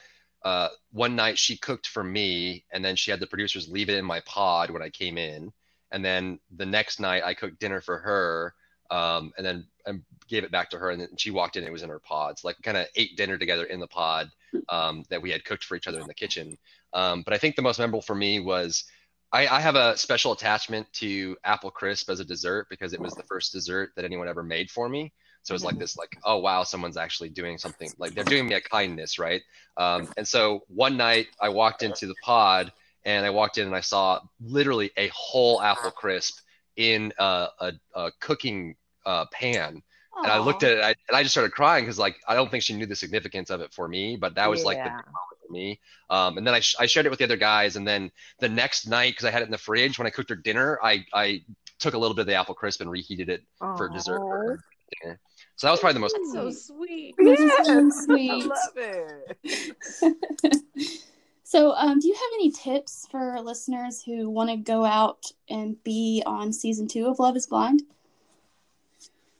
uh, 0.44 0.68
one 0.92 1.14
night 1.14 1.38
she 1.38 1.56
cooked 1.56 1.86
for 1.86 2.02
me 2.02 2.64
and 2.72 2.84
then 2.84 2.96
she 2.96 3.10
had 3.10 3.20
the 3.20 3.26
producers 3.26 3.68
leave 3.68 3.88
it 3.88 3.96
in 3.96 4.04
my 4.04 4.20
pod 4.20 4.70
when 4.70 4.82
i 4.82 4.88
came 4.88 5.18
in 5.18 5.52
and 5.90 6.04
then 6.04 6.38
the 6.56 6.66
next 6.66 7.00
night 7.00 7.22
i 7.24 7.34
cooked 7.34 7.60
dinner 7.60 7.80
for 7.80 7.98
her 7.98 8.54
um, 8.92 9.32
and 9.38 9.46
then 9.46 9.66
and 9.86 10.02
gave 10.28 10.44
it 10.44 10.50
back 10.50 10.70
to 10.70 10.78
her, 10.78 10.90
and 10.90 11.00
then 11.00 11.08
she 11.16 11.30
walked 11.30 11.56
in. 11.56 11.64
It 11.64 11.72
was 11.72 11.82
in 11.82 11.88
her 11.88 11.98
pods, 11.98 12.44
like 12.44 12.56
kind 12.62 12.76
of 12.76 12.86
ate 12.94 13.16
dinner 13.16 13.38
together 13.38 13.64
in 13.64 13.80
the 13.80 13.86
pod 13.86 14.30
um, 14.68 15.04
that 15.08 15.22
we 15.22 15.30
had 15.30 15.44
cooked 15.44 15.64
for 15.64 15.76
each 15.76 15.88
other 15.88 15.98
in 15.98 16.06
the 16.06 16.14
kitchen. 16.14 16.58
Um, 16.92 17.22
but 17.22 17.32
I 17.32 17.38
think 17.38 17.56
the 17.56 17.62
most 17.62 17.78
memorable 17.78 18.02
for 18.02 18.14
me 18.14 18.38
was 18.38 18.84
I, 19.32 19.46
I, 19.46 19.60
have 19.60 19.76
a 19.76 19.96
special 19.96 20.32
attachment 20.32 20.92
to 20.94 21.38
apple 21.42 21.70
crisp 21.70 22.10
as 22.10 22.20
a 22.20 22.24
dessert 22.24 22.66
because 22.68 22.92
it 22.92 23.00
was 23.00 23.14
the 23.14 23.22
first 23.22 23.50
dessert 23.50 23.92
that 23.96 24.04
anyone 24.04 24.28
ever 24.28 24.42
made 24.42 24.70
for 24.70 24.90
me. 24.90 25.14
So 25.42 25.54
it's 25.54 25.64
like 25.64 25.78
this, 25.78 25.96
like, 25.96 26.16
oh 26.24 26.38
wow, 26.38 26.62
someone's 26.62 26.96
actually 26.96 27.28
doing 27.28 27.58
something. 27.58 27.90
Like 27.98 28.14
they're 28.14 28.24
doing 28.24 28.46
me 28.46 28.54
a 28.54 28.60
kindness, 28.60 29.18
right? 29.18 29.42
Um, 29.76 30.08
and 30.16 30.26
so 30.26 30.62
one 30.68 30.96
night 30.96 31.28
I 31.40 31.48
walked 31.48 31.82
into 31.82 32.06
the 32.06 32.14
pod 32.22 32.72
and 33.04 33.26
I 33.26 33.30
walked 33.30 33.58
in 33.58 33.66
and 33.66 33.74
I 33.74 33.80
saw 33.80 34.20
literally 34.40 34.90
a 34.96 35.08
whole 35.08 35.60
apple 35.60 35.90
crisp 35.90 36.38
in 36.76 37.12
a, 37.18 37.48
a, 37.60 37.72
a 37.94 38.10
cooking 38.20 38.76
uh, 39.04 39.26
pan. 39.32 39.82
Aww. 40.14 40.24
And 40.24 40.32
I 40.32 40.38
looked 40.38 40.62
at 40.62 40.72
it 40.72 40.84
I, 40.84 40.94
and 41.08 41.16
I 41.16 41.22
just 41.22 41.34
started 41.34 41.52
crying 41.52 41.84
because 41.84 41.98
like 41.98 42.16
I 42.28 42.34
don't 42.34 42.50
think 42.50 42.62
she 42.62 42.74
knew 42.74 42.86
the 42.86 42.96
significance 42.96 43.50
of 43.50 43.60
it 43.60 43.72
for 43.72 43.88
me, 43.88 44.16
but 44.16 44.34
that 44.36 44.48
was 44.48 44.60
yeah. 44.60 44.66
like 44.66 44.78
the 44.78 44.90
moment 44.90 45.06
for 45.46 45.52
me. 45.52 45.80
Um, 46.10 46.38
and 46.38 46.46
then 46.46 46.54
I, 46.54 46.60
sh- 46.60 46.76
I 46.78 46.86
shared 46.86 47.06
it 47.06 47.08
with 47.08 47.18
the 47.18 47.24
other 47.24 47.36
guys, 47.36 47.76
and 47.76 47.88
then 47.88 48.10
the 48.38 48.48
next 48.48 48.86
night 48.86 49.12
because 49.12 49.24
I 49.24 49.30
had 49.30 49.42
it 49.42 49.46
in 49.46 49.50
the 49.50 49.58
fridge 49.58 49.98
when 49.98 50.06
I 50.06 50.10
cooked 50.10 50.28
her 50.30 50.36
dinner, 50.36 50.78
I 50.82 51.04
I 51.14 51.42
took 51.78 51.94
a 51.94 51.98
little 51.98 52.14
bit 52.14 52.22
of 52.22 52.26
the 52.26 52.34
apple 52.34 52.54
crisp 52.54 52.80
and 52.80 52.90
reheated 52.90 53.28
it 53.28 53.42
Aww. 53.60 53.76
for 53.76 53.88
dessert 53.88 54.18
for 54.18 54.60
dinner. 55.02 55.20
So 55.56 55.66
that 55.66 55.70
was 55.72 55.80
probably 55.80 55.94
the 55.94 56.00
most. 56.00 56.16
That's 56.16 56.32
so 56.32 56.74
sweet. 56.74 57.14
Yeah, 57.18 57.62
so 57.62 57.90
sweet. 57.90 58.30
I 58.32 58.36
love 58.36 59.36
it. 59.44 60.56
so, 61.44 61.72
um, 61.72 62.00
do 62.00 62.08
you 62.08 62.14
have 62.14 62.30
any 62.34 62.50
tips 62.50 63.06
for 63.10 63.40
listeners 63.40 64.02
who 64.02 64.28
want 64.30 64.50
to 64.50 64.56
go 64.56 64.84
out 64.84 65.32
and 65.48 65.82
be 65.84 66.22
on 66.26 66.52
season 66.52 66.88
two 66.88 67.06
of 67.06 67.18
Love 67.18 67.36
Is 67.36 67.46
Blind? 67.46 67.82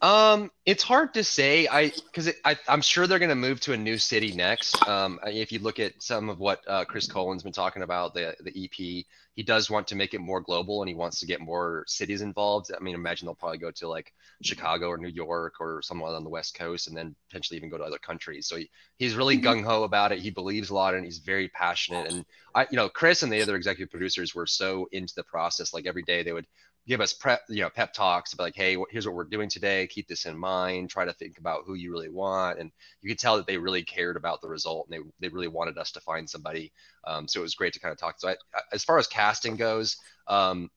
Um, 0.03 0.51
it's 0.67 0.83
hard 0.83 1.15
to 1.15 1.23
say. 1.23 1.69
I 1.69 1.91
because 1.91 2.29
I'm 2.69 2.83
sure 2.83 3.07
they're 3.07 3.21
going 3.21 3.29
to 3.29 3.37
move 3.37 3.61
to 3.61 3.73
a 3.73 3.77
new 3.77 3.99
city 3.99 4.33
next. 4.33 4.87
Um, 4.89 5.21
if 5.25 5.53
you 5.53 5.61
look 5.61 5.79
at 5.79 6.03
some 6.03 6.29
of 6.29 6.41
what 6.41 6.61
uh, 6.67 6.85
Chris 6.85 7.07
Coelen's 7.07 7.45
been 7.45 7.53
talking 7.53 7.83
about 7.83 8.13
the 8.13 8.35
the 8.41 8.65
EP, 8.65 9.07
he 9.35 9.43
does 9.45 9.71
want 9.71 9.87
to 9.89 9.95
make 9.95 10.13
it 10.13 10.21
more 10.21 10.41
global 10.41 10.83
and 10.83 10.89
he 10.89 10.95
wants 10.97 11.21
to 11.21 11.27
get 11.27 11.41
more 11.41 11.85
cities 11.87 12.21
involved. 12.21 12.71
I 12.77 12.83
mean, 12.83 12.97
imagine 12.97 13.27
they'll 13.27 13.37
probably 13.37 13.59
go 13.59 13.71
to 13.71 13.89
like 13.89 14.13
Chicago 14.43 14.89
or 14.89 14.99
New 14.99 15.09
York 15.09 15.55
or 15.61 15.81
somewhere 15.83 16.13
on 16.13 16.25
the 16.25 16.31
West 16.31 16.57
Coast, 16.57 16.89
and 16.89 16.97
then 16.97 17.15
potentially 17.29 17.57
even 17.57 17.71
go 17.71 17.79
to 17.79 17.85
other 17.85 17.99
countries. 17.99 18.49
So 18.49 18.57
he, 18.57 18.71
he's 18.99 19.15
really 19.15 19.39
mm-hmm. 19.39 19.61
gung 19.61 19.65
ho 19.65 19.85
about 19.85 20.11
it. 20.11 20.19
He 20.19 20.31
believes 20.31 20.71
a 20.71 20.75
lot 20.75 20.95
and 20.95 21.05
he's 21.05 21.19
very 21.19 21.49
passionate. 21.49 22.11
And 22.11 22.25
I, 22.57 22.67
you 22.71 22.77
know, 22.77 22.89
Chris 22.89 23.23
and 23.23 23.33
the 23.33 23.41
other 23.41 23.55
executive 23.55 23.91
producers 23.91 24.35
were 24.35 24.49
so 24.49 24.89
into 24.91 25.15
the 25.15 25.23
process. 25.23 25.73
Like 25.73 25.87
every 25.87 26.03
day 26.03 26.25
they 26.25 26.33
would 26.33 26.47
give 26.87 27.01
us 27.01 27.13
prep, 27.13 27.43
you 27.49 27.63
know, 27.63 27.71
pep 27.71 27.93
talks 27.93 28.33
about 28.33 28.45
like, 28.45 28.57
hey, 28.57 28.77
here's 28.91 29.07
what 29.07 29.15
we're 29.15 29.25
doing 29.25 29.49
today. 29.49 29.87
Keep 29.87 30.09
this 30.09 30.27
in 30.27 30.37
mind. 30.37 30.91
Try 30.91 31.05
to 31.05 31.13
think 31.13 31.39
about 31.39 31.63
who 31.65 31.75
you 31.75 31.93
really 31.93 32.09
want, 32.09 32.59
and 32.59 32.71
you 33.01 33.09
could 33.09 33.19
tell 33.19 33.37
that 33.37 33.47
they 33.47 33.57
really 33.57 33.83
cared 33.83 34.17
about 34.17 34.41
the 34.41 34.49
result, 34.49 34.89
and 34.89 35.01
they 35.01 35.09
they 35.21 35.33
really 35.33 35.49
wanted 35.49 35.79
us 35.79 35.93
to 35.93 36.01
find 36.01 36.29
somebody. 36.29 36.73
Um, 37.05 37.29
so 37.29 37.41
it 37.41 37.43
was 37.43 37.55
great 37.55 37.73
to 37.75 37.81
kind 37.81 37.93
of 37.93 37.99
talk. 37.99 38.17
So 38.19 38.29
I, 38.29 38.37
as 38.73 38.85
far 38.85 38.99
as 38.99 39.07
casting 39.07 39.57
goes, 39.57 39.97
um, 40.27 40.71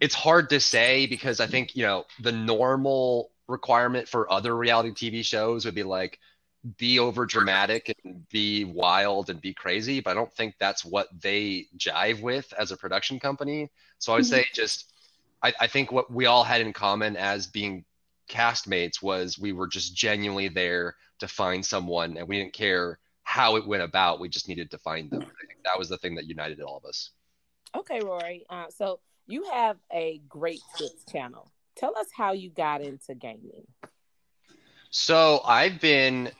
it's 0.00 0.14
hard 0.14 0.50
to 0.50 0.60
say 0.60 1.06
because 1.06 1.40
I 1.40 1.46
think 1.46 1.74
you 1.74 1.84
know 1.84 2.04
the 2.20 2.32
normal 2.32 3.30
requirement 3.48 4.08
for 4.08 4.30
other 4.30 4.56
reality 4.56 4.90
TV 4.90 5.24
shows 5.24 5.64
would 5.64 5.74
be 5.74 5.82
like 5.82 6.18
be 6.76 6.98
over 6.98 7.24
dramatic 7.24 7.96
and 8.04 8.28
be 8.28 8.64
wild 8.64 9.30
and 9.30 9.40
be 9.40 9.54
crazy 9.54 10.00
but 10.00 10.10
i 10.10 10.14
don't 10.14 10.32
think 10.34 10.54
that's 10.58 10.84
what 10.84 11.08
they 11.22 11.66
jive 11.78 12.20
with 12.20 12.52
as 12.58 12.70
a 12.70 12.76
production 12.76 13.18
company 13.18 13.70
so 13.98 14.12
i 14.12 14.16
would 14.16 14.24
mm-hmm. 14.24 14.34
say 14.34 14.46
just 14.52 14.89
I, 15.42 15.52
I 15.60 15.66
think 15.66 15.92
what 15.92 16.12
we 16.12 16.26
all 16.26 16.44
had 16.44 16.60
in 16.60 16.72
common 16.72 17.16
as 17.16 17.46
being 17.46 17.84
castmates 18.28 19.02
was 19.02 19.38
we 19.38 19.52
were 19.52 19.66
just 19.66 19.94
genuinely 19.94 20.48
there 20.48 20.96
to 21.18 21.28
find 21.28 21.64
someone 21.64 22.16
and 22.16 22.28
we 22.28 22.38
didn't 22.38 22.52
care 22.52 22.98
how 23.22 23.56
it 23.56 23.66
went 23.66 23.82
about. 23.82 24.20
We 24.20 24.28
just 24.28 24.48
needed 24.48 24.70
to 24.70 24.78
find 24.78 25.10
them. 25.10 25.22
I 25.22 25.46
think 25.46 25.60
that 25.64 25.78
was 25.78 25.88
the 25.88 25.98
thing 25.98 26.14
that 26.16 26.26
united 26.26 26.60
all 26.60 26.76
of 26.76 26.84
us. 26.84 27.10
Okay, 27.76 28.00
Rory. 28.00 28.44
Uh, 28.50 28.66
so 28.68 29.00
you 29.26 29.44
have 29.52 29.76
a 29.92 30.20
great 30.28 30.60
tips 30.76 31.04
channel. 31.10 31.50
Tell 31.76 31.96
us 31.96 32.08
how 32.14 32.32
you 32.32 32.50
got 32.50 32.80
into 32.80 33.14
gaming. 33.14 33.66
So 34.90 35.40
I've 35.44 35.80
been 35.80 36.30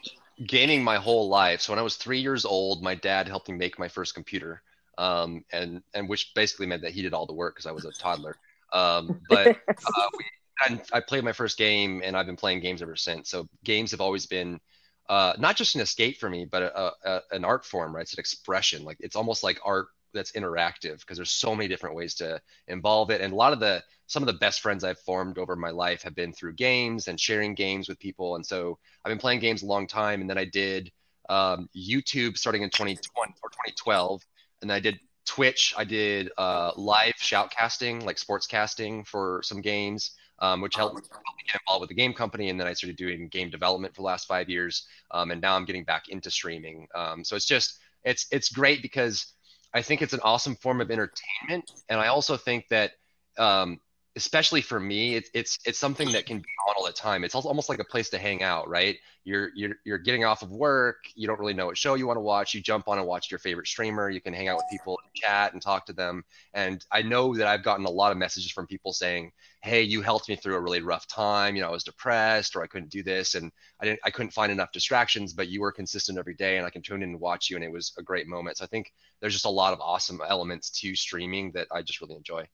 gaming 0.47 0.83
my 0.83 0.97
whole 0.97 1.29
life. 1.29 1.61
So 1.61 1.73
when 1.73 1.79
I 1.79 1.83
was 1.83 1.97
three 1.97 2.21
years 2.21 2.45
old, 2.45 2.83
my 2.83 2.95
dad 2.95 3.29
helped 3.29 3.49
me 3.49 3.55
make 3.55 3.79
my 3.79 3.89
first 3.89 4.15
computer, 4.15 4.63
um, 4.99 5.45
and 5.53 5.83
and 5.95 6.09
which 6.09 6.33
basically 6.35 6.67
meant 6.67 6.83
that 6.83 6.93
he 6.93 7.03
did 7.03 7.15
all 7.15 7.27
the 7.27 7.33
work 7.33 7.55
because 7.55 7.67
I 7.67 7.73
was 7.73 7.85
a 7.85 7.93
toddler. 7.93 8.37
Um, 8.73 9.21
but 9.29 9.49
uh, 9.49 10.09
we, 10.19 10.25
and 10.67 10.83
I 10.93 11.01
played 11.01 11.25
my 11.25 11.33
first 11.33 11.59
game, 11.59 12.03
and 12.05 12.17
I've 12.17 12.27
been 12.27 12.37
playing 12.37 12.61
games 12.61 12.83
ever 12.83 12.97
since. 12.97 13.31
So 13.31 13.49
games 13.65 13.91
have 13.93 14.01
always 14.01 14.27
been 14.27 14.61
uh, 15.09 15.35
not 15.39 15.57
just 15.57 15.75
an 15.75 15.81
escape 15.81 16.19
for 16.19 16.31
me, 16.31 16.45
but 16.45 16.63
a, 16.63 16.93
a, 17.05 17.21
an 17.33 17.45
art 17.45 17.65
form, 17.65 17.95
right? 17.95 18.03
It's 18.03 18.13
an 18.13 18.21
expression. 18.21 18.85
Like 18.85 18.99
it's 19.01 19.17
almost 19.17 19.43
like 19.43 19.59
art 19.65 19.89
that's 20.13 20.33
interactive 20.33 21.01
because 21.01 21.17
there's 21.17 21.31
so 21.31 21.55
many 21.55 21.69
different 21.69 21.97
ways 21.97 22.15
to 22.15 22.41
involve 22.69 23.11
it. 23.11 23.21
And 23.21 23.33
a 23.33 23.37
lot 23.37 23.53
of 23.53 23.61
the 23.61 23.83
some 24.07 24.23
of 24.23 24.27
the 24.27 24.35
best 24.35 24.61
friends 24.61 24.83
I've 24.83 24.99
formed 24.99 25.39
over 25.39 25.55
my 25.55 25.71
life 25.71 26.03
have 26.03 26.17
been 26.17 26.33
through 26.33 26.55
games 26.55 27.07
and 27.07 27.19
sharing 27.19 27.55
games 27.55 27.89
with 27.89 27.99
people. 28.01 28.35
And 28.35 28.45
so 28.45 28.79
I've 29.05 29.11
been 29.11 29.19
playing 29.19 29.39
games 29.39 29.63
a 29.63 29.67
long 29.67 29.87
time. 29.87 30.21
And 30.21 30.29
then 30.29 30.39
I 30.39 30.45
did 30.47 30.91
um, 31.29 31.69
YouTube 31.77 32.37
starting 32.37 32.63
in 32.63 32.71
2020 32.71 33.35
or 33.43 33.51
2012, 33.51 34.23
and 34.63 34.73
I 34.73 34.81
did 34.81 34.99
Twitch, 35.27 35.75
I 35.77 35.85
did 35.85 36.31
uh, 36.39 36.73
live 36.77 37.15
shoutcasting, 37.15 38.05
like 38.05 38.19
sports 38.19 38.47
casting 38.47 39.05
for 39.05 39.41
some 39.45 39.61
games, 39.61 40.13
um, 40.41 40.61
which 40.61 40.77
helped, 40.77 40.95
helped, 40.95 41.27
me 41.37 41.45
get 41.47 41.61
involved 41.61 41.83
with 41.83 41.89
the 41.89 41.95
game 41.95 42.15
company. 42.15 42.49
And 42.49 42.59
then 42.59 42.67
I 42.67 42.73
started 42.73 42.97
doing 42.97 43.29
game 43.29 43.51
development 43.51 43.95
for 43.95 44.03
the 44.03 44.07
last 44.07 44.27
five 44.27 44.49
years. 44.49 44.87
Um, 45.11 45.31
and 45.31 45.41
now 45.41 45.57
I'm 45.57 45.65
getting 45.65 45.85
back 45.85 46.09
into 46.09 46.31
streaming. 46.31 46.87
Um, 46.95 47.25
so 47.25 47.37
it's 47.37 47.47
just, 47.47 47.79
it's, 48.05 48.27
it's 48.31 48.49
great 48.49 48.83
because 48.83 49.35
I 49.75 49.83
think 49.83 50.03
it's 50.03 50.15
an 50.15 50.21
awesome 50.23 50.57
form 50.57 50.81
of 50.81 50.91
entertainment. 50.91 51.71
And 51.89 52.01
I 52.01 52.09
also 52.09 52.37
think 52.37 52.67
that 52.71 52.93
um, 53.39 53.81
especially 54.17 54.61
for 54.61 54.81
me, 54.81 55.15
it's 55.15 55.31
it's 55.35 55.59
it's 55.65 55.79
something 55.79 56.11
that 56.13 56.27
can 56.27 56.39
be 56.39 56.49
on 56.69 56.75
all 56.77 56.87
the 56.87 56.93
time. 56.93 57.23
It's 57.25 57.35
almost 57.35 57.69
like 57.69 57.79
a 57.79 57.85
place 57.85 58.11
to 58.11 58.19
hang 58.19 58.43
out, 58.43 58.69
right? 58.69 58.97
You're 59.25 59.51
you're 59.55 59.77
you're 59.85 59.99
getting 59.99 60.25
off 60.25 60.43
of 60.43 60.51
work, 60.51 61.05
you 61.15 61.27
don't 61.29 61.39
really 61.39 61.55
know 61.55 61.67
what 61.67 61.79
show 61.79 61.95
you 61.95 62.07
want 62.07 62.17
to 62.17 62.23
watch. 62.23 62.53
You 62.55 62.61
jump 62.61 62.89
on 62.89 62.99
and 62.99 63.07
watch 63.07 63.31
your 63.31 63.39
favorite 63.39 63.69
streamer. 63.69 64.11
You 64.11 64.21
can 64.21 64.33
hang 64.33 64.49
out 64.49 64.57
with 64.57 64.67
people, 64.71 64.99
chat, 65.15 65.53
and 65.53 65.63
talk 65.63 65.87
to 65.87 65.93
them. 65.93 66.25
And 66.55 66.85
I 66.91 67.03
know 67.03 67.37
that 67.37 67.47
I've 67.47 67.63
gotten 67.63 67.85
a 67.87 67.91
lot 67.91 68.11
of 68.13 68.19
messages 68.19 68.51
from 68.51 68.67
people 68.67 68.93
saying, 68.93 69.33
"Hey, 69.63 69.83
you 69.83 70.03
helped 70.03 70.29
me 70.29 70.37
through 70.37 70.57
a 70.57 70.61
really 70.61 70.83
rough 70.83 71.07
time. 71.07 71.55
You 71.55 71.63
know, 71.63 71.69
I 71.69 71.73
was 71.73 71.85
depressed, 71.85 72.57
or 72.57 72.63
I 72.63 72.67
couldn't 72.67 72.91
do 72.91 73.03
this, 73.03 73.35
and 73.37 73.53
I 73.81 73.85
didn't 73.87 74.01
I 74.05 74.11
couldn't 74.11 74.33
find 74.33 74.51
enough 74.51 74.73
distractions, 74.73 75.35
but 75.35 75.49
you 75.49 75.61
were 75.61 75.73
consistent 75.73 76.19
every 76.19 76.35
day, 76.35 76.57
and 76.57 76.67
I 76.67 76.71
can 76.71 76.83
tune 76.83 77.03
in 77.03 77.11
and 77.11 77.21
watch 77.21 77.49
you, 77.51 77.57
and 77.57 77.65
it 77.65 77.73
was 77.73 77.93
a 77.99 78.03
great 78.03 78.27
moment." 78.27 78.57
So 78.59 78.65
I 78.65 78.69
think 78.69 78.93
there's 79.21 79.35
just 79.35 79.45
a 79.45 79.51
lot 79.51 79.73
of 79.73 79.81
awesome 79.81 80.21
elements 80.29 80.71
to 80.81 80.97
streaming 80.97 81.53
that 81.53 81.69
I 81.71 81.83
just 81.83 82.01
really 82.01 82.17
enjoy. 82.17 82.49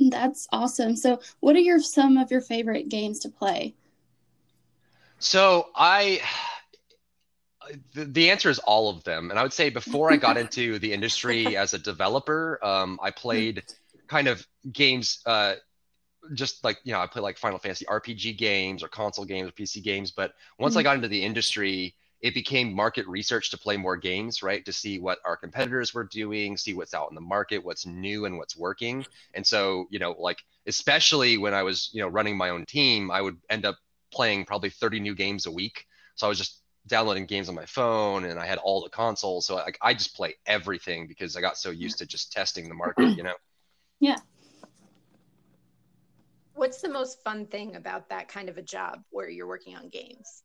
That's 0.00 0.48
awesome. 0.50 0.96
So, 0.96 1.20
what 1.40 1.54
are 1.56 1.60
your 1.60 1.80
some 1.80 2.16
of 2.16 2.30
your 2.30 2.40
favorite 2.40 2.88
games 2.88 3.18
to 3.20 3.28
play? 3.28 3.74
So, 5.18 5.68
I 5.76 6.20
the, 7.94 8.06
the 8.06 8.30
answer 8.30 8.48
is 8.50 8.58
all 8.60 8.88
of 8.88 9.04
them. 9.04 9.30
And 9.30 9.38
I 9.38 9.42
would 9.42 9.52
say 9.52 9.70
before 9.70 10.10
I 10.12 10.16
got 10.16 10.36
into 10.36 10.78
the 10.78 10.92
industry 10.92 11.56
as 11.56 11.74
a 11.74 11.78
developer, 11.78 12.58
um, 12.64 12.98
I 13.02 13.10
played 13.10 13.62
kind 14.08 14.26
of 14.26 14.44
games 14.72 15.20
uh, 15.26 15.54
just 16.34 16.62
like 16.64 16.78
you 16.84 16.92
know 16.92 17.00
i 17.00 17.06
play 17.06 17.22
like 17.22 17.38
final 17.38 17.58
fantasy 17.58 17.84
rpg 17.86 18.36
games 18.36 18.82
or 18.82 18.88
console 18.88 19.24
games 19.24 19.48
or 19.48 19.52
pc 19.52 19.82
games 19.82 20.10
but 20.10 20.34
once 20.58 20.72
mm-hmm. 20.72 20.80
i 20.80 20.82
got 20.82 20.96
into 20.96 21.08
the 21.08 21.22
industry 21.22 21.94
it 22.20 22.34
became 22.34 22.74
market 22.74 23.06
research 23.06 23.50
to 23.50 23.58
play 23.58 23.76
more 23.76 23.96
games, 23.96 24.42
right? 24.42 24.64
To 24.66 24.72
see 24.72 24.98
what 24.98 25.18
our 25.24 25.36
competitors 25.36 25.94
were 25.94 26.04
doing, 26.04 26.56
see 26.56 26.74
what's 26.74 26.92
out 26.92 27.08
in 27.08 27.14
the 27.14 27.20
market, 27.20 27.64
what's 27.64 27.86
new 27.86 28.26
and 28.26 28.36
what's 28.36 28.56
working. 28.56 29.06
And 29.34 29.46
so, 29.46 29.86
you 29.90 29.98
know, 29.98 30.14
like 30.18 30.38
especially 30.66 31.38
when 31.38 31.54
I 31.54 31.62
was, 31.62 31.90
you 31.92 32.02
know, 32.02 32.08
running 32.08 32.36
my 32.36 32.50
own 32.50 32.66
team, 32.66 33.10
I 33.10 33.22
would 33.22 33.38
end 33.48 33.64
up 33.64 33.76
playing 34.12 34.44
probably 34.44 34.70
30 34.70 35.00
new 35.00 35.14
games 35.14 35.46
a 35.46 35.50
week. 35.50 35.86
So 36.14 36.26
I 36.26 36.28
was 36.28 36.38
just 36.38 36.60
downloading 36.86 37.24
games 37.24 37.48
on 37.48 37.54
my 37.54 37.66
phone 37.66 38.24
and 38.24 38.38
I 38.38 38.46
had 38.46 38.58
all 38.58 38.82
the 38.82 38.90
consoles. 38.90 39.46
So 39.46 39.54
like 39.54 39.78
I 39.80 39.94
just 39.94 40.14
play 40.14 40.34
everything 40.46 41.06
because 41.06 41.36
I 41.36 41.40
got 41.40 41.56
so 41.56 41.70
used 41.70 41.98
to 41.98 42.06
just 42.06 42.32
testing 42.32 42.68
the 42.68 42.74
market, 42.74 43.16
you 43.16 43.22
know? 43.22 43.34
Yeah. 44.02 44.16
What's 46.54 46.80
the 46.80 46.88
most 46.88 47.22
fun 47.22 47.44
thing 47.44 47.76
about 47.76 48.08
that 48.08 48.28
kind 48.28 48.48
of 48.48 48.56
a 48.56 48.62
job 48.62 49.02
where 49.10 49.28
you're 49.28 49.46
working 49.46 49.76
on 49.76 49.90
games? 49.90 50.42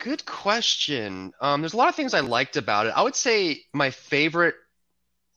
Good 0.00 0.24
question. 0.24 1.32
Um, 1.42 1.60
there's 1.60 1.74
a 1.74 1.76
lot 1.76 1.90
of 1.90 1.94
things 1.94 2.14
I 2.14 2.20
liked 2.20 2.56
about 2.56 2.86
it. 2.86 2.94
I 2.96 3.02
would 3.02 3.14
say 3.14 3.60
my 3.74 3.90
favorite. 3.90 4.54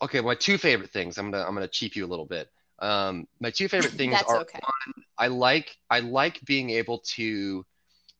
Okay, 0.01 0.21
my 0.21 0.35
two 0.35 0.57
favorite 0.57 0.91
things. 0.91 1.17
I'm 1.17 1.31
gonna 1.31 1.45
I'm 1.45 1.53
gonna 1.53 1.67
cheap 1.67 1.95
you 1.95 2.05
a 2.05 2.07
little 2.07 2.25
bit. 2.25 2.49
Um, 2.79 3.27
my 3.41 3.51
two 3.51 3.67
favorite 3.73 3.93
things 3.93 4.15
are 4.25 4.39
okay. 4.39 4.59
one, 4.61 5.05
I 5.17 5.27
like 5.27 5.75
I 5.89 5.99
like 5.99 6.39
being 6.45 6.69
able 6.69 6.99
to. 7.15 7.65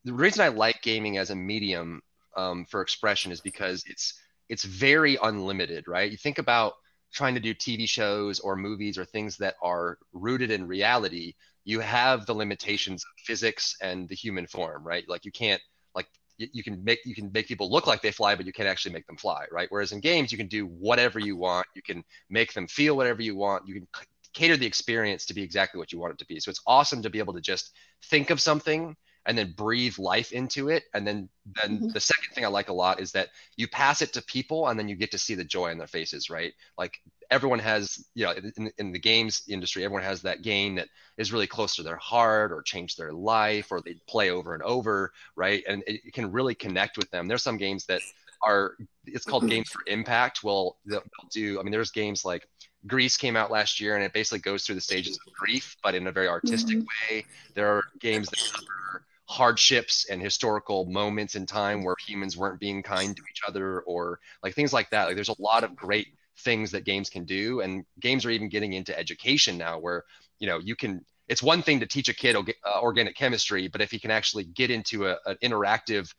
The 0.03 0.13
reason 0.13 0.43
I 0.43 0.49
like 0.49 0.81
gaming 0.81 1.17
as 1.17 1.29
a 1.29 1.35
medium 1.35 2.01
um, 2.35 2.65
for 2.65 2.81
expression 2.81 3.31
is 3.31 3.39
because 3.39 3.83
it's 3.87 4.13
it's 4.49 4.65
very 4.65 5.17
unlimited, 5.23 5.87
right? 5.87 6.11
You 6.11 6.17
think 6.17 6.39
about 6.39 6.73
trying 7.13 7.35
to 7.35 7.39
do 7.39 7.53
TV 7.53 7.87
shows 7.87 8.41
or 8.41 8.57
movies 8.57 8.97
or 8.97 9.05
things 9.05 9.37
that 9.37 9.55
are 9.63 9.97
rooted 10.11 10.51
in 10.51 10.67
reality, 10.67 11.35
you 11.63 11.79
have 11.79 12.25
the 12.25 12.33
limitations 12.33 13.03
of 13.03 13.23
physics 13.23 13.77
and 13.81 14.09
the 14.09 14.15
human 14.15 14.47
form, 14.47 14.85
right? 14.85 15.07
Like 15.07 15.23
you 15.23 15.31
can't 15.31 15.61
like 15.95 16.07
you 16.37 16.63
can 16.63 16.83
make 16.83 16.99
you 17.05 17.15
can 17.15 17.31
make 17.33 17.47
people 17.47 17.69
look 17.69 17.87
like 17.87 18.01
they 18.01 18.11
fly, 18.11 18.35
but 18.35 18.45
you 18.45 18.53
can't 18.53 18.67
actually 18.67 18.93
make 18.93 19.07
them 19.07 19.17
fly, 19.17 19.45
right? 19.51 19.67
Whereas 19.69 19.91
in 19.91 19.99
games, 19.99 20.31
you 20.31 20.37
can 20.37 20.47
do 20.47 20.65
whatever 20.65 21.19
you 21.19 21.37
want. 21.37 21.67
You 21.75 21.81
can 21.81 22.03
make 22.29 22.53
them 22.53 22.67
feel 22.67 22.97
whatever 22.97 23.21
you 23.21 23.35
want. 23.35 23.67
You 23.67 23.75
can 23.75 23.87
cater 24.33 24.57
the 24.57 24.65
experience 24.65 25.25
to 25.27 25.33
be 25.33 25.43
exactly 25.43 25.77
what 25.77 25.91
you 25.91 25.99
want 25.99 26.13
it 26.13 26.19
to 26.19 26.25
be. 26.25 26.39
So 26.39 26.49
it's 26.49 26.61
awesome 26.65 27.01
to 27.03 27.09
be 27.09 27.19
able 27.19 27.33
to 27.33 27.41
just 27.41 27.71
think 28.05 28.29
of 28.29 28.41
something 28.41 28.95
and 29.25 29.37
then 29.37 29.53
breathe 29.55 29.97
life 29.97 30.31
into 30.31 30.69
it. 30.69 30.83
And 30.93 31.07
then 31.07 31.29
then 31.63 31.77
mm-hmm. 31.77 31.87
the 31.89 31.99
second 31.99 32.33
thing 32.33 32.45
I 32.45 32.49
like 32.49 32.69
a 32.69 32.73
lot 32.73 32.99
is 32.99 33.11
that 33.13 33.29
you 33.55 33.67
pass 33.67 34.01
it 34.01 34.13
to 34.13 34.21
people 34.23 34.67
and 34.67 34.77
then 34.77 34.87
you 34.87 34.95
get 34.95 35.11
to 35.11 35.17
see 35.17 35.35
the 35.35 35.43
joy 35.43 35.71
in 35.71 35.77
their 35.77 35.87
faces, 35.87 36.29
right? 36.29 36.53
Like 36.77 36.99
everyone 37.33 37.59
has, 37.59 38.05
you 38.13 38.25
know, 38.25 38.33
in, 38.57 38.71
in 38.77 38.91
the 38.91 38.99
games 38.99 39.41
industry, 39.49 39.83
everyone 39.83 40.03
has 40.03 40.21
that 40.21 40.43
game 40.43 40.75
that 40.75 40.87
is 41.17 41.33
really 41.33 41.47
close 41.47 41.75
to 41.75 41.83
their 41.83 41.97
heart 41.97 42.51
or 42.51 42.61
changed 42.61 42.97
their 42.97 43.11
life 43.11 43.71
or 43.71 43.81
they 43.81 43.95
play 44.07 44.29
over 44.29 44.53
and 44.53 44.61
over, 44.61 45.11
right? 45.35 45.63
And 45.67 45.83
it, 45.87 46.01
it 46.05 46.13
can 46.13 46.31
really 46.31 46.53
connect 46.53 46.97
with 46.97 47.09
them. 47.09 47.27
There's 47.27 47.41
some 47.43 47.57
games 47.57 47.85
that 47.87 48.01
are 48.43 48.75
it's 49.05 49.25
called 49.25 49.49
games 49.49 49.69
for 49.69 49.81
impact. 49.87 50.43
Well, 50.43 50.77
they'll, 50.85 50.99
they'll 50.99 51.29
do. 51.31 51.59
I 51.59 51.63
mean, 51.63 51.71
there's 51.71 51.91
games 51.91 52.23
like 52.23 52.47
Gris 52.85 53.17
came 53.17 53.35
out 53.35 53.49
last 53.49 53.79
year, 53.79 53.95
and 53.95 54.03
it 54.03 54.13
basically 54.13 54.39
goes 54.39 54.65
through 54.65 54.75
the 54.75 54.81
stages 54.81 55.17
of 55.25 55.33
grief, 55.33 55.75
but 55.81 55.95
in 55.95 56.07
a 56.07 56.11
very 56.11 56.27
artistic 56.27 56.77
mm-hmm. 56.77 57.15
way. 57.15 57.25
There 57.55 57.67
are 57.67 57.83
games 57.99 58.29
that 58.29 58.39
cover 58.51 59.05
hardships 59.25 60.05
and 60.11 60.21
historical 60.21 60.85
moments 60.85 61.35
in 61.35 61.45
time 61.45 61.83
where 61.83 61.95
humans 62.05 62.37
weren't 62.37 62.59
being 62.59 62.83
kind 62.83 63.15
to 63.15 63.23
each 63.31 63.41
other, 63.47 63.79
or 63.81 64.19
like 64.43 64.53
things 64.53 64.73
like 64.73 64.89
that. 64.91 65.05
Like, 65.05 65.15
there's 65.15 65.29
a 65.29 65.41
lot 65.41 65.63
of 65.63 65.75
great 65.75 66.07
things 66.39 66.71
that 66.71 66.85
games 66.85 67.09
can 67.09 67.25
do, 67.25 67.61
and 67.61 67.85
games 67.99 68.25
are 68.25 68.29
even 68.29 68.49
getting 68.49 68.73
into 68.73 68.97
education 68.97 69.57
now, 69.57 69.79
where 69.79 70.03
you 70.39 70.47
know 70.47 70.59
you 70.59 70.75
can. 70.75 71.05
It's 71.29 71.41
one 71.41 71.61
thing 71.61 71.79
to 71.79 71.85
teach 71.85 72.09
a 72.09 72.13
kid 72.13 72.35
uh, 72.35 72.81
organic 72.81 73.15
chemistry, 73.15 73.67
but 73.69 73.81
if 73.81 73.91
he 73.91 73.99
can 73.99 74.11
actually 74.11 74.43
get 74.43 74.69
into 74.69 75.07
a, 75.07 75.17
an 75.25 75.37
interactive 75.41 76.13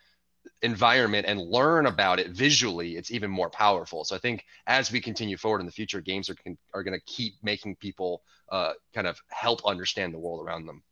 environment 0.63 1.27
and 1.27 1.41
learn 1.41 1.87
about 1.87 2.19
it 2.19 2.31
visually, 2.31 2.97
it's 2.97 3.11
even 3.11 3.31
more 3.31 3.51
powerful. 3.51 4.05
So 4.05 4.17
I 4.17 4.19
think 4.19 4.45
as 4.67 4.91
we 4.91 5.01
continue 5.01 5.37
forward 5.37 5.61
in 5.61 5.67
the 5.67 5.73
future, 5.73 6.01
games 6.01 6.31
are 6.31 6.37
are 6.73 6.83
going 6.83 6.99
to 6.99 7.05
keep 7.05 7.35
making 7.43 7.77
people 7.77 8.23
uh, 8.49 8.73
kind 8.95 9.07
of 9.07 9.21
help 9.29 9.61
understand 9.67 10.15
the 10.15 10.19
world 10.19 10.45
around 10.45 10.67
them. 10.67 10.83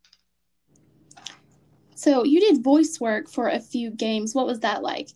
So 1.95 2.25
you 2.25 2.41
did 2.41 2.63
voice 2.63 3.01
work 3.01 3.29
for 3.29 3.49
a 3.49 3.61
few 3.61 3.91
games. 3.91 4.35
What 4.35 4.47
was 4.47 4.61
that 4.61 4.83
like? 4.83 5.11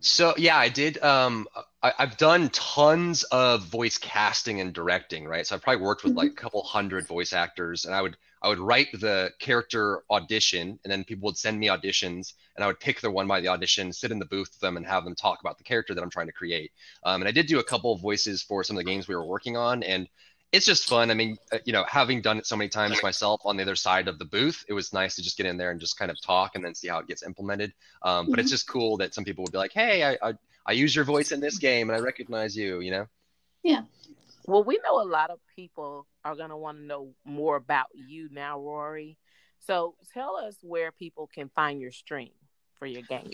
So 0.00 0.34
yeah, 0.36 0.56
I 0.58 0.68
did. 0.68 1.02
Um, 1.02 1.46
I, 1.82 1.92
have 1.98 2.16
done 2.16 2.48
tons 2.50 3.24
of 3.24 3.64
voice 3.64 3.98
casting 3.98 4.60
and 4.60 4.72
directing, 4.72 5.26
right? 5.26 5.46
So 5.46 5.56
I've 5.56 5.62
probably 5.62 5.82
worked 5.82 6.04
with 6.04 6.12
mm-hmm. 6.12 6.18
like 6.18 6.30
a 6.30 6.34
couple 6.34 6.62
hundred 6.62 7.06
voice 7.06 7.32
actors, 7.32 7.84
and 7.84 7.94
I 7.94 8.02
would 8.02 8.16
I 8.42 8.48
would 8.48 8.58
write 8.58 8.88
the 8.92 9.30
character 9.38 10.02
audition, 10.10 10.78
and 10.82 10.92
then 10.92 11.04
people 11.04 11.26
would 11.26 11.36
send 11.36 11.60
me 11.60 11.68
auditions, 11.68 12.34
and 12.56 12.64
I 12.64 12.66
would 12.66 12.80
pick 12.80 13.00
the 13.00 13.10
one 13.10 13.28
by 13.28 13.40
the 13.40 13.48
audition, 13.48 13.92
sit 13.92 14.10
in 14.10 14.18
the 14.18 14.24
booth 14.24 14.50
with 14.52 14.60
them, 14.60 14.76
and 14.76 14.86
have 14.86 15.04
them 15.04 15.14
talk 15.14 15.40
about 15.40 15.58
the 15.58 15.64
character 15.64 15.94
that 15.94 16.02
I'm 16.02 16.10
trying 16.10 16.26
to 16.26 16.32
create. 16.32 16.72
Um, 17.04 17.22
and 17.22 17.28
I 17.28 17.32
did 17.32 17.46
do 17.46 17.60
a 17.60 17.64
couple 17.64 17.92
of 17.92 18.00
voices 18.00 18.42
for 18.42 18.64
some 18.64 18.76
of 18.76 18.84
the 18.84 18.90
games 18.90 19.06
we 19.06 19.14
were 19.14 19.26
working 19.26 19.56
on, 19.56 19.82
and 19.84 20.08
it's 20.52 20.66
just 20.66 20.88
fun. 20.88 21.10
I 21.10 21.14
mean, 21.14 21.38
uh, 21.52 21.58
you 21.64 21.72
know, 21.72 21.84
having 21.88 22.20
done 22.20 22.38
it 22.38 22.46
so 22.46 22.56
many 22.56 22.68
times 22.68 23.02
myself 23.02 23.40
on 23.44 23.56
the 23.56 23.62
other 23.62 23.76
side 23.76 24.06
of 24.06 24.18
the 24.18 24.24
booth, 24.24 24.64
it 24.68 24.72
was 24.72 24.92
nice 24.92 25.16
to 25.16 25.22
just 25.22 25.36
get 25.36 25.46
in 25.46 25.56
there 25.56 25.70
and 25.70 25.80
just 25.80 25.98
kind 25.98 26.10
of 26.10 26.20
talk 26.20 26.54
and 26.54 26.64
then 26.64 26.74
see 26.74 26.88
how 26.88 26.98
it 26.98 27.06
gets 27.06 27.22
implemented. 27.22 27.72
Um, 28.02 28.26
but 28.26 28.32
mm-hmm. 28.32 28.40
it's 28.40 28.50
just 28.50 28.68
cool 28.68 28.96
that 28.98 29.14
some 29.14 29.24
people 29.24 29.44
would 29.44 29.52
be 29.52 29.58
like, 29.58 29.72
"Hey, 29.72 30.04
I, 30.04 30.18
I 30.30 30.34
I 30.66 30.72
use 30.72 30.94
your 30.94 31.04
voice 31.04 31.32
in 31.32 31.40
this 31.40 31.58
game, 31.68 31.90
and 31.90 31.96
I 31.96 32.00
recognize 32.00 32.56
you," 32.56 32.80
you 32.80 32.90
know. 32.90 33.06
Yeah. 33.62 33.82
Well, 34.46 34.64
we 34.64 34.78
know 34.84 35.00
a 35.00 35.06
lot 35.06 35.30
of 35.30 35.38
people 35.54 36.06
are 36.24 36.34
going 36.34 36.50
to 36.50 36.56
want 36.56 36.78
to 36.78 36.84
know 36.84 37.14
more 37.24 37.56
about 37.56 37.86
you 37.94 38.28
now, 38.32 38.58
Rory. 38.58 39.16
So 39.60 39.94
tell 40.12 40.36
us 40.36 40.56
where 40.62 40.90
people 40.90 41.28
can 41.32 41.48
find 41.54 41.80
your 41.80 41.92
stream 41.92 42.32
for 42.78 42.86
your 42.86 43.02
game. 43.02 43.30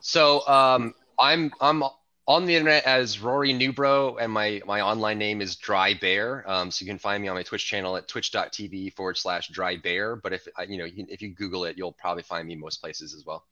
So 0.00 0.46
um, 0.48 0.94
I'm 1.18 1.52
I'm 1.60 1.84
on 2.26 2.46
the 2.46 2.56
internet 2.56 2.84
as 2.84 3.20
Rory 3.20 3.52
Newbrough, 3.52 4.16
and 4.20 4.32
my 4.32 4.60
my 4.66 4.80
online 4.80 5.18
name 5.18 5.40
is 5.40 5.56
Drybear. 5.56 6.48
Um, 6.48 6.70
so 6.70 6.84
you 6.84 6.90
can 6.90 6.98
find 6.98 7.22
me 7.22 7.28
on 7.28 7.36
my 7.36 7.42
Twitch 7.42 7.66
channel 7.66 7.96
at 7.96 8.08
twitch.tv 8.08 8.94
forward 8.94 9.16
slash 9.16 9.50
Drybear. 9.50 10.20
But 10.20 10.32
if 10.32 10.48
you 10.68 10.78
know 10.78 10.86
if 10.86 11.22
you 11.22 11.30
Google 11.30 11.64
it, 11.64 11.76
you'll 11.78 11.92
probably 11.92 12.24
find 12.24 12.48
me 12.48 12.56
most 12.56 12.80
places 12.80 13.14
as 13.14 13.24
well. 13.24 13.44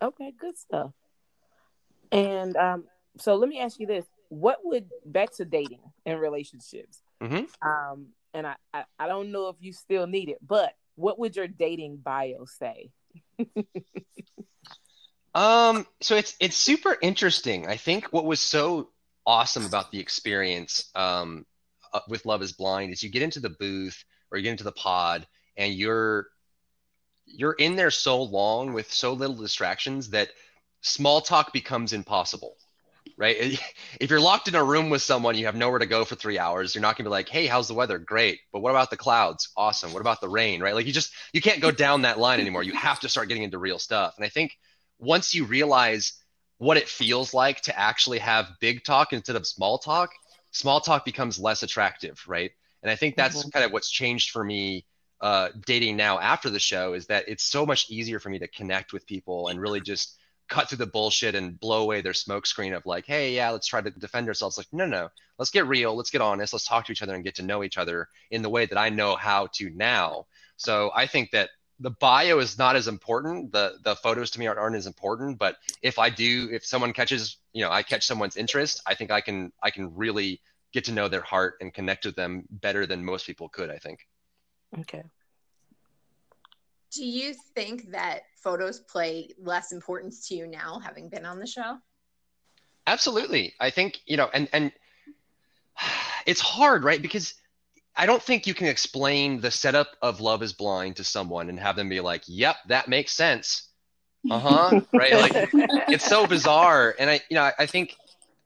Okay, 0.00 0.32
good 0.38 0.56
stuff. 0.56 0.92
And 2.12 2.56
um, 2.56 2.84
so 3.18 3.36
let 3.36 3.48
me 3.48 3.60
ask 3.60 3.78
you 3.80 3.86
this: 3.86 4.04
what 4.28 4.58
would 4.64 4.90
back 5.04 5.32
to 5.36 5.44
dating 5.44 5.80
and 6.04 6.20
relationships? 6.20 7.00
Mm-hmm. 7.22 7.68
Um, 7.68 8.08
and 8.34 8.46
I, 8.46 8.54
I, 8.74 8.84
I 8.98 9.08
don't 9.08 9.32
know 9.32 9.48
if 9.48 9.56
you 9.60 9.72
still 9.72 10.06
need 10.06 10.28
it, 10.28 10.38
but 10.46 10.74
what 10.94 11.18
would 11.18 11.36
your 11.36 11.48
dating 11.48 11.98
bio 11.98 12.44
say? 12.44 12.90
um, 15.34 15.86
so 16.00 16.16
it's 16.16 16.36
it's 16.40 16.56
super 16.56 16.96
interesting. 17.00 17.66
I 17.66 17.76
think 17.76 18.06
what 18.12 18.24
was 18.24 18.40
so 18.40 18.90
awesome 19.26 19.66
about 19.66 19.90
the 19.90 19.98
experience 19.98 20.90
um, 20.94 21.46
uh, 21.92 22.00
with 22.08 22.26
Love 22.26 22.42
Is 22.42 22.52
Blind 22.52 22.92
is 22.92 23.02
you 23.02 23.10
get 23.10 23.22
into 23.22 23.40
the 23.40 23.50
booth 23.50 24.04
or 24.30 24.38
you 24.38 24.44
get 24.44 24.52
into 24.52 24.64
the 24.64 24.72
pod 24.72 25.26
and 25.56 25.74
you're 25.74 26.28
you're 27.26 27.54
in 27.54 27.74
there 27.76 27.90
so 27.90 28.22
long 28.22 28.72
with 28.72 28.92
so 28.92 29.12
little 29.12 29.36
distractions 29.36 30.10
that 30.10 30.30
small 30.80 31.20
talk 31.20 31.52
becomes 31.52 31.92
impossible 31.92 32.56
right? 33.16 33.58
If 34.00 34.10
you're 34.10 34.20
locked 34.20 34.48
in 34.48 34.54
a 34.54 34.62
room 34.62 34.90
with 34.90 35.00
someone, 35.00 35.36
you 35.36 35.46
have 35.46 35.56
nowhere 35.56 35.78
to 35.78 35.86
go 35.86 36.04
for 36.04 36.16
three 36.16 36.38
hours. 36.38 36.74
You're 36.74 36.82
not 36.82 36.96
gonna 36.96 37.08
be 37.08 37.12
like, 37.12 37.28
"Hey, 37.28 37.46
how's 37.46 37.68
the 37.68 37.74
weather? 37.74 37.98
Great." 37.98 38.40
But 38.52 38.60
what 38.60 38.70
about 38.70 38.90
the 38.90 38.96
clouds? 38.96 39.48
Awesome. 39.56 39.92
What 39.92 40.00
about 40.00 40.20
the 40.20 40.28
rain? 40.28 40.60
Right? 40.60 40.74
Like 40.74 40.86
you 40.86 40.92
just 40.92 41.12
you 41.32 41.40
can't 41.40 41.62
go 41.62 41.70
down 41.70 42.02
that 42.02 42.18
line 42.18 42.40
anymore. 42.40 42.62
You 42.62 42.74
have 42.74 43.00
to 43.00 43.08
start 43.08 43.28
getting 43.28 43.42
into 43.42 43.58
real 43.58 43.78
stuff. 43.78 44.14
And 44.16 44.24
I 44.24 44.28
think 44.28 44.52
once 44.98 45.34
you 45.34 45.44
realize 45.44 46.12
what 46.58 46.76
it 46.76 46.88
feels 46.88 47.34
like 47.34 47.60
to 47.62 47.78
actually 47.78 48.18
have 48.18 48.50
big 48.60 48.84
talk 48.84 49.12
instead 49.12 49.36
of 49.36 49.46
small 49.46 49.78
talk, 49.78 50.10
small 50.50 50.80
talk 50.80 51.04
becomes 51.04 51.38
less 51.38 51.62
attractive, 51.62 52.22
right? 52.26 52.50
And 52.82 52.90
I 52.90 52.96
think 52.96 53.16
that's 53.16 53.38
mm-hmm. 53.38 53.50
kind 53.50 53.64
of 53.64 53.72
what's 53.72 53.90
changed 53.90 54.30
for 54.30 54.44
me 54.44 54.84
uh, 55.20 55.48
dating 55.64 55.96
now 55.96 56.18
after 56.18 56.50
the 56.50 56.60
show 56.60 56.92
is 56.92 57.06
that 57.06 57.28
it's 57.28 57.44
so 57.44 57.64
much 57.64 57.90
easier 57.90 58.20
for 58.20 58.28
me 58.28 58.38
to 58.38 58.48
connect 58.48 58.92
with 58.92 59.06
people 59.06 59.48
and 59.48 59.60
really 59.60 59.80
just 59.80 60.18
cut 60.48 60.68
through 60.68 60.78
the 60.78 60.86
bullshit 60.86 61.34
and 61.34 61.58
blow 61.58 61.82
away 61.82 62.00
their 62.00 62.14
smoke 62.14 62.46
screen 62.46 62.72
of 62.72 62.86
like, 62.86 63.06
hey, 63.06 63.34
yeah, 63.34 63.50
let's 63.50 63.66
try 63.66 63.80
to 63.80 63.90
defend 63.90 64.28
ourselves. 64.28 64.56
Like, 64.56 64.68
no, 64.72 64.86
no, 64.86 65.08
let's 65.38 65.50
get 65.50 65.66
real, 65.66 65.94
let's 65.96 66.10
get 66.10 66.20
honest, 66.20 66.52
let's 66.52 66.66
talk 66.66 66.86
to 66.86 66.92
each 66.92 67.02
other 67.02 67.14
and 67.14 67.24
get 67.24 67.36
to 67.36 67.42
know 67.42 67.64
each 67.64 67.78
other 67.78 68.08
in 68.30 68.42
the 68.42 68.50
way 68.50 68.66
that 68.66 68.78
I 68.78 68.88
know 68.88 69.16
how 69.16 69.48
to 69.54 69.70
now. 69.70 70.26
So 70.56 70.90
I 70.94 71.06
think 71.06 71.32
that 71.32 71.50
the 71.80 71.90
bio 71.90 72.38
is 72.38 72.56
not 72.56 72.76
as 72.76 72.88
important. 72.88 73.52
The 73.52 73.74
the 73.82 73.96
photos 73.96 74.30
to 74.30 74.38
me 74.38 74.46
aren't, 74.46 74.58
aren't 74.58 74.76
as 74.76 74.86
important. 74.86 75.38
But 75.38 75.56
if 75.82 75.98
I 75.98 76.08
do, 76.08 76.48
if 76.50 76.64
someone 76.64 76.94
catches, 76.94 77.36
you 77.52 77.62
know, 77.62 77.70
I 77.70 77.82
catch 77.82 78.06
someone's 78.06 78.36
interest, 78.36 78.80
I 78.86 78.94
think 78.94 79.10
I 79.10 79.20
can 79.20 79.52
I 79.62 79.70
can 79.70 79.94
really 79.94 80.40
get 80.72 80.84
to 80.84 80.92
know 80.92 81.08
their 81.08 81.20
heart 81.20 81.56
and 81.60 81.74
connect 81.74 82.06
with 82.06 82.16
them 82.16 82.44
better 82.50 82.86
than 82.86 83.04
most 83.04 83.26
people 83.26 83.50
could. 83.50 83.70
I 83.70 83.76
think. 83.76 84.06
Okay 84.78 85.02
do 86.92 87.04
you 87.04 87.34
think 87.54 87.90
that 87.90 88.22
photos 88.42 88.80
play 88.80 89.28
less 89.38 89.72
importance 89.72 90.28
to 90.28 90.34
you 90.34 90.46
now 90.46 90.78
having 90.78 91.08
been 91.08 91.26
on 91.26 91.38
the 91.38 91.46
show? 91.46 91.78
Absolutely. 92.86 93.54
I 93.60 93.70
think 93.70 94.00
you 94.06 94.16
know 94.16 94.28
and 94.32 94.48
and 94.52 94.72
it's 96.26 96.40
hard 96.40 96.84
right? 96.84 97.00
Because 97.00 97.34
i 97.98 98.04
don't 98.04 98.22
think 98.22 98.46
you 98.46 98.52
can 98.52 98.66
explain 98.66 99.40
the 99.40 99.50
setup 99.50 99.88
of 100.02 100.20
love 100.20 100.42
is 100.42 100.52
blind 100.52 100.96
to 100.96 101.02
someone 101.02 101.48
and 101.48 101.58
have 101.58 101.76
them 101.76 101.88
be 101.88 102.00
like 102.00 102.22
yep 102.26 102.56
that 102.68 102.88
makes 102.88 103.12
sense. 103.12 103.70
Uh-huh 104.30 104.80
right? 104.92 105.14
Like 105.14 105.32
it's 105.88 106.06
so 106.06 106.26
bizarre. 106.26 106.94
And 106.98 107.10
i 107.10 107.20
you 107.30 107.34
know 107.34 107.50
i 107.58 107.66
think 107.66 107.96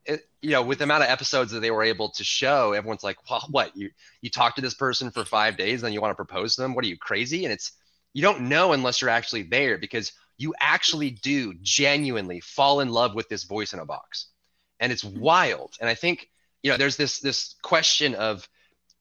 it, 0.06 0.22
you 0.40 0.50
know 0.50 0.62
with 0.62 0.78
the 0.78 0.84
amount 0.84 1.02
of 1.02 1.10
episodes 1.10 1.52
that 1.52 1.60
they 1.60 1.70
were 1.70 1.82
able 1.82 2.10
to 2.10 2.24
show 2.24 2.72
everyone's 2.72 3.04
like 3.04 3.18
well 3.28 3.46
what? 3.50 3.76
You 3.76 3.90
you 4.22 4.30
talk 4.30 4.54
to 4.56 4.62
this 4.62 4.74
person 4.74 5.10
for 5.10 5.24
five 5.24 5.56
days 5.56 5.80
and 5.80 5.86
then 5.86 5.92
you 5.92 6.00
want 6.00 6.12
to 6.12 6.24
propose 6.24 6.54
to 6.54 6.62
them? 6.62 6.74
What 6.74 6.84
are 6.84 6.88
you 6.88 6.96
crazy? 6.96 7.44
And 7.44 7.52
it's 7.52 7.72
you 8.12 8.22
don't 8.22 8.48
know 8.48 8.72
unless 8.72 9.00
you're 9.00 9.10
actually 9.10 9.42
there 9.42 9.78
because 9.78 10.12
you 10.38 10.54
actually 10.58 11.10
do 11.10 11.54
genuinely 11.60 12.40
fall 12.40 12.80
in 12.80 12.88
love 12.88 13.14
with 13.14 13.28
this 13.28 13.44
voice 13.44 13.72
in 13.72 13.78
a 13.78 13.84
box. 13.84 14.26
And 14.80 14.90
it's 14.90 15.04
mm-hmm. 15.04 15.20
wild. 15.20 15.74
And 15.80 15.88
i 15.88 15.94
think 15.94 16.28
you 16.62 16.70
know 16.70 16.76
there's 16.76 16.96
this 16.96 17.20
this 17.20 17.54
question 17.62 18.14
of 18.14 18.48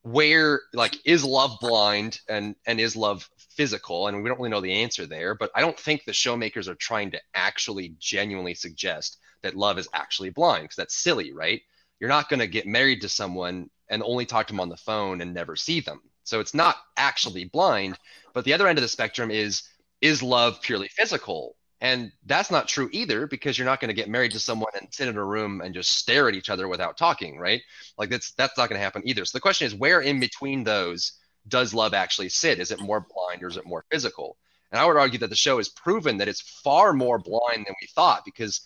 where 0.02 0.62
like 0.74 0.96
is 1.06 1.24
love 1.26 1.58
blind 1.60 2.20
and 2.30 2.56
and 2.66 2.80
is 2.80 2.96
love 2.96 3.30
physical? 3.56 4.08
And 4.08 4.24
we 4.24 4.30
don't 4.30 4.38
really 4.38 4.50
know 4.50 4.62
the 4.62 4.82
answer 4.84 5.06
there 5.06 5.36
but 5.36 5.52
i 5.56 5.62
don't 5.62 5.80
think 5.80 6.04
the 6.04 6.12
showmakers 6.12 6.68
are 6.68 6.76
trying 6.76 7.12
to 7.12 7.22
actually 7.34 7.96
genuinely 8.00 8.54
suggest 8.54 9.18
that 9.42 9.56
love 9.56 9.78
is 9.78 9.90
actually 9.94 10.30
blind 10.30 10.64
because 10.64 10.76
that's 10.76 10.96
silly 10.96 11.34
right? 11.34 11.62
You're 12.00 12.10
not 12.10 12.30
going 12.30 12.40
to 12.40 12.48
get 12.48 12.66
married 12.66 13.02
to 13.02 13.10
someone 13.10 13.70
and 13.90 14.04
only 14.04 14.26
talk 14.26 14.48
to 14.48 14.54
them 14.54 14.62
on 14.62 14.70
the 14.70 14.78
phone 14.78 15.22
and 15.22 15.34
never 15.34 15.56
see 15.56 15.82
them. 15.82 16.02
So 16.24 16.40
it's 16.40 16.54
not 16.54 16.78
actually 16.96 17.46
blind. 17.46 17.98
But 18.40 18.46
the 18.46 18.54
other 18.54 18.70
end 18.70 18.78
of 18.78 18.84
the 18.84 18.88
spectrum 18.88 19.32
is 19.32 19.64
is 20.00 20.24
love 20.24 20.62
purely 20.62 20.88
physical? 20.88 21.58
And 21.82 22.14
that's 22.26 22.50
not 22.50 22.70
true 22.70 22.90
either 22.94 23.28
because 23.28 23.58
you're 23.58 23.66
not 23.66 23.82
going 23.82 23.90
to 23.90 23.94
get 23.94 24.08
married 24.08 24.32
to 24.32 24.40
someone 24.40 24.72
and 24.80 24.88
sit 24.94 25.10
in 25.10 25.18
a 25.18 25.26
room 25.26 25.60
and 25.60 25.74
just 25.74 25.92
stare 25.92 26.30
at 26.30 26.36
each 26.36 26.50
other 26.50 26.70
without 26.70 26.96
talking, 26.96 27.38
right? 27.38 27.62
Like 27.98 28.10
that's 28.10 28.32
that's 28.36 28.58
not 28.58 28.70
going 28.70 28.80
to 28.80 28.84
happen 28.84 29.02
either. 29.04 29.26
So 29.26 29.36
the 29.36 29.42
question 29.42 29.68
is 29.68 29.76
where 29.76 30.00
in 30.00 30.22
between 30.22 30.64
those 30.64 31.20
does 31.50 31.74
love 31.74 31.94
actually 31.94 32.30
sit? 32.30 32.60
Is 32.60 32.72
it 32.72 32.80
more 32.80 33.06
blind 33.14 33.44
or 33.44 33.50
is 33.50 33.58
it 33.58 33.66
more 33.66 33.84
physical? 33.92 34.38
And 34.72 34.80
I 34.80 34.86
would 34.86 34.96
argue 34.96 35.20
that 35.20 35.30
the 35.30 35.36
show 35.36 35.58
has 35.58 35.68
proven 35.68 36.16
that 36.20 36.30
it's 36.30 36.62
far 36.64 36.94
more 36.94 37.20
blind 37.20 37.66
than 37.68 37.76
we 37.82 37.88
thought 37.94 38.24
because 38.24 38.62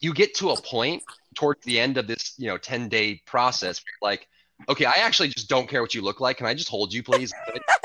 you 0.00 0.12
get 0.12 0.34
to 0.38 0.50
a 0.50 0.60
point 0.60 1.04
towards 1.36 1.62
the 1.62 1.78
end 1.78 1.96
of 1.96 2.08
this, 2.08 2.34
you 2.38 2.48
know, 2.48 2.58
10 2.58 2.88
day 2.88 3.22
process 3.24 3.78
where 3.78 4.10
like, 4.10 4.26
okay, 4.68 4.84
I 4.84 4.94
actually 4.98 5.28
just 5.28 5.48
don't 5.48 5.68
care 5.68 5.82
what 5.82 5.94
you 5.94 6.02
look 6.02 6.20
like. 6.20 6.38
Can 6.38 6.46
I 6.46 6.54
just 6.54 6.68
hold 6.68 6.92
you, 6.92 7.02
please? 7.02 7.32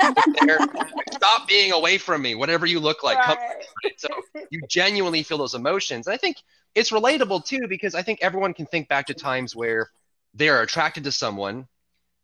Stop 1.12 1.48
being 1.48 1.72
away 1.72 1.98
from 1.98 2.22
me, 2.22 2.34
whatever 2.34 2.66
you 2.66 2.80
look 2.80 3.02
like. 3.02 3.18
Right. 3.18 3.64
So 3.96 4.08
you 4.50 4.60
genuinely 4.68 5.22
feel 5.22 5.38
those 5.38 5.54
emotions. 5.54 6.06
And 6.06 6.14
I 6.14 6.16
think 6.16 6.38
it's 6.74 6.90
relatable 6.90 7.44
too, 7.44 7.66
because 7.68 7.94
I 7.94 8.02
think 8.02 8.20
everyone 8.22 8.54
can 8.54 8.66
think 8.66 8.88
back 8.88 9.06
to 9.06 9.14
times 9.14 9.54
where 9.54 9.90
they 10.34 10.48
are 10.48 10.62
attracted 10.62 11.04
to 11.04 11.12
someone, 11.12 11.66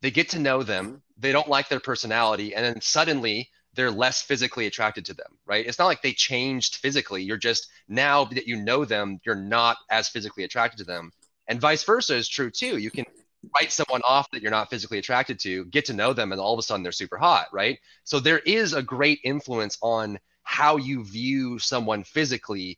they 0.01 0.11
get 0.11 0.29
to 0.29 0.39
know 0.39 0.63
them, 0.63 1.01
they 1.17 1.31
don't 1.31 1.49
like 1.49 1.69
their 1.69 1.79
personality, 1.79 2.53
and 2.55 2.63
then 2.63 2.81
suddenly 2.81 3.49
they're 3.73 3.91
less 3.91 4.21
physically 4.21 4.67
attracted 4.67 5.05
to 5.05 5.13
them, 5.13 5.37
right? 5.45 5.65
It's 5.65 5.79
not 5.79 5.87
like 5.87 6.01
they 6.01 6.13
changed 6.13 6.75
physically. 6.75 7.23
You're 7.23 7.37
just 7.37 7.67
now 7.87 8.23
that 8.25 8.47
you 8.47 8.55
know 8.55 8.85
them, 8.85 9.19
you're 9.25 9.35
not 9.35 9.77
as 9.89 10.07
physically 10.07 10.45
attracted 10.45 10.77
to 10.77 10.85
them. 10.85 11.11
And 11.47 11.59
vice 11.59 11.83
versa 11.83 12.15
is 12.15 12.27
true 12.27 12.49
too. 12.49 12.77
You 12.77 12.89
can 12.89 13.05
write 13.53 13.71
someone 13.71 14.01
off 14.03 14.29
that 14.31 14.41
you're 14.41 14.51
not 14.51 14.69
physically 14.69 14.97
attracted 14.97 15.39
to, 15.39 15.65
get 15.65 15.85
to 15.85 15.93
know 15.93 16.13
them, 16.13 16.31
and 16.31 16.41
all 16.41 16.53
of 16.53 16.59
a 16.59 16.61
sudden 16.61 16.83
they're 16.83 16.91
super 16.91 17.17
hot, 17.17 17.47
right? 17.51 17.79
So 18.03 18.19
there 18.19 18.39
is 18.39 18.73
a 18.73 18.81
great 18.81 19.19
influence 19.23 19.77
on 19.81 20.19
how 20.43 20.77
you 20.77 21.03
view 21.03 21.59
someone 21.59 22.03
physically 22.03 22.77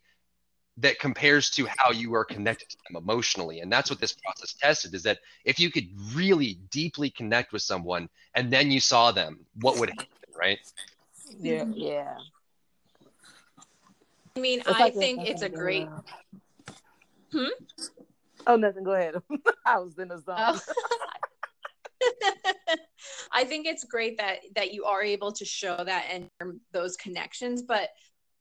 that 0.78 0.98
compares 1.00 1.50
to 1.50 1.66
how 1.76 1.90
you 1.90 2.14
are 2.14 2.24
connected 2.24 2.68
to 2.70 2.76
them 2.88 3.02
emotionally. 3.02 3.60
And 3.60 3.70
that's 3.70 3.90
what 3.90 4.00
this 4.00 4.12
process 4.12 4.54
tested 4.54 4.94
is 4.94 5.02
that 5.02 5.18
if 5.44 5.58
you 5.58 5.70
could 5.70 5.88
really 6.14 6.58
deeply 6.70 7.10
connect 7.10 7.52
with 7.52 7.62
someone 7.62 8.08
and 8.34 8.50
then 8.50 8.70
you 8.70 8.80
saw 8.80 9.10
them, 9.10 9.40
what 9.60 9.78
would 9.78 9.90
happen, 9.90 10.06
right? 10.36 10.58
Yeah. 11.40 11.64
Yeah. 11.74 12.16
I 14.36 14.40
mean, 14.40 14.60
it's 14.60 14.68
I 14.68 14.78
like 14.78 14.94
think 14.94 15.26
it's 15.26 15.42
a 15.42 15.48
great. 15.48 15.88
Hmm? 17.32 17.46
Oh, 18.48 18.56
nothing. 18.56 18.82
Go 18.82 18.94
ahead. 18.94 19.14
I 19.66 19.78
was 19.78 19.98
in 19.98 20.08
the 20.08 20.18
zone. 20.18 20.36
Oh. 20.38 20.60
I 23.32 23.44
think 23.44 23.66
it's 23.66 23.84
great 23.84 24.18
that 24.18 24.38
that 24.54 24.72
you 24.72 24.84
are 24.84 25.02
able 25.02 25.32
to 25.32 25.44
show 25.44 25.76
that 25.84 26.06
and 26.10 26.28
those 26.72 26.96
connections, 26.96 27.62
but 27.62 27.90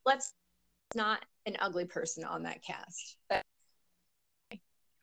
let's 0.05 0.33
not 0.95 1.25
an 1.45 1.57
ugly 1.59 1.85
person 1.85 2.23
on 2.23 2.43
that 2.43 2.63
cast. 2.63 3.17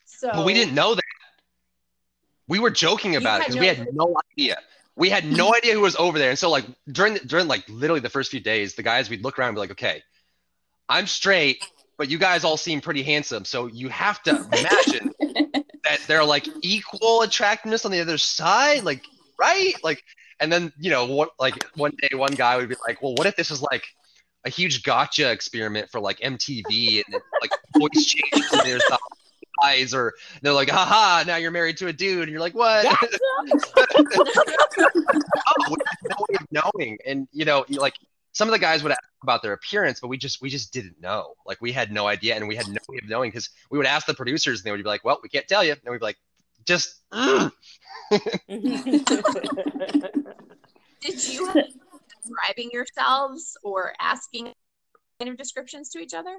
So 0.04 0.30
but 0.32 0.46
we 0.46 0.54
didn't 0.54 0.74
know 0.74 0.94
that. 0.94 1.02
We 2.46 2.58
were 2.58 2.70
joking 2.70 3.16
about 3.16 3.40
it 3.40 3.48
because 3.48 3.56
no 3.56 3.60
we 3.60 3.66
had 3.66 3.86
no 3.92 4.16
idea. 4.32 4.58
We 4.96 5.10
had 5.10 5.24
no 5.24 5.54
idea 5.54 5.74
who 5.74 5.80
was 5.80 5.96
over 5.96 6.18
there, 6.18 6.30
and 6.30 6.38
so 6.38 6.48
like 6.48 6.64
during 6.92 7.14
during 7.26 7.48
like 7.48 7.68
literally 7.68 8.00
the 8.00 8.10
first 8.10 8.30
few 8.30 8.40
days, 8.40 8.74
the 8.74 8.82
guys 8.82 9.10
we'd 9.10 9.24
look 9.24 9.38
around 9.38 9.48
and 9.48 9.56
be 9.56 9.60
like, 9.60 9.72
okay, 9.72 10.02
I'm 10.88 11.06
straight 11.08 11.66
but 11.96 12.08
you 12.08 12.18
guys 12.18 12.44
all 12.44 12.56
seem 12.56 12.80
pretty 12.80 13.02
handsome. 13.02 13.44
So 13.44 13.66
you 13.66 13.88
have 13.88 14.22
to 14.24 14.30
imagine 14.52 15.12
that 15.84 16.00
they're 16.06 16.24
like 16.24 16.48
equal 16.62 17.22
attractiveness 17.22 17.84
on 17.84 17.92
the 17.92 18.00
other 18.00 18.18
side, 18.18 18.84
like 18.84 19.04
right? 19.38 19.74
Like, 19.82 20.04
and 20.40 20.52
then 20.52 20.72
you 20.78 20.90
know 20.90 21.06
what? 21.06 21.30
Like 21.38 21.64
one 21.76 21.92
day, 22.00 22.16
one 22.16 22.34
guy 22.34 22.56
would 22.56 22.68
be 22.68 22.76
like, 22.86 23.02
"Well, 23.02 23.14
what 23.14 23.26
if 23.26 23.36
this 23.36 23.50
is 23.50 23.62
like 23.62 23.84
a 24.44 24.50
huge 24.50 24.82
gotcha 24.82 25.30
experiment 25.30 25.90
for 25.90 26.00
like 26.00 26.18
MTV 26.20 27.02
and 27.06 27.22
like 27.40 27.50
voice 27.78 28.04
changes 28.04 28.52
in 28.52 28.58
their 28.64 28.78
eyes, 29.62 29.94
or 29.94 30.12
they're 30.42 30.52
like, 30.52 30.68
haha, 30.70 31.24
now 31.24 31.36
you're 31.36 31.50
married 31.50 31.76
to 31.78 31.86
a 31.86 31.92
dude, 31.92 32.22
and 32.22 32.30
you're 32.30 32.40
like, 32.40 32.54
what? 32.54 32.84
Gotcha. 32.84 33.18
oh, 35.46 35.76
no 36.04 36.16
way 36.28 36.36
of 36.40 36.46
knowing, 36.50 36.98
and 37.06 37.28
you 37.32 37.44
know, 37.44 37.64
like 37.68 37.94
some 38.34 38.48
of 38.48 38.52
the 38.52 38.58
guys 38.58 38.82
would 38.82 38.92
ask 38.92 39.00
about 39.22 39.42
their 39.42 39.54
appearance, 39.54 40.00
but 40.00 40.08
we 40.08 40.18
just 40.18 40.42
we 40.42 40.50
just 40.50 40.72
didn't 40.72 41.00
know. 41.00 41.34
Like 41.46 41.60
we 41.62 41.72
had 41.72 41.90
no 41.90 42.06
idea, 42.06 42.36
and 42.36 42.46
we 42.46 42.56
had 42.56 42.68
no 42.68 42.80
way 42.88 42.98
of 43.02 43.08
knowing 43.08 43.30
because 43.30 43.48
we 43.70 43.78
would 43.78 43.86
ask 43.86 44.06
the 44.06 44.12
producers, 44.12 44.60
and 44.60 44.66
they 44.66 44.70
would 44.72 44.82
be 44.82 44.88
like, 44.88 45.04
"Well, 45.04 45.20
we 45.22 45.28
can't 45.28 45.48
tell 45.48 45.64
you," 45.64 45.72
and 45.72 45.80
we'd 45.86 45.98
be 45.98 46.04
like, 46.04 46.18
"Just." 46.66 47.00
Did 51.00 51.28
you 51.28 51.52
describing 52.22 52.70
yourselves 52.72 53.56
or 53.62 53.92
asking 54.00 54.52
kind 55.18 55.30
of 55.30 55.36
descriptions 55.36 55.90
to 55.90 55.98
each 56.00 56.14
other? 56.14 56.36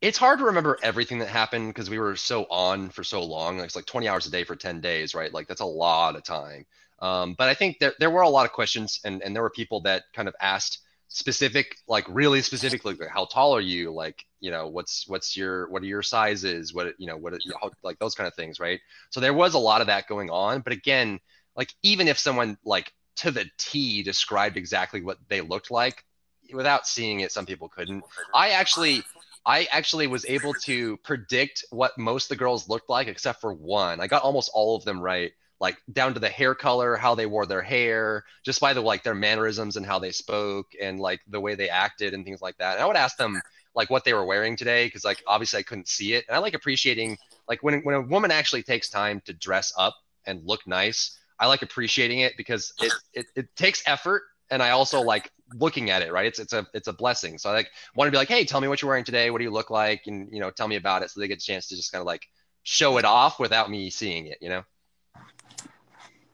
It's 0.00 0.18
hard 0.18 0.38
to 0.38 0.44
remember 0.44 0.78
everything 0.82 1.18
that 1.18 1.28
happened 1.28 1.68
because 1.68 1.90
we 1.90 1.98
were 1.98 2.16
so 2.16 2.44
on 2.50 2.90
for 2.90 3.02
so 3.02 3.22
long. 3.22 3.60
It's 3.60 3.76
like 3.76 3.86
20 3.86 4.08
hours 4.08 4.26
a 4.26 4.30
day 4.30 4.44
for 4.44 4.54
10 4.54 4.80
days, 4.80 5.14
right? 5.14 5.32
Like 5.32 5.48
that's 5.48 5.60
a 5.60 5.66
lot 5.66 6.16
of 6.16 6.22
time. 6.22 6.66
Um, 7.00 7.34
but 7.38 7.48
I 7.48 7.54
think 7.54 7.78
there, 7.78 7.94
there 7.98 8.10
were 8.10 8.22
a 8.22 8.28
lot 8.28 8.46
of 8.46 8.52
questions, 8.52 9.00
and, 9.04 9.22
and 9.22 9.34
there 9.34 9.42
were 9.42 9.50
people 9.50 9.80
that 9.82 10.04
kind 10.12 10.28
of 10.28 10.34
asked 10.40 10.80
specific, 11.08 11.76
like 11.86 12.04
really 12.08 12.42
specifically, 12.42 12.94
like, 12.94 13.08
how 13.08 13.24
tall 13.24 13.54
are 13.54 13.60
you? 13.60 13.92
Like, 13.92 14.24
you 14.40 14.50
know, 14.50 14.68
what's 14.68 15.06
what's 15.08 15.36
your 15.36 15.68
what 15.70 15.82
are 15.82 15.86
your 15.86 16.02
sizes? 16.02 16.74
What 16.74 16.94
you 16.98 17.06
know, 17.06 17.16
what 17.16 17.32
are, 17.32 17.38
how, 17.60 17.70
like 17.82 17.98
those 17.98 18.14
kind 18.14 18.26
of 18.26 18.34
things, 18.34 18.60
right? 18.60 18.80
So 19.10 19.20
there 19.20 19.34
was 19.34 19.54
a 19.54 19.58
lot 19.58 19.80
of 19.80 19.86
that 19.86 20.06
going 20.06 20.30
on. 20.30 20.60
But 20.60 20.72
again, 20.72 21.18
like 21.56 21.72
even 21.82 22.08
if 22.08 22.18
someone 22.18 22.58
like 22.64 22.92
to 23.16 23.30
the 23.30 23.46
T 23.58 24.02
described 24.02 24.56
exactly 24.56 25.00
what 25.00 25.18
they 25.28 25.40
looked 25.40 25.70
like, 25.70 26.04
without 26.52 26.86
seeing 26.86 27.20
it, 27.20 27.32
some 27.32 27.46
people 27.46 27.68
couldn't. 27.68 28.04
I 28.34 28.50
actually 28.50 29.02
I 29.46 29.66
actually 29.70 30.06
was 30.08 30.26
able 30.26 30.54
to 30.64 30.96
predict 30.98 31.64
what 31.70 31.96
most 31.96 32.24
of 32.24 32.28
the 32.30 32.36
girls 32.36 32.68
looked 32.68 32.90
like, 32.90 33.08
except 33.08 33.40
for 33.40 33.52
one. 33.52 34.00
I 34.00 34.06
got 34.06 34.22
almost 34.22 34.50
all 34.52 34.76
of 34.76 34.84
them 34.84 35.00
right 35.00 35.32
like 35.60 35.76
down 35.92 36.14
to 36.14 36.20
the 36.20 36.28
hair 36.28 36.54
color, 36.54 36.96
how 36.96 37.14
they 37.14 37.26
wore 37.26 37.46
their 37.46 37.62
hair, 37.62 38.24
just 38.44 38.60
by 38.60 38.72
the 38.72 38.80
like 38.80 39.02
their 39.02 39.14
mannerisms 39.14 39.76
and 39.76 39.84
how 39.84 39.98
they 39.98 40.12
spoke 40.12 40.66
and 40.80 41.00
like 41.00 41.20
the 41.28 41.40
way 41.40 41.54
they 41.54 41.68
acted 41.68 42.14
and 42.14 42.24
things 42.24 42.40
like 42.40 42.56
that. 42.58 42.74
And 42.74 42.82
I 42.82 42.86
would 42.86 42.96
ask 42.96 43.16
them 43.16 43.40
like 43.74 43.90
what 43.90 44.04
they 44.04 44.14
were 44.14 44.24
wearing 44.24 44.56
today 44.56 44.86
because 44.86 45.04
like 45.04 45.22
obviously 45.26 45.58
I 45.60 45.62
couldn't 45.62 45.88
see 45.88 46.14
it. 46.14 46.24
And 46.28 46.36
I 46.36 46.38
like 46.38 46.54
appreciating 46.54 47.18
like 47.48 47.62
when 47.62 47.80
when 47.80 47.94
a 47.94 48.00
woman 48.00 48.30
actually 48.30 48.62
takes 48.62 48.88
time 48.88 49.20
to 49.24 49.32
dress 49.32 49.72
up 49.76 49.96
and 50.26 50.44
look 50.44 50.66
nice. 50.66 51.18
I 51.40 51.46
like 51.46 51.62
appreciating 51.62 52.20
it 52.20 52.36
because 52.36 52.72
it 52.80 52.92
it, 53.14 53.26
it 53.34 53.56
takes 53.56 53.82
effort 53.86 54.22
and 54.50 54.62
I 54.62 54.70
also 54.70 55.00
like 55.00 55.30
looking 55.54 55.90
at 55.90 56.02
it, 56.02 56.12
right? 56.12 56.26
It's 56.26 56.38
it's 56.38 56.52
a 56.52 56.66
it's 56.72 56.88
a 56.88 56.92
blessing. 56.92 57.38
So 57.38 57.50
I 57.50 57.52
like 57.52 57.70
want 57.94 58.06
to 58.08 58.10
be 58.12 58.16
like, 58.16 58.28
hey, 58.28 58.44
tell 58.44 58.60
me 58.60 58.68
what 58.68 58.80
you're 58.80 58.88
wearing 58.88 59.04
today. 59.04 59.30
What 59.30 59.38
do 59.38 59.44
you 59.44 59.50
look 59.50 59.70
like? 59.70 60.02
And 60.06 60.28
you 60.32 60.40
know, 60.40 60.50
tell 60.50 60.68
me 60.68 60.76
about 60.76 61.02
it, 61.02 61.10
so 61.10 61.20
they 61.20 61.28
get 61.28 61.38
a 61.38 61.44
chance 61.44 61.66
to 61.68 61.76
just 61.76 61.92
kind 61.92 62.00
of 62.00 62.06
like 62.06 62.26
show 62.62 62.98
it 62.98 63.04
off 63.04 63.38
without 63.38 63.70
me 63.70 63.90
seeing 63.90 64.26
it. 64.26 64.38
You 64.40 64.48
know. 64.50 64.62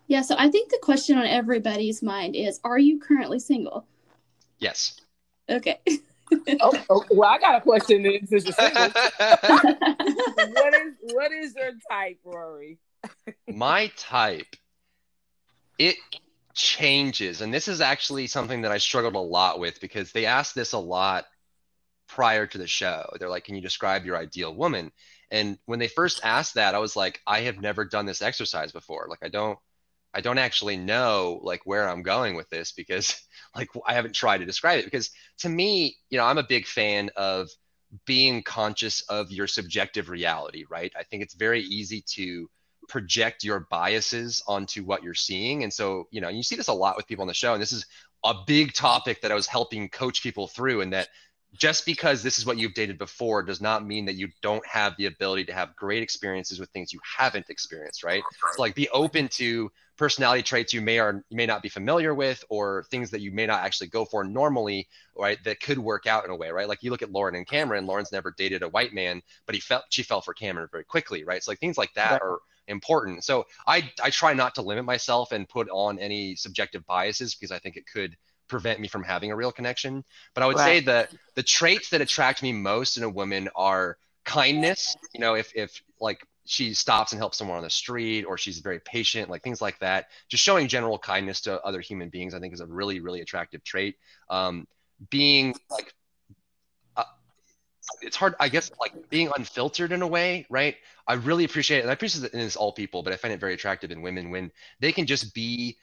Yeah, 0.06 0.22
so 0.22 0.34
I 0.38 0.50
think 0.50 0.70
the 0.70 0.78
question 0.82 1.18
on 1.18 1.26
everybody's 1.26 2.02
mind 2.02 2.36
is 2.36 2.60
Are 2.64 2.78
you 2.78 2.98
currently 2.98 3.38
single? 3.38 3.86
Yes. 4.58 5.00
Okay. 5.48 5.80
oh, 6.60 6.84
oh, 6.90 7.04
well, 7.10 7.30
I 7.30 7.38
got 7.38 7.56
a 7.56 7.60
question 7.60 8.02
then 8.02 8.26
since 8.26 8.44
you're 8.44 8.52
single. 8.52 8.82
what 10.52 10.74
is 10.74 10.94
what 11.12 11.32
is 11.32 11.54
your 11.54 11.72
type, 11.90 12.18
Rory? 12.24 12.78
My 13.48 13.92
type, 13.96 14.56
it 15.78 15.96
changes, 16.54 17.40
and 17.40 17.52
this 17.52 17.68
is 17.68 17.80
actually 17.80 18.26
something 18.26 18.62
that 18.62 18.72
I 18.72 18.78
struggled 18.78 19.14
a 19.14 19.18
lot 19.18 19.58
with 19.58 19.80
because 19.80 20.12
they 20.12 20.26
asked 20.26 20.54
this 20.54 20.72
a 20.72 20.78
lot 20.78 21.26
prior 22.08 22.46
to 22.46 22.58
the 22.58 22.66
show. 22.66 23.10
They're 23.18 23.28
like, 23.28 23.44
"Can 23.44 23.54
you 23.54 23.60
describe 23.62 24.04
your 24.04 24.16
ideal 24.16 24.54
woman?" 24.54 24.92
And 25.30 25.58
when 25.66 25.78
they 25.78 25.88
first 25.88 26.20
asked 26.24 26.54
that, 26.54 26.74
I 26.74 26.78
was 26.78 26.96
like, 26.96 27.20
"I 27.26 27.40
have 27.42 27.60
never 27.60 27.84
done 27.84 28.06
this 28.06 28.22
exercise 28.22 28.72
before. 28.72 29.06
Like, 29.08 29.22
I 29.22 29.28
don't." 29.28 29.58
I 30.14 30.20
don't 30.20 30.38
actually 30.38 30.76
know 30.76 31.40
like 31.42 31.62
where 31.64 31.88
I'm 31.88 32.02
going 32.02 32.36
with 32.36 32.48
this 32.48 32.72
because 32.72 33.20
like 33.56 33.68
I 33.86 33.94
haven't 33.94 34.14
tried 34.14 34.38
to 34.38 34.44
describe 34.44 34.78
it 34.78 34.84
because 34.84 35.10
to 35.38 35.48
me, 35.48 35.96
you 36.10 36.18
know, 36.18 36.24
I'm 36.24 36.38
a 36.38 36.46
big 36.46 36.66
fan 36.66 37.10
of 37.16 37.48
being 38.06 38.42
conscious 38.42 39.02
of 39.02 39.30
your 39.30 39.46
subjective 39.46 40.08
reality, 40.08 40.64
right? 40.68 40.92
I 40.98 41.02
think 41.04 41.22
it's 41.22 41.34
very 41.34 41.60
easy 41.60 42.02
to 42.14 42.48
project 42.88 43.44
your 43.44 43.66
biases 43.70 44.42
onto 44.46 44.84
what 44.84 45.02
you're 45.02 45.14
seeing. 45.14 45.62
And 45.62 45.72
so, 45.72 46.06
you 46.10 46.20
know, 46.20 46.28
you 46.28 46.42
see 46.42 46.56
this 46.56 46.68
a 46.68 46.72
lot 46.72 46.96
with 46.96 47.06
people 47.06 47.22
on 47.22 47.28
the 47.28 47.34
show 47.34 47.52
and 47.52 47.62
this 47.62 47.72
is 47.72 47.86
a 48.24 48.34
big 48.46 48.72
topic 48.72 49.22
that 49.22 49.32
I 49.32 49.34
was 49.34 49.46
helping 49.46 49.88
coach 49.88 50.22
people 50.22 50.48
through 50.48 50.80
and 50.80 50.92
that 50.92 51.08
just 51.54 51.86
because 51.86 52.22
this 52.22 52.38
is 52.38 52.46
what 52.46 52.58
you've 52.58 52.74
dated 52.74 52.98
before 52.98 53.42
does 53.42 53.60
not 53.60 53.86
mean 53.86 54.06
that 54.06 54.16
you 54.16 54.28
don't 54.42 54.66
have 54.66 54.96
the 54.96 55.06
ability 55.06 55.44
to 55.44 55.52
have 55.52 55.76
great 55.76 56.02
experiences 56.02 56.58
with 56.58 56.68
things 56.70 56.92
you 56.92 57.00
haven't 57.16 57.46
experienced, 57.48 58.02
right? 58.02 58.24
So 58.50 58.62
like 58.62 58.74
be 58.74 58.88
open 58.90 59.28
to 59.34 59.70
personality 59.96 60.42
traits 60.42 60.72
you 60.72 60.80
may 60.80 60.98
or 60.98 61.24
may 61.30 61.46
not 61.46 61.62
be 61.62 61.68
familiar 61.68 62.14
with 62.14 62.44
or 62.48 62.84
things 62.90 63.10
that 63.10 63.20
you 63.20 63.30
may 63.30 63.46
not 63.46 63.62
actually 63.62 63.88
go 63.88 64.04
for 64.04 64.24
normally, 64.24 64.88
right? 65.16 65.38
That 65.44 65.60
could 65.60 65.78
work 65.78 66.06
out 66.06 66.24
in 66.24 66.30
a 66.30 66.36
way, 66.36 66.50
right? 66.50 66.68
Like 66.68 66.82
you 66.82 66.90
look 66.90 67.02
at 67.02 67.12
Lauren 67.12 67.34
and 67.36 67.46
Cameron, 67.46 67.86
Lauren's 67.86 68.12
never 68.12 68.34
dated 68.36 68.62
a 68.62 68.68
white 68.68 68.92
man, 68.92 69.22
but 69.46 69.54
he 69.54 69.60
felt 69.60 69.84
she 69.90 70.02
fell 70.02 70.20
for 70.20 70.34
Cameron 70.34 70.68
very 70.70 70.84
quickly, 70.84 71.24
right? 71.24 71.42
So 71.42 71.50
like 71.50 71.60
things 71.60 71.78
like 71.78 71.94
that 71.94 72.20
are 72.22 72.38
important. 72.66 73.24
So 73.24 73.44
I 73.66 73.90
I 74.02 74.10
try 74.10 74.34
not 74.34 74.54
to 74.56 74.62
limit 74.62 74.84
myself 74.84 75.32
and 75.32 75.48
put 75.48 75.68
on 75.70 75.98
any 75.98 76.34
subjective 76.36 76.84
biases 76.86 77.34
because 77.34 77.52
I 77.52 77.58
think 77.58 77.76
it 77.76 77.84
could 77.92 78.16
prevent 78.48 78.80
me 78.80 78.88
from 78.88 79.02
having 79.02 79.30
a 79.30 79.36
real 79.36 79.52
connection. 79.52 80.04
But 80.34 80.42
I 80.42 80.46
would 80.46 80.56
right. 80.56 80.64
say 80.64 80.80
that 80.80 81.14
the 81.34 81.42
traits 81.42 81.90
that 81.90 82.00
attract 82.00 82.42
me 82.42 82.52
most 82.52 82.96
in 82.96 83.02
a 83.02 83.08
woman 83.08 83.48
are 83.54 83.96
kindness. 84.24 84.96
You 85.12 85.20
know, 85.20 85.34
if 85.34 85.52
if 85.54 85.82
like 86.00 86.26
she 86.46 86.74
stops 86.74 87.12
and 87.12 87.18
helps 87.18 87.38
someone 87.38 87.56
on 87.56 87.62
the 87.62 87.70
street 87.70 88.24
or 88.24 88.36
she's 88.36 88.58
very 88.58 88.80
patient 88.80 89.30
like 89.30 89.42
things 89.42 89.62
like 89.62 89.78
that. 89.78 90.06
Just 90.28 90.42
showing 90.42 90.68
general 90.68 90.98
kindness 90.98 91.40
to 91.42 91.60
other 91.62 91.80
human 91.80 92.08
beings 92.08 92.34
i 92.34 92.40
think 92.40 92.52
is 92.52 92.60
a 92.60 92.66
really 92.66 93.00
really 93.00 93.20
attractive 93.20 93.64
trait. 93.64 93.96
Um, 94.28 94.66
being 95.10 95.54
like 95.70 95.92
uh, 96.96 97.04
it's 98.00 98.16
hard 98.16 98.34
i 98.40 98.48
guess 98.48 98.70
like 98.80 98.92
being 99.10 99.30
unfiltered 99.36 99.92
in 99.92 100.02
a 100.02 100.06
way 100.06 100.46
right? 100.48 100.76
I 101.06 101.14
really 101.14 101.44
appreciate 101.44 101.78
it 101.78 101.80
and 101.82 101.90
i 101.90 101.92
appreciate 101.92 102.24
it 102.24 102.34
in 102.34 102.50
all 102.56 102.72
people 102.72 103.02
but 103.02 103.12
i 103.12 103.16
find 103.16 103.34
it 103.34 103.40
very 103.40 103.54
attractive 103.54 103.90
in 103.90 104.02
women 104.02 104.30
when 104.30 104.50
they 104.80 104.92
can 104.92 105.06
just 105.06 105.34
be 105.34 105.76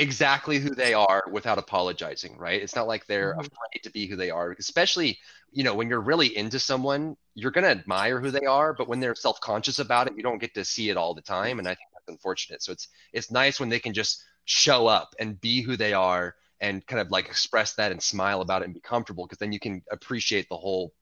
exactly 0.00 0.58
who 0.58 0.74
they 0.74 0.94
are 0.94 1.24
without 1.30 1.58
apologizing 1.58 2.36
right? 2.38 2.62
It's 2.62 2.74
not 2.74 2.88
like 2.88 3.06
they're 3.06 3.32
mm-hmm. 3.32 3.40
afraid 3.40 3.82
to 3.82 3.90
be 3.90 4.06
who 4.06 4.16
they 4.16 4.30
are 4.30 4.56
especially 4.58 5.18
you 5.52 5.64
know 5.64 5.74
when 5.74 5.88
you're 5.88 6.00
really 6.00 6.36
into 6.36 6.58
someone 6.58 7.16
you're 7.34 7.50
going 7.50 7.64
to 7.64 7.70
admire 7.70 8.20
who 8.20 8.30
they 8.30 8.46
are 8.46 8.72
but 8.72 8.88
when 8.88 9.00
they're 9.00 9.14
self-conscious 9.14 9.78
about 9.78 10.06
it 10.06 10.16
you 10.16 10.22
don't 10.22 10.40
get 10.40 10.54
to 10.54 10.64
see 10.64 10.90
it 10.90 10.96
all 10.96 11.14
the 11.14 11.22
time 11.22 11.58
and 11.58 11.68
i 11.68 11.74
think 11.74 11.90
that's 12.00 12.14
unfortunate. 12.14 12.62
So 12.62 12.72
it's 12.72 12.88
it's 13.12 13.30
nice 13.30 13.60
when 13.60 13.68
they 13.68 13.78
can 13.78 13.94
just 13.94 14.22
show 14.44 14.86
up 14.86 15.14
and 15.18 15.40
be 15.40 15.62
who 15.62 15.76
they 15.76 15.92
are 15.92 16.34
and 16.60 16.86
kind 16.86 17.00
of 17.00 17.10
like 17.10 17.26
express 17.26 17.74
that 17.74 17.92
and 17.92 18.02
smile 18.02 18.40
about 18.40 18.62
it 18.62 18.66
and 18.66 18.74
be 18.74 18.80
comfortable 18.80 19.24
because 19.24 19.38
then 19.38 19.52
you 19.52 19.60
can 19.60 19.82
appreciate 19.90 20.48
the 20.48 20.56
whole 20.56 20.92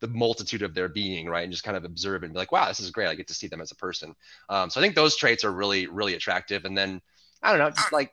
the 0.00 0.08
multitude 0.08 0.62
of 0.62 0.74
their 0.74 0.88
being 0.88 1.28
right? 1.28 1.42
And 1.42 1.52
just 1.52 1.64
kind 1.64 1.76
of 1.76 1.84
observe 1.84 2.22
and 2.22 2.32
be 2.32 2.38
like 2.38 2.52
wow 2.52 2.68
this 2.68 2.80
is 2.80 2.90
great. 2.90 3.08
I 3.08 3.14
get 3.14 3.28
to 3.28 3.34
see 3.34 3.48
them 3.48 3.60
as 3.60 3.72
a 3.72 3.76
person. 3.76 4.14
Um, 4.48 4.70
so 4.70 4.80
i 4.80 4.82
think 4.82 4.94
those 4.94 5.16
traits 5.16 5.44
are 5.44 5.52
really 5.52 5.86
really 5.86 6.14
attractive. 6.14 6.64
And 6.64 6.76
then 6.76 7.00
i 7.42 7.50
don't 7.50 7.58
know 7.58 7.70
just 7.70 7.92
like 7.92 8.12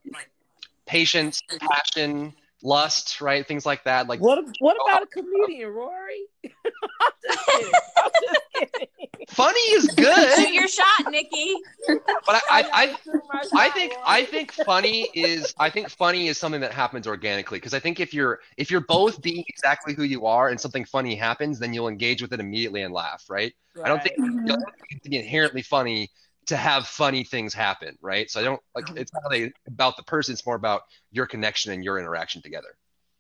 patience, 0.86 1.42
passion, 1.60 2.34
lust, 2.66 3.22
right? 3.22 3.48
Things 3.48 3.66
like 3.66 3.84
that. 3.84 4.08
Like 4.08 4.20
what? 4.20 4.44
What 4.60 4.78
about 4.88 5.04
a 5.04 5.08
comedian, 5.08 5.70
Rory? 5.70 6.26
I'm 6.44 7.12
just 7.24 7.46
kidding. 7.48 7.72
I'm 7.98 8.12
just 8.22 8.42
kidding. 8.74 8.88
Funny 9.30 9.60
is 9.60 9.88
good. 9.88 10.36
Shoot 10.38 10.54
your 10.54 10.68
shot, 10.68 11.10
Nikki. 11.10 11.56
But 11.88 12.42
I, 12.50 12.64
I, 12.74 12.98
I, 13.34 13.48
I 13.54 13.70
think 13.70 13.94
I 14.06 14.24
think 14.24 14.52
funny 14.52 15.10
is 15.14 15.54
I 15.60 15.70
think 15.70 15.90
funny 15.90 16.28
is 16.28 16.38
something 16.38 16.62
that 16.62 16.72
happens 16.72 17.08
organically 17.08 17.58
because 17.58 17.74
I 17.74 17.80
think 17.80 18.00
if 18.00 18.14
you're 18.14 18.40
if 18.58 18.70
you're 18.70 18.82
both 18.82 19.22
being 19.22 19.44
exactly 19.48 19.94
who 19.94 20.04
you 20.04 20.26
are 20.26 20.50
and 20.50 20.60
something 20.60 20.86
funny 20.86 21.16
happens, 21.16 21.60
then 21.60 21.74
you'll 21.74 21.88
engage 21.88 22.22
with 22.22 22.34
it 22.34 22.40
immediately 22.40 22.84
and 22.84 22.94
laugh, 22.94 23.26
right? 23.30 23.54
right. 23.76 23.86
I 23.86 23.90
don't 23.90 24.04
think 24.04 24.20
mm-hmm. 24.20 24.40
you 24.40 24.46
don't 24.46 24.64
think 24.90 25.02
to 25.04 25.10
be 25.10 25.18
inherently 25.18 25.62
funny 25.62 26.10
to 26.48 26.58
have 26.58 26.88
funny 26.88 27.24
things 27.24 27.54
happen, 27.54 27.98
right? 28.02 28.30
So 28.30 28.40
I 28.40 28.44
don't 28.44 28.62
like 28.76 28.90
it's 28.96 29.14
not 29.14 29.24
really 29.30 29.54
about 29.68 29.98
the 29.98 30.04
person; 30.04 30.34
it's 30.34 30.46
more 30.46 30.56
about 30.56 30.84
your 31.12 31.26
connection 31.26 31.72
and 31.72 31.84
your 31.84 32.00
interaction 32.00 32.42
together. 32.42 32.78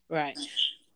Right. 0.09 0.37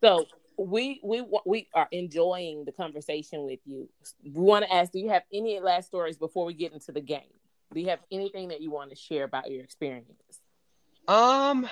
So 0.02 0.26
we 0.58 1.00
we 1.04 1.26
we 1.46 1.68
are 1.74 1.88
enjoying 1.92 2.66
the 2.66 2.72
conversation 2.72 3.44
with 3.44 3.60
you. 3.66 3.90
We 4.24 4.32
want 4.42 4.66
to 4.66 4.74
ask: 4.74 4.92
Do 4.92 5.00
you 5.00 5.10
have 5.10 5.24
any 5.34 5.60
last 5.60 5.88
stories 5.88 6.18
before 6.18 6.46
we 6.46 6.54
get 6.54 6.74
into 6.74 6.92
the 6.92 7.02
game? 7.02 7.34
Do 7.74 7.80
you 7.80 7.90
have 7.90 8.00
anything 8.12 8.50
that 8.50 8.62
you 8.62 8.72
want 8.72 8.90
to 8.90 8.96
share 8.96 9.24
about 9.24 9.50
your 9.50 9.64
experiences? 9.64 10.42
Um, 11.08 11.68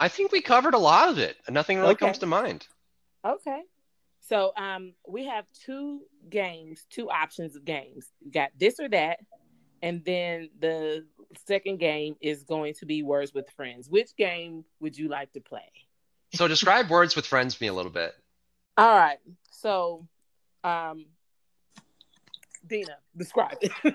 I 0.00 0.08
think 0.08 0.32
we 0.32 0.40
covered 0.40 0.74
a 0.74 0.78
lot 0.78 1.08
of 1.08 1.18
it. 1.18 1.36
Nothing 1.48 1.78
really 1.78 1.92
okay. 1.92 2.06
comes 2.06 2.18
to 2.18 2.26
mind. 2.26 2.66
Okay. 3.24 3.62
So 4.28 4.52
um, 4.56 4.92
we 5.06 5.24
have 5.24 5.46
two 5.64 6.02
games, 6.28 6.84
two 6.90 7.08
options 7.10 7.56
of 7.56 7.64
games. 7.64 8.06
You 8.20 8.30
got 8.30 8.50
this 8.58 8.78
or 8.78 8.88
that, 8.90 9.20
and 9.82 10.04
then 10.04 10.50
the 10.58 11.06
second 11.46 11.78
game 11.78 12.14
is 12.20 12.42
going 12.42 12.74
to 12.74 12.86
be 12.86 13.02
Words 13.02 13.32
with 13.32 13.48
Friends. 13.56 13.88
Which 13.88 14.14
game 14.16 14.66
would 14.80 14.98
you 14.98 15.08
like 15.08 15.32
to 15.32 15.40
play? 15.40 15.72
So 16.34 16.46
describe 16.46 16.90
Words 16.90 17.16
with 17.16 17.26
Friends 17.26 17.54
to 17.56 17.62
me 17.62 17.68
a 17.68 17.72
little 17.72 17.90
bit. 17.90 18.12
All 18.76 18.94
right. 18.94 19.18
So, 19.50 20.06
um, 20.62 21.06
Dina, 22.66 22.98
describe 23.16 23.56
it. 23.62 23.72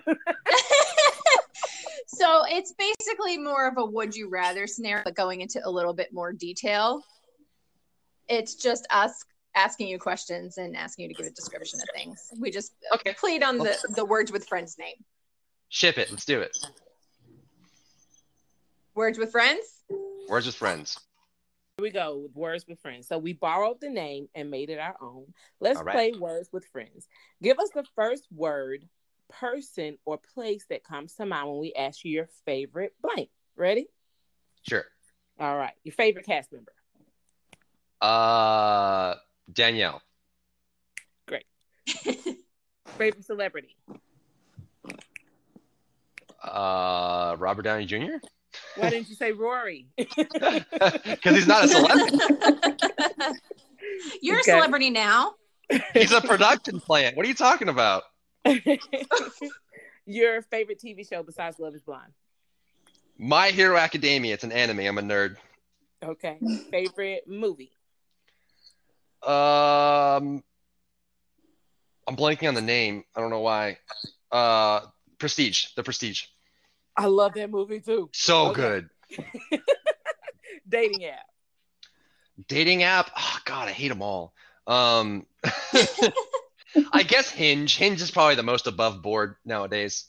so 2.07 2.41
it's 2.47 2.73
basically 2.73 3.37
more 3.37 3.67
of 3.67 3.77
a 3.77 3.85
would 3.85 4.15
you 4.15 4.29
rather 4.29 4.65
scenario, 4.65 5.03
but 5.03 5.15
going 5.15 5.41
into 5.41 5.61
a 5.63 5.69
little 5.69 5.93
bit 5.93 6.11
more 6.11 6.33
detail. 6.33 7.03
It's 8.27 8.55
just 8.55 8.87
us 8.89 9.23
asking 9.55 9.87
you 9.87 9.99
questions 9.99 10.57
and 10.57 10.75
asking 10.75 11.03
you 11.03 11.15
to 11.15 11.21
give 11.21 11.31
a 11.31 11.35
description 11.35 11.79
of 11.79 11.87
things. 11.95 12.31
We 12.39 12.51
just 12.51 12.73
okay. 12.93 13.13
played 13.13 13.43
on 13.43 13.57
the, 13.57 13.77
the 13.95 14.05
words 14.05 14.31
with 14.31 14.47
friends 14.47 14.77
name. 14.77 14.95
Ship 15.69 15.97
it. 15.97 16.11
Let's 16.11 16.25
do 16.25 16.41
it. 16.41 16.57
Words 18.95 19.17
with 19.17 19.31
friends? 19.31 19.83
Words 20.29 20.45
with 20.45 20.55
friends. 20.55 20.99
Here 21.77 21.83
we 21.83 21.89
go 21.89 22.17
with 22.17 22.35
words 22.35 22.67
with 22.67 22.79
friends. 22.79 23.07
So 23.07 23.17
we 23.17 23.33
borrowed 23.33 23.81
the 23.81 23.89
name 23.89 24.27
and 24.35 24.51
made 24.51 24.69
it 24.69 24.77
our 24.77 24.95
own. 25.01 25.25
Let's 25.59 25.81
right. 25.81 25.93
play 25.93 26.11
words 26.19 26.49
with 26.51 26.65
friends. 26.67 27.07
Give 27.41 27.57
us 27.57 27.69
the 27.73 27.83
first 27.95 28.27
word, 28.31 28.87
person, 29.31 29.97
or 30.05 30.19
place 30.35 30.65
that 30.69 30.83
comes 30.83 31.15
to 31.15 31.25
mind 31.25 31.49
when 31.49 31.59
we 31.59 31.73
ask 31.73 32.05
you 32.05 32.11
your 32.11 32.29
favorite 32.45 32.93
blank. 33.01 33.29
Ready? 33.55 33.87
Sure. 34.67 34.85
All 35.39 35.57
right. 35.57 35.73
Your 35.83 35.93
favorite 35.93 36.25
cast 36.25 36.51
member. 36.51 36.73
Uh 37.99 39.15
Danielle. 39.51 40.01
Great. 41.27 41.45
Favorite 42.97 43.25
celebrity? 43.25 43.75
Uh, 46.43 47.35
Robert 47.39 47.63
Downey 47.63 47.85
Jr. 47.85 48.17
Why 48.75 48.89
didn't 48.89 49.09
you 49.09 49.15
say 49.15 49.31
Rory? 49.31 49.87
Because 49.97 51.35
he's 51.35 51.47
not 51.47 51.65
a 51.65 51.67
celebrity. 51.67 52.17
You're 54.21 54.39
okay. 54.39 54.51
a 54.51 54.55
celebrity 54.55 54.89
now. 54.89 55.33
He's 55.93 56.11
a 56.11 56.21
production 56.21 56.79
plant. 56.79 57.15
What 57.15 57.25
are 57.25 57.29
you 57.29 57.35
talking 57.35 57.69
about? 57.69 58.03
Your 60.05 60.41
favorite 60.41 60.79
TV 60.83 61.07
show 61.07 61.23
besides 61.23 61.59
Love 61.59 61.75
is 61.75 61.81
Blind? 61.81 62.11
My 63.17 63.49
Hero 63.49 63.77
Academia. 63.77 64.33
It's 64.33 64.43
an 64.43 64.51
anime. 64.51 64.79
I'm 64.79 64.97
a 64.97 65.01
nerd. 65.01 65.37
Okay. 66.03 66.37
Favorite 66.69 67.23
movie? 67.27 67.71
Um, 69.25 70.43
I'm 72.07 72.15
blanking 72.15 72.47
on 72.47 72.55
the 72.55 72.61
name. 72.61 73.03
I 73.15 73.21
don't 73.21 73.29
know 73.29 73.39
why. 73.39 73.77
Uh, 74.31 74.81
Prestige. 75.17 75.67
The 75.75 75.83
Prestige. 75.83 76.25
I 76.97 77.05
love 77.05 77.33
that 77.35 77.49
movie 77.49 77.79
too. 77.79 78.09
So 78.13 78.49
okay. 78.49 78.61
good. 78.61 78.89
Dating 80.69 81.05
app. 81.05 81.25
Dating 82.47 82.83
app. 82.83 83.09
Oh 83.15 83.37
God, 83.45 83.67
I 83.67 83.71
hate 83.71 83.89
them 83.89 84.01
all. 84.01 84.33
Um, 84.67 85.25
I 86.91 87.03
guess 87.03 87.29
Hinge. 87.29 87.75
Hinge 87.77 88.01
is 88.01 88.11
probably 88.11 88.35
the 88.35 88.43
most 88.43 88.67
above 88.67 89.01
board 89.01 89.35
nowadays. 89.45 90.05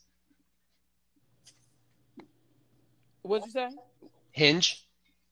What'd 3.23 3.47
you 3.47 3.53
say? 3.53 3.69
Hinge. 4.33 4.85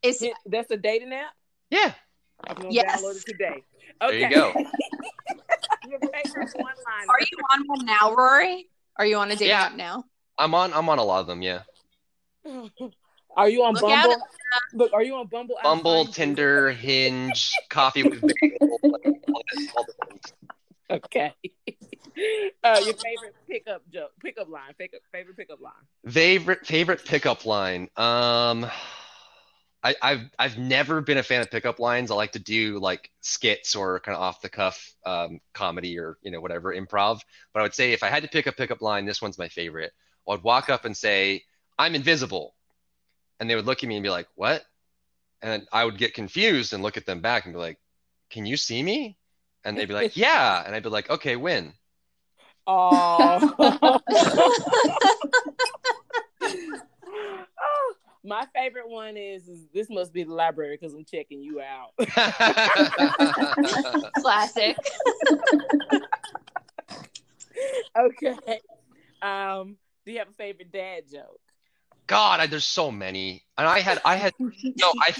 Is 0.02 0.24
that's 0.46 0.70
a 0.70 0.76
dating 0.76 1.12
app? 1.12 1.32
Yeah. 1.70 1.92
I'm 2.48 2.56
gonna 2.56 2.70
yes. 2.70 3.00
download 3.00 3.16
it 3.16 3.24
today. 3.26 3.64
Okay. 4.02 4.18
There 4.20 4.30
you 4.30 4.34
go. 4.34 4.52
Your 5.88 5.98
favorite 6.00 6.50
one 6.54 6.64
line. 6.64 7.08
Are 7.08 7.20
you 7.20 7.38
on 7.52 7.66
one 7.66 7.86
now, 7.86 8.14
Rory? 8.14 8.68
Are 8.96 9.06
you 9.06 9.16
on 9.16 9.30
a 9.30 9.34
dating 9.34 9.48
yeah. 9.48 9.62
app 9.62 9.76
now? 9.76 10.04
I'm 10.38 10.54
on. 10.54 10.72
I'm 10.72 10.88
on 10.88 10.98
a 10.98 11.04
lot 11.04 11.20
of 11.20 11.26
them. 11.26 11.42
Yeah. 11.42 11.62
Are 13.36 13.48
you 13.48 13.64
on 13.64 13.74
Look 13.74 13.82
Bumble? 13.82 14.16
Look, 14.74 14.92
are 14.92 15.02
you 15.02 15.14
on 15.14 15.26
Bumble? 15.26 15.56
Bumble, 15.62 16.04
Tinder, 16.04 16.70
Hinge, 16.70 17.50
Coffee 17.70 18.02
with 18.02 18.20
Bagel. 18.20 18.78
okay. 20.90 21.32
Uh, 22.62 22.80
your 22.84 22.94
favorite 22.94 23.34
pickup 23.48 23.82
joke, 23.90 24.12
pickup 24.20 24.50
line, 24.50 24.74
pickup, 24.76 25.00
favorite 25.10 25.36
pickup 25.38 25.62
line. 25.62 25.72
Favorite 26.12 26.66
favorite 26.66 27.04
pickup 27.06 27.46
line. 27.46 27.88
Um. 27.96 28.70
I, 29.84 29.94
have 30.02 30.30
I've 30.38 30.58
never 30.58 31.00
been 31.00 31.18
a 31.18 31.22
fan 31.22 31.40
of 31.40 31.50
pickup 31.50 31.80
lines. 31.80 32.10
I 32.10 32.14
like 32.14 32.32
to 32.32 32.38
do 32.38 32.78
like 32.78 33.10
skits 33.20 33.74
or 33.74 33.98
kind 34.00 34.14
of 34.14 34.22
off 34.22 34.40
the 34.40 34.48
cuff 34.48 34.94
um, 35.04 35.40
comedy 35.54 35.98
or 35.98 36.18
you 36.22 36.30
know 36.30 36.40
whatever 36.40 36.72
improv. 36.74 37.20
But 37.52 37.60
I 37.60 37.62
would 37.64 37.74
say 37.74 37.92
if 37.92 38.02
I 38.02 38.08
had 38.08 38.22
to 38.22 38.28
pick 38.28 38.46
a 38.46 38.52
pickup 38.52 38.80
line, 38.80 39.06
this 39.06 39.20
one's 39.20 39.38
my 39.38 39.48
favorite. 39.48 39.92
I'd 40.28 40.42
walk 40.44 40.70
up 40.70 40.84
and 40.84 40.96
say, 40.96 41.42
"I'm 41.78 41.96
invisible," 41.96 42.54
and 43.40 43.50
they 43.50 43.56
would 43.56 43.66
look 43.66 43.82
at 43.82 43.88
me 43.88 43.96
and 43.96 44.04
be 44.04 44.10
like, 44.10 44.28
"What?" 44.36 44.64
And 45.42 45.66
I 45.72 45.84
would 45.84 45.98
get 45.98 46.14
confused 46.14 46.72
and 46.72 46.82
look 46.82 46.96
at 46.96 47.04
them 47.04 47.20
back 47.20 47.44
and 47.44 47.54
be 47.54 47.58
like, 47.58 47.78
"Can 48.30 48.46
you 48.46 48.56
see 48.56 48.82
me?" 48.82 49.18
And 49.64 49.76
they'd 49.76 49.88
be 49.88 49.94
like, 49.94 50.16
"Yeah," 50.16 50.62
and 50.64 50.76
I'd 50.76 50.84
be 50.84 50.90
like, 50.90 51.10
"Okay, 51.10 51.34
when?" 51.34 51.72
Oh. 52.68 53.98
My 58.24 58.46
favorite 58.54 58.88
one 58.88 59.16
is, 59.16 59.48
is 59.48 59.66
this 59.74 59.90
must 59.90 60.12
be 60.12 60.22
the 60.22 60.32
library 60.32 60.78
because 60.80 60.94
I'm 60.94 61.04
checking 61.04 61.42
you 61.42 61.60
out. 61.60 61.90
Classic. 64.20 64.76
okay. 67.98 68.60
Um, 69.20 69.76
do 70.04 70.12
you 70.12 70.18
have 70.18 70.28
a 70.28 70.34
favorite 70.34 70.72
dad 70.72 71.04
joke? 71.12 71.40
God, 72.06 72.40
I, 72.40 72.46
there's 72.46 72.64
so 72.64 72.90
many, 72.90 73.42
and 73.56 73.66
I 73.66 73.80
had, 73.80 74.00
I 74.04 74.16
had, 74.16 74.32
no, 74.38 74.92
I, 75.00 75.14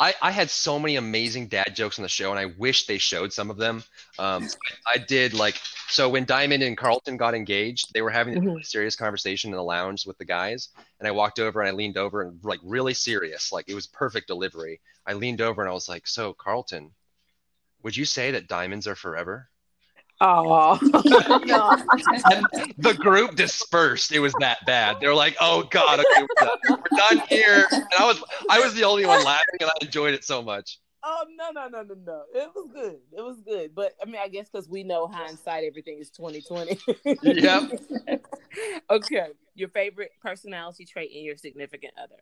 I, 0.00 0.14
I 0.22 0.30
had 0.30 0.48
so 0.48 0.78
many 0.78 0.96
amazing 0.96 1.48
dad 1.48 1.76
jokes 1.76 1.98
on 1.98 2.02
the 2.04 2.08
show, 2.08 2.30
and 2.30 2.38
I 2.38 2.46
wish 2.46 2.86
they 2.86 2.96
showed 2.96 3.34
some 3.34 3.50
of 3.50 3.58
them. 3.58 3.84
Um, 4.18 4.48
I, 4.86 4.94
I 4.94 4.98
did 4.98 5.34
like 5.34 5.56
so 5.88 6.08
when 6.08 6.24
Diamond 6.24 6.62
and 6.62 6.76
Carlton 6.76 7.18
got 7.18 7.34
engaged, 7.34 7.92
they 7.92 8.00
were 8.00 8.10
having 8.10 8.38
a 8.38 8.40
really 8.40 8.62
serious 8.62 8.96
conversation 8.96 9.50
in 9.50 9.56
the 9.56 9.62
lounge 9.62 10.06
with 10.06 10.16
the 10.16 10.24
guys, 10.24 10.70
and 10.98 11.06
I 11.06 11.10
walked 11.10 11.38
over 11.38 11.60
and 11.60 11.68
I 11.68 11.72
leaned 11.72 11.98
over 11.98 12.22
and 12.22 12.42
like 12.42 12.60
really 12.64 12.94
serious, 12.94 13.52
like 13.52 13.68
it 13.68 13.74
was 13.74 13.86
perfect 13.86 14.26
delivery. 14.26 14.80
I 15.06 15.12
leaned 15.12 15.42
over 15.42 15.60
and 15.60 15.70
I 15.70 15.74
was 15.74 15.88
like, 15.88 16.06
"So 16.06 16.32
Carlton, 16.32 16.92
would 17.82 17.94
you 17.94 18.06
say 18.06 18.30
that 18.30 18.48
diamonds 18.48 18.86
are 18.86 18.94
forever?" 18.94 19.49
Oh, 20.22 20.76
the 22.78 22.94
group 22.98 23.36
dispersed. 23.36 24.12
It 24.12 24.18
was 24.20 24.34
that 24.40 24.58
bad. 24.66 25.00
They 25.00 25.06
were 25.06 25.14
like, 25.14 25.34
"Oh 25.40 25.62
God, 25.70 26.00
okay, 26.00 26.22
we're 26.22 26.46
done. 26.46 26.58
We're 26.68 26.98
done 26.98 27.26
here." 27.28 27.66
And 27.70 27.84
I 27.98 28.04
was, 28.04 28.22
I 28.50 28.60
was 28.60 28.74
the 28.74 28.84
only 28.84 29.06
one 29.06 29.24
laughing, 29.24 29.56
and 29.60 29.70
I 29.70 29.84
enjoyed 29.84 30.12
it 30.12 30.24
so 30.24 30.42
much. 30.42 30.78
Oh 31.02 31.24
no 31.34 31.50
no 31.50 31.68
no 31.68 31.82
no 31.82 31.94
no! 32.04 32.22
It 32.34 32.50
was 32.54 32.68
good. 32.70 32.98
It 33.16 33.22
was 33.22 33.40
good. 33.40 33.74
But 33.74 33.94
I 34.02 34.04
mean, 34.04 34.20
I 34.22 34.28
guess 34.28 34.50
because 34.50 34.68
we 34.68 34.84
know 34.84 35.06
hindsight, 35.06 35.64
everything 35.64 35.98
is 35.98 36.10
twenty 36.10 36.42
twenty. 36.42 36.78
Yep. 37.22 37.80
okay. 38.90 39.28
Your 39.54 39.70
favorite 39.70 40.10
personality 40.20 40.84
trait 40.84 41.10
in 41.12 41.24
your 41.24 41.38
significant 41.38 41.94
other? 41.98 42.20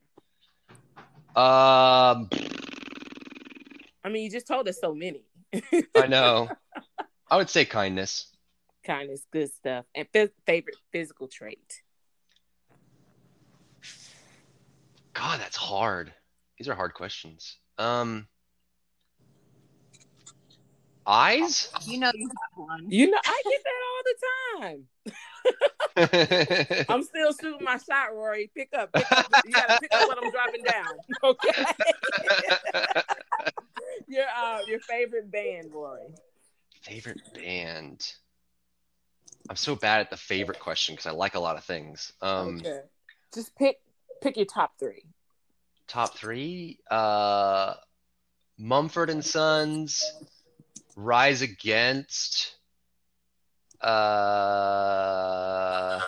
Um, 1.34 2.28
I 4.04 4.08
mean, 4.08 4.22
you 4.22 4.30
just 4.30 4.46
told 4.46 4.68
us 4.68 4.80
so 4.80 4.94
many. 4.94 5.24
I 5.96 6.06
know. 6.06 6.48
I 7.30 7.36
would 7.36 7.50
say 7.50 7.64
kindness. 7.64 8.28
Kindness, 8.84 9.26
good 9.30 9.52
stuff. 9.52 9.84
And 9.94 10.08
f- 10.14 10.30
favorite 10.46 10.76
physical 10.92 11.28
trait? 11.28 11.82
God, 15.12 15.40
that's 15.40 15.56
hard. 15.56 16.12
These 16.58 16.68
are 16.68 16.74
hard 16.74 16.94
questions. 16.94 17.58
Um, 17.76 18.26
eyes. 21.06 21.70
You 21.86 21.98
know 21.98 22.10
you 22.14 22.28
have 22.28 22.66
one. 22.66 22.90
You 22.90 23.10
know, 23.10 23.18
I 23.24 23.42
get 23.44 23.62
that 23.64 23.82
all 23.86 24.02
the 24.04 24.14
time. 24.62 24.88
I'm 26.88 27.02
still 27.02 27.32
shooting 27.32 27.64
my 27.64 27.78
shot, 27.78 28.14
Rory. 28.14 28.48
Pick 28.54 28.68
up, 28.76 28.92
pick 28.92 29.10
up. 29.10 29.26
You 29.44 29.52
gotta 29.52 29.76
pick 29.80 29.92
up 29.92 30.06
what 30.06 30.22
I'm 30.22 30.30
dropping 30.30 30.62
down. 30.62 30.86
Okay. 31.24 31.64
your 34.08 34.26
uh, 34.36 34.60
your 34.66 34.80
favorite 34.80 35.32
band, 35.32 35.72
Rory. 35.72 36.08
Favorite 36.88 37.18
band. 37.34 38.12
I'm 39.50 39.56
so 39.56 39.74
bad 39.76 40.00
at 40.00 40.10
the 40.10 40.16
favorite 40.16 40.60
question 40.60 40.94
because 40.94 41.06
I 41.06 41.10
like 41.12 41.34
a 41.34 41.40
lot 41.40 41.56
of 41.56 41.64
things. 41.64 42.12
Um, 42.22 42.58
okay. 42.58 42.80
Just 43.34 43.54
pick 43.56 43.76
pick 44.22 44.36
your 44.36 44.46
top 44.46 44.72
three. 44.78 45.04
top 45.86 46.14
three 46.16 46.78
uh 46.90 47.74
mumford 48.58 49.10
and 49.10 49.24
sons 49.24 50.02
rise 50.96 51.40
against 51.40 52.56
uh 53.80 56.00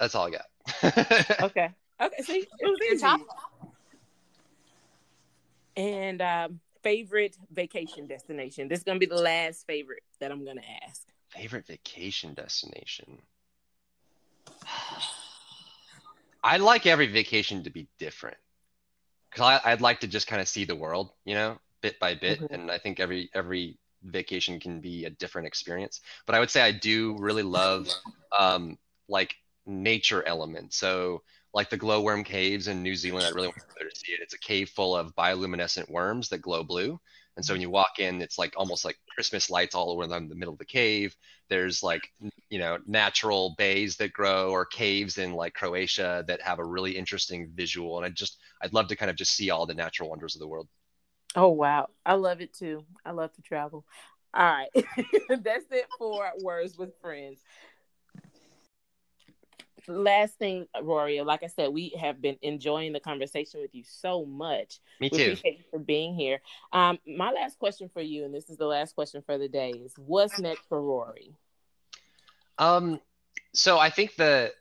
that's 0.00 0.14
all 0.14 0.28
i 0.28 0.30
got 0.30 0.46
Okay. 1.42 1.70
Okay. 2.00 2.22
See, 2.22 2.46
it 2.60 2.66
was 2.66 2.78
Your 2.80 2.92
easy. 2.94 3.00
top? 3.00 3.20
And 5.76 6.22
um, 6.22 6.60
favorite 6.86 7.36
vacation 7.50 8.06
destination. 8.06 8.68
This 8.68 8.78
is 8.78 8.84
gonna 8.84 9.00
be 9.00 9.06
the 9.06 9.16
last 9.16 9.66
favorite 9.66 10.04
that 10.20 10.30
I'm 10.30 10.44
gonna 10.44 10.62
ask. 10.86 11.02
favorite 11.30 11.66
vacation 11.66 12.32
destination 12.34 13.20
i 16.44 16.56
like 16.56 16.86
every 16.86 17.08
vacation 17.08 17.62
to 17.64 17.70
be 17.70 17.88
different 17.98 18.36
because 19.30 19.60
i'd 19.64 19.80
like 19.80 19.98
to 20.00 20.06
just 20.06 20.26
kind 20.28 20.40
of 20.40 20.46
see 20.48 20.64
the 20.64 20.76
world 20.76 21.10
you 21.24 21.34
know 21.34 21.58
bit 21.82 21.98
by 21.98 22.14
bit 22.14 22.40
Mhm. 22.40 22.52
and 22.52 22.70
i 22.70 22.78
think 22.78 23.00
every 23.00 23.28
every 23.34 23.76
vacation 24.04 24.60
can 24.60 24.80
be 24.80 25.04
a 25.04 25.10
different 25.10 25.46
experience 25.48 26.00
but 26.26 26.34
i 26.36 26.38
would 26.40 26.50
say 26.50 26.62
i 26.62 26.70
do 26.70 27.16
really 27.18 27.42
love 27.42 27.88
um 28.38 28.78
like 29.08 29.34
nature 29.66 30.22
elements 30.26 30.76
so 30.76 31.22
like 31.56 31.70
the 31.70 31.76
glowworm 31.76 32.22
caves 32.22 32.68
in 32.68 32.82
new 32.82 32.94
zealand 32.94 33.26
i 33.26 33.30
really 33.30 33.48
want 33.48 33.56
to 33.56 33.62
go 33.62 33.74
there 33.80 33.88
to 33.88 33.96
see 33.96 34.12
it. 34.12 34.20
It's 34.20 34.34
a 34.34 34.38
cave 34.38 34.68
full 34.68 34.94
of 34.94 35.14
bioluminescent 35.16 35.90
worms 35.90 36.28
that 36.28 36.42
glow 36.42 36.62
blue. 36.62 37.00
And 37.36 37.44
so 37.44 37.52
when 37.54 37.60
you 37.60 37.70
walk 37.70 37.98
in 37.98 38.22
it's 38.22 38.38
like 38.38 38.54
almost 38.56 38.84
like 38.84 38.98
christmas 39.14 39.50
lights 39.50 39.74
all 39.74 39.98
around 39.98 40.28
the 40.28 40.34
middle 40.34 40.52
of 40.52 40.58
the 40.58 40.64
cave. 40.64 41.16
There's 41.48 41.82
like 41.82 42.12
you 42.50 42.58
know 42.58 42.78
natural 42.86 43.54
bays 43.56 43.96
that 43.96 44.12
grow 44.12 44.50
or 44.50 44.66
caves 44.66 45.18
in 45.18 45.32
like 45.32 45.54
croatia 45.54 46.24
that 46.28 46.42
have 46.42 46.58
a 46.58 46.64
really 46.64 46.96
interesting 46.96 47.50
visual. 47.54 47.96
And 47.96 48.06
i 48.06 48.10
just 48.10 48.38
i'd 48.62 48.74
love 48.74 48.88
to 48.88 48.96
kind 48.96 49.10
of 49.10 49.16
just 49.16 49.34
see 49.34 49.50
all 49.50 49.66
the 49.66 49.74
natural 49.74 50.10
wonders 50.10 50.36
of 50.36 50.40
the 50.40 50.48
world. 50.48 50.68
Oh 51.34 51.48
wow, 51.50 51.88
I 52.04 52.14
love 52.14 52.40
it 52.40 52.52
too. 52.54 52.84
I 53.04 53.10
love 53.10 53.32
to 53.34 53.42
travel. 53.42 53.84
All 54.32 54.44
right, 54.44 54.68
that's 54.74 55.66
it 55.70 55.86
for 55.98 56.30
words 56.42 56.76
with 56.76 56.98
friends. 57.00 57.40
Last 59.88 60.38
thing, 60.38 60.66
Rory, 60.82 61.20
like 61.20 61.42
I 61.42 61.48
said, 61.48 61.68
we 61.68 61.96
have 62.00 62.20
been 62.20 62.36
enjoying 62.42 62.92
the 62.92 63.00
conversation 63.00 63.60
with 63.60 63.74
you 63.74 63.84
so 63.84 64.24
much. 64.24 64.80
me 65.00 65.08
We 65.10 65.18
too 65.18 65.22
appreciate 65.22 65.58
you 65.58 65.64
for 65.70 65.78
being 65.78 66.14
here. 66.14 66.40
Um, 66.72 66.98
my 67.06 67.30
last 67.30 67.58
question 67.58 67.88
for 67.92 68.00
you, 68.00 68.24
and 68.24 68.34
this 68.34 68.50
is 68.50 68.56
the 68.56 68.66
last 68.66 68.94
question 68.94 69.22
for 69.22 69.38
the 69.38 69.48
day, 69.48 69.70
is 69.70 69.94
what's 69.96 70.38
next 70.38 70.62
for 70.68 70.80
Rory? 70.80 71.32
Um, 72.58 73.00
so 73.52 73.78
I 73.78 73.90
think 73.90 74.16
the 74.16 74.52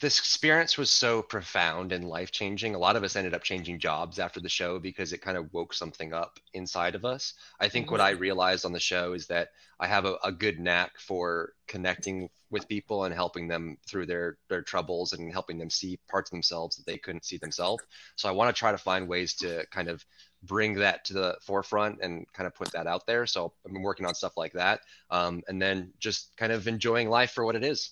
this 0.00 0.18
experience 0.18 0.78
was 0.78 0.90
so 0.90 1.22
profound 1.22 1.92
and 1.92 2.08
life 2.08 2.30
changing. 2.30 2.74
A 2.74 2.78
lot 2.78 2.96
of 2.96 3.02
us 3.02 3.16
ended 3.16 3.34
up 3.34 3.42
changing 3.42 3.78
jobs 3.78 4.18
after 4.18 4.38
the 4.38 4.48
show 4.48 4.78
because 4.78 5.12
it 5.12 5.22
kind 5.22 5.36
of 5.36 5.52
woke 5.52 5.74
something 5.74 6.12
up 6.12 6.38
inside 6.52 6.94
of 6.94 7.04
us. 7.04 7.34
I 7.58 7.68
think 7.68 7.90
what 7.90 8.00
I 8.00 8.10
realized 8.10 8.64
on 8.64 8.72
the 8.72 8.80
show 8.80 9.14
is 9.14 9.26
that 9.28 9.48
I 9.80 9.86
have 9.86 10.04
a, 10.04 10.16
a 10.22 10.30
good 10.30 10.60
knack 10.60 10.98
for 10.98 11.54
connecting 11.66 12.28
with 12.50 12.68
people 12.68 13.04
and 13.04 13.14
helping 13.14 13.48
them 13.48 13.78
through 13.86 14.06
their 14.06 14.38
their 14.48 14.62
troubles 14.62 15.12
and 15.12 15.32
helping 15.32 15.58
them 15.58 15.70
see 15.70 15.98
parts 16.08 16.30
of 16.30 16.32
themselves 16.32 16.76
that 16.76 16.86
they 16.86 16.98
couldn't 16.98 17.24
see 17.24 17.38
themselves. 17.38 17.82
So 18.16 18.28
I 18.28 18.32
want 18.32 18.54
to 18.54 18.58
try 18.58 18.72
to 18.72 18.78
find 18.78 19.08
ways 19.08 19.34
to 19.34 19.66
kind 19.70 19.88
of 19.88 20.04
bring 20.42 20.74
that 20.74 21.04
to 21.06 21.14
the 21.14 21.36
forefront 21.42 22.00
and 22.02 22.26
kind 22.32 22.46
of 22.46 22.54
put 22.54 22.72
that 22.72 22.86
out 22.86 23.06
there. 23.06 23.26
So 23.26 23.52
I've 23.66 23.72
been 23.72 23.82
working 23.82 24.06
on 24.06 24.14
stuff 24.14 24.36
like 24.36 24.52
that 24.52 24.80
um, 25.10 25.42
and 25.48 25.60
then 25.60 25.92
just 25.98 26.36
kind 26.36 26.52
of 26.52 26.68
enjoying 26.68 27.08
life 27.08 27.32
for 27.32 27.44
what 27.44 27.56
it 27.56 27.64
is. 27.64 27.90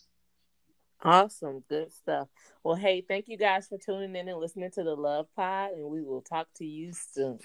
Awesome, 1.03 1.63
good 1.69 1.93
stuff. 1.93 2.29
Well, 2.65 2.75
hey, 2.75 3.05
thank 3.07 3.29
you 3.29 3.37
guys 3.37 3.69
for 3.69 3.79
tuning 3.79 4.17
in 4.17 4.29
and 4.29 4.39
listening 4.39 4.71
to 4.73 4.83
the 4.83 4.95
Love 4.95 5.27
Pod, 5.37 5.73
and 5.73 5.89
we 5.89 6.03
will 6.03 6.23
talk 6.23 6.49
to 6.57 6.65
you 6.65 6.93
soon. 6.93 7.39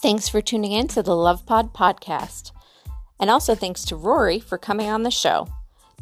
Thanks 0.00 0.28
for 0.28 0.40
tuning 0.40 0.72
in 0.72 0.88
to 0.88 1.02
the 1.02 1.16
Love 1.16 1.44
Pod 1.44 1.74
podcast. 1.74 2.52
And 3.20 3.30
also 3.30 3.54
thanks 3.54 3.84
to 3.86 3.96
Rory 3.96 4.38
for 4.38 4.56
coming 4.56 4.88
on 4.88 5.02
the 5.02 5.10
show. 5.10 5.48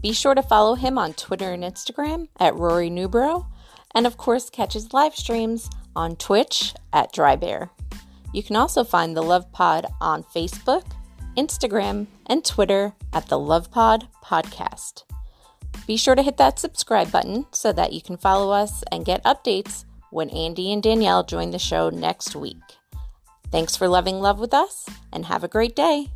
Be 0.03 0.13
sure 0.13 0.35
to 0.35 0.43
follow 0.43 0.75
him 0.75 0.99
on 0.99 1.15
Twitter 1.15 1.53
and 1.53 1.65
Instagram 1.65 2.29
at 2.39 2.55
Rory 2.55 2.91
Newbrough, 2.91 3.47
and 3.95 4.07
of 4.07 4.17
course, 4.17 4.51
catch 4.51 4.75
his 4.75 4.93
live 4.93 5.17
streams 5.17 5.71
on 5.97 6.15
Twitch 6.15 6.75
at 6.93 7.13
Drybear. 7.13 7.71
You 8.37 8.43
can 8.43 8.57
also 8.57 8.85
find 8.85 9.17
the 9.17 9.23
Love 9.23 9.51
Pod 9.51 9.87
on 9.99 10.23
Facebook, 10.23 10.85
Instagram, 11.39 12.07
and 12.27 12.45
Twitter 12.45 12.93
at 13.15 13.31
the 13.31 13.39
Love 13.39 13.71
Pod 13.71 14.09
Podcast. 14.23 15.05
Be 15.87 15.97
sure 15.97 16.15
to 16.15 16.23
hit 16.23 16.37
that 16.37 16.59
subscribe 16.59 17.11
button 17.11 17.47
so 17.53 17.73
that 17.73 17.95
you 17.95 18.03
can 18.03 18.19
follow 18.19 18.53
us 18.53 18.85
and 18.93 19.07
get 19.07 19.25
updates 19.25 19.87
when 20.11 20.29
Andy 20.29 20.71
and 20.71 20.83
Danielle 20.83 21.25
join 21.25 21.51
the 21.51 21.59
show 21.59 21.89
next 21.89 22.37
week. 22.37 22.61
Thanks 23.51 23.75
for 23.75 23.89
loving 23.89 24.21
love 24.21 24.39
with 24.39 24.53
us 24.53 24.87
and 25.15 25.25
have 25.25 25.43
a 25.43 25.49
great 25.49 25.75
day. 25.75 26.09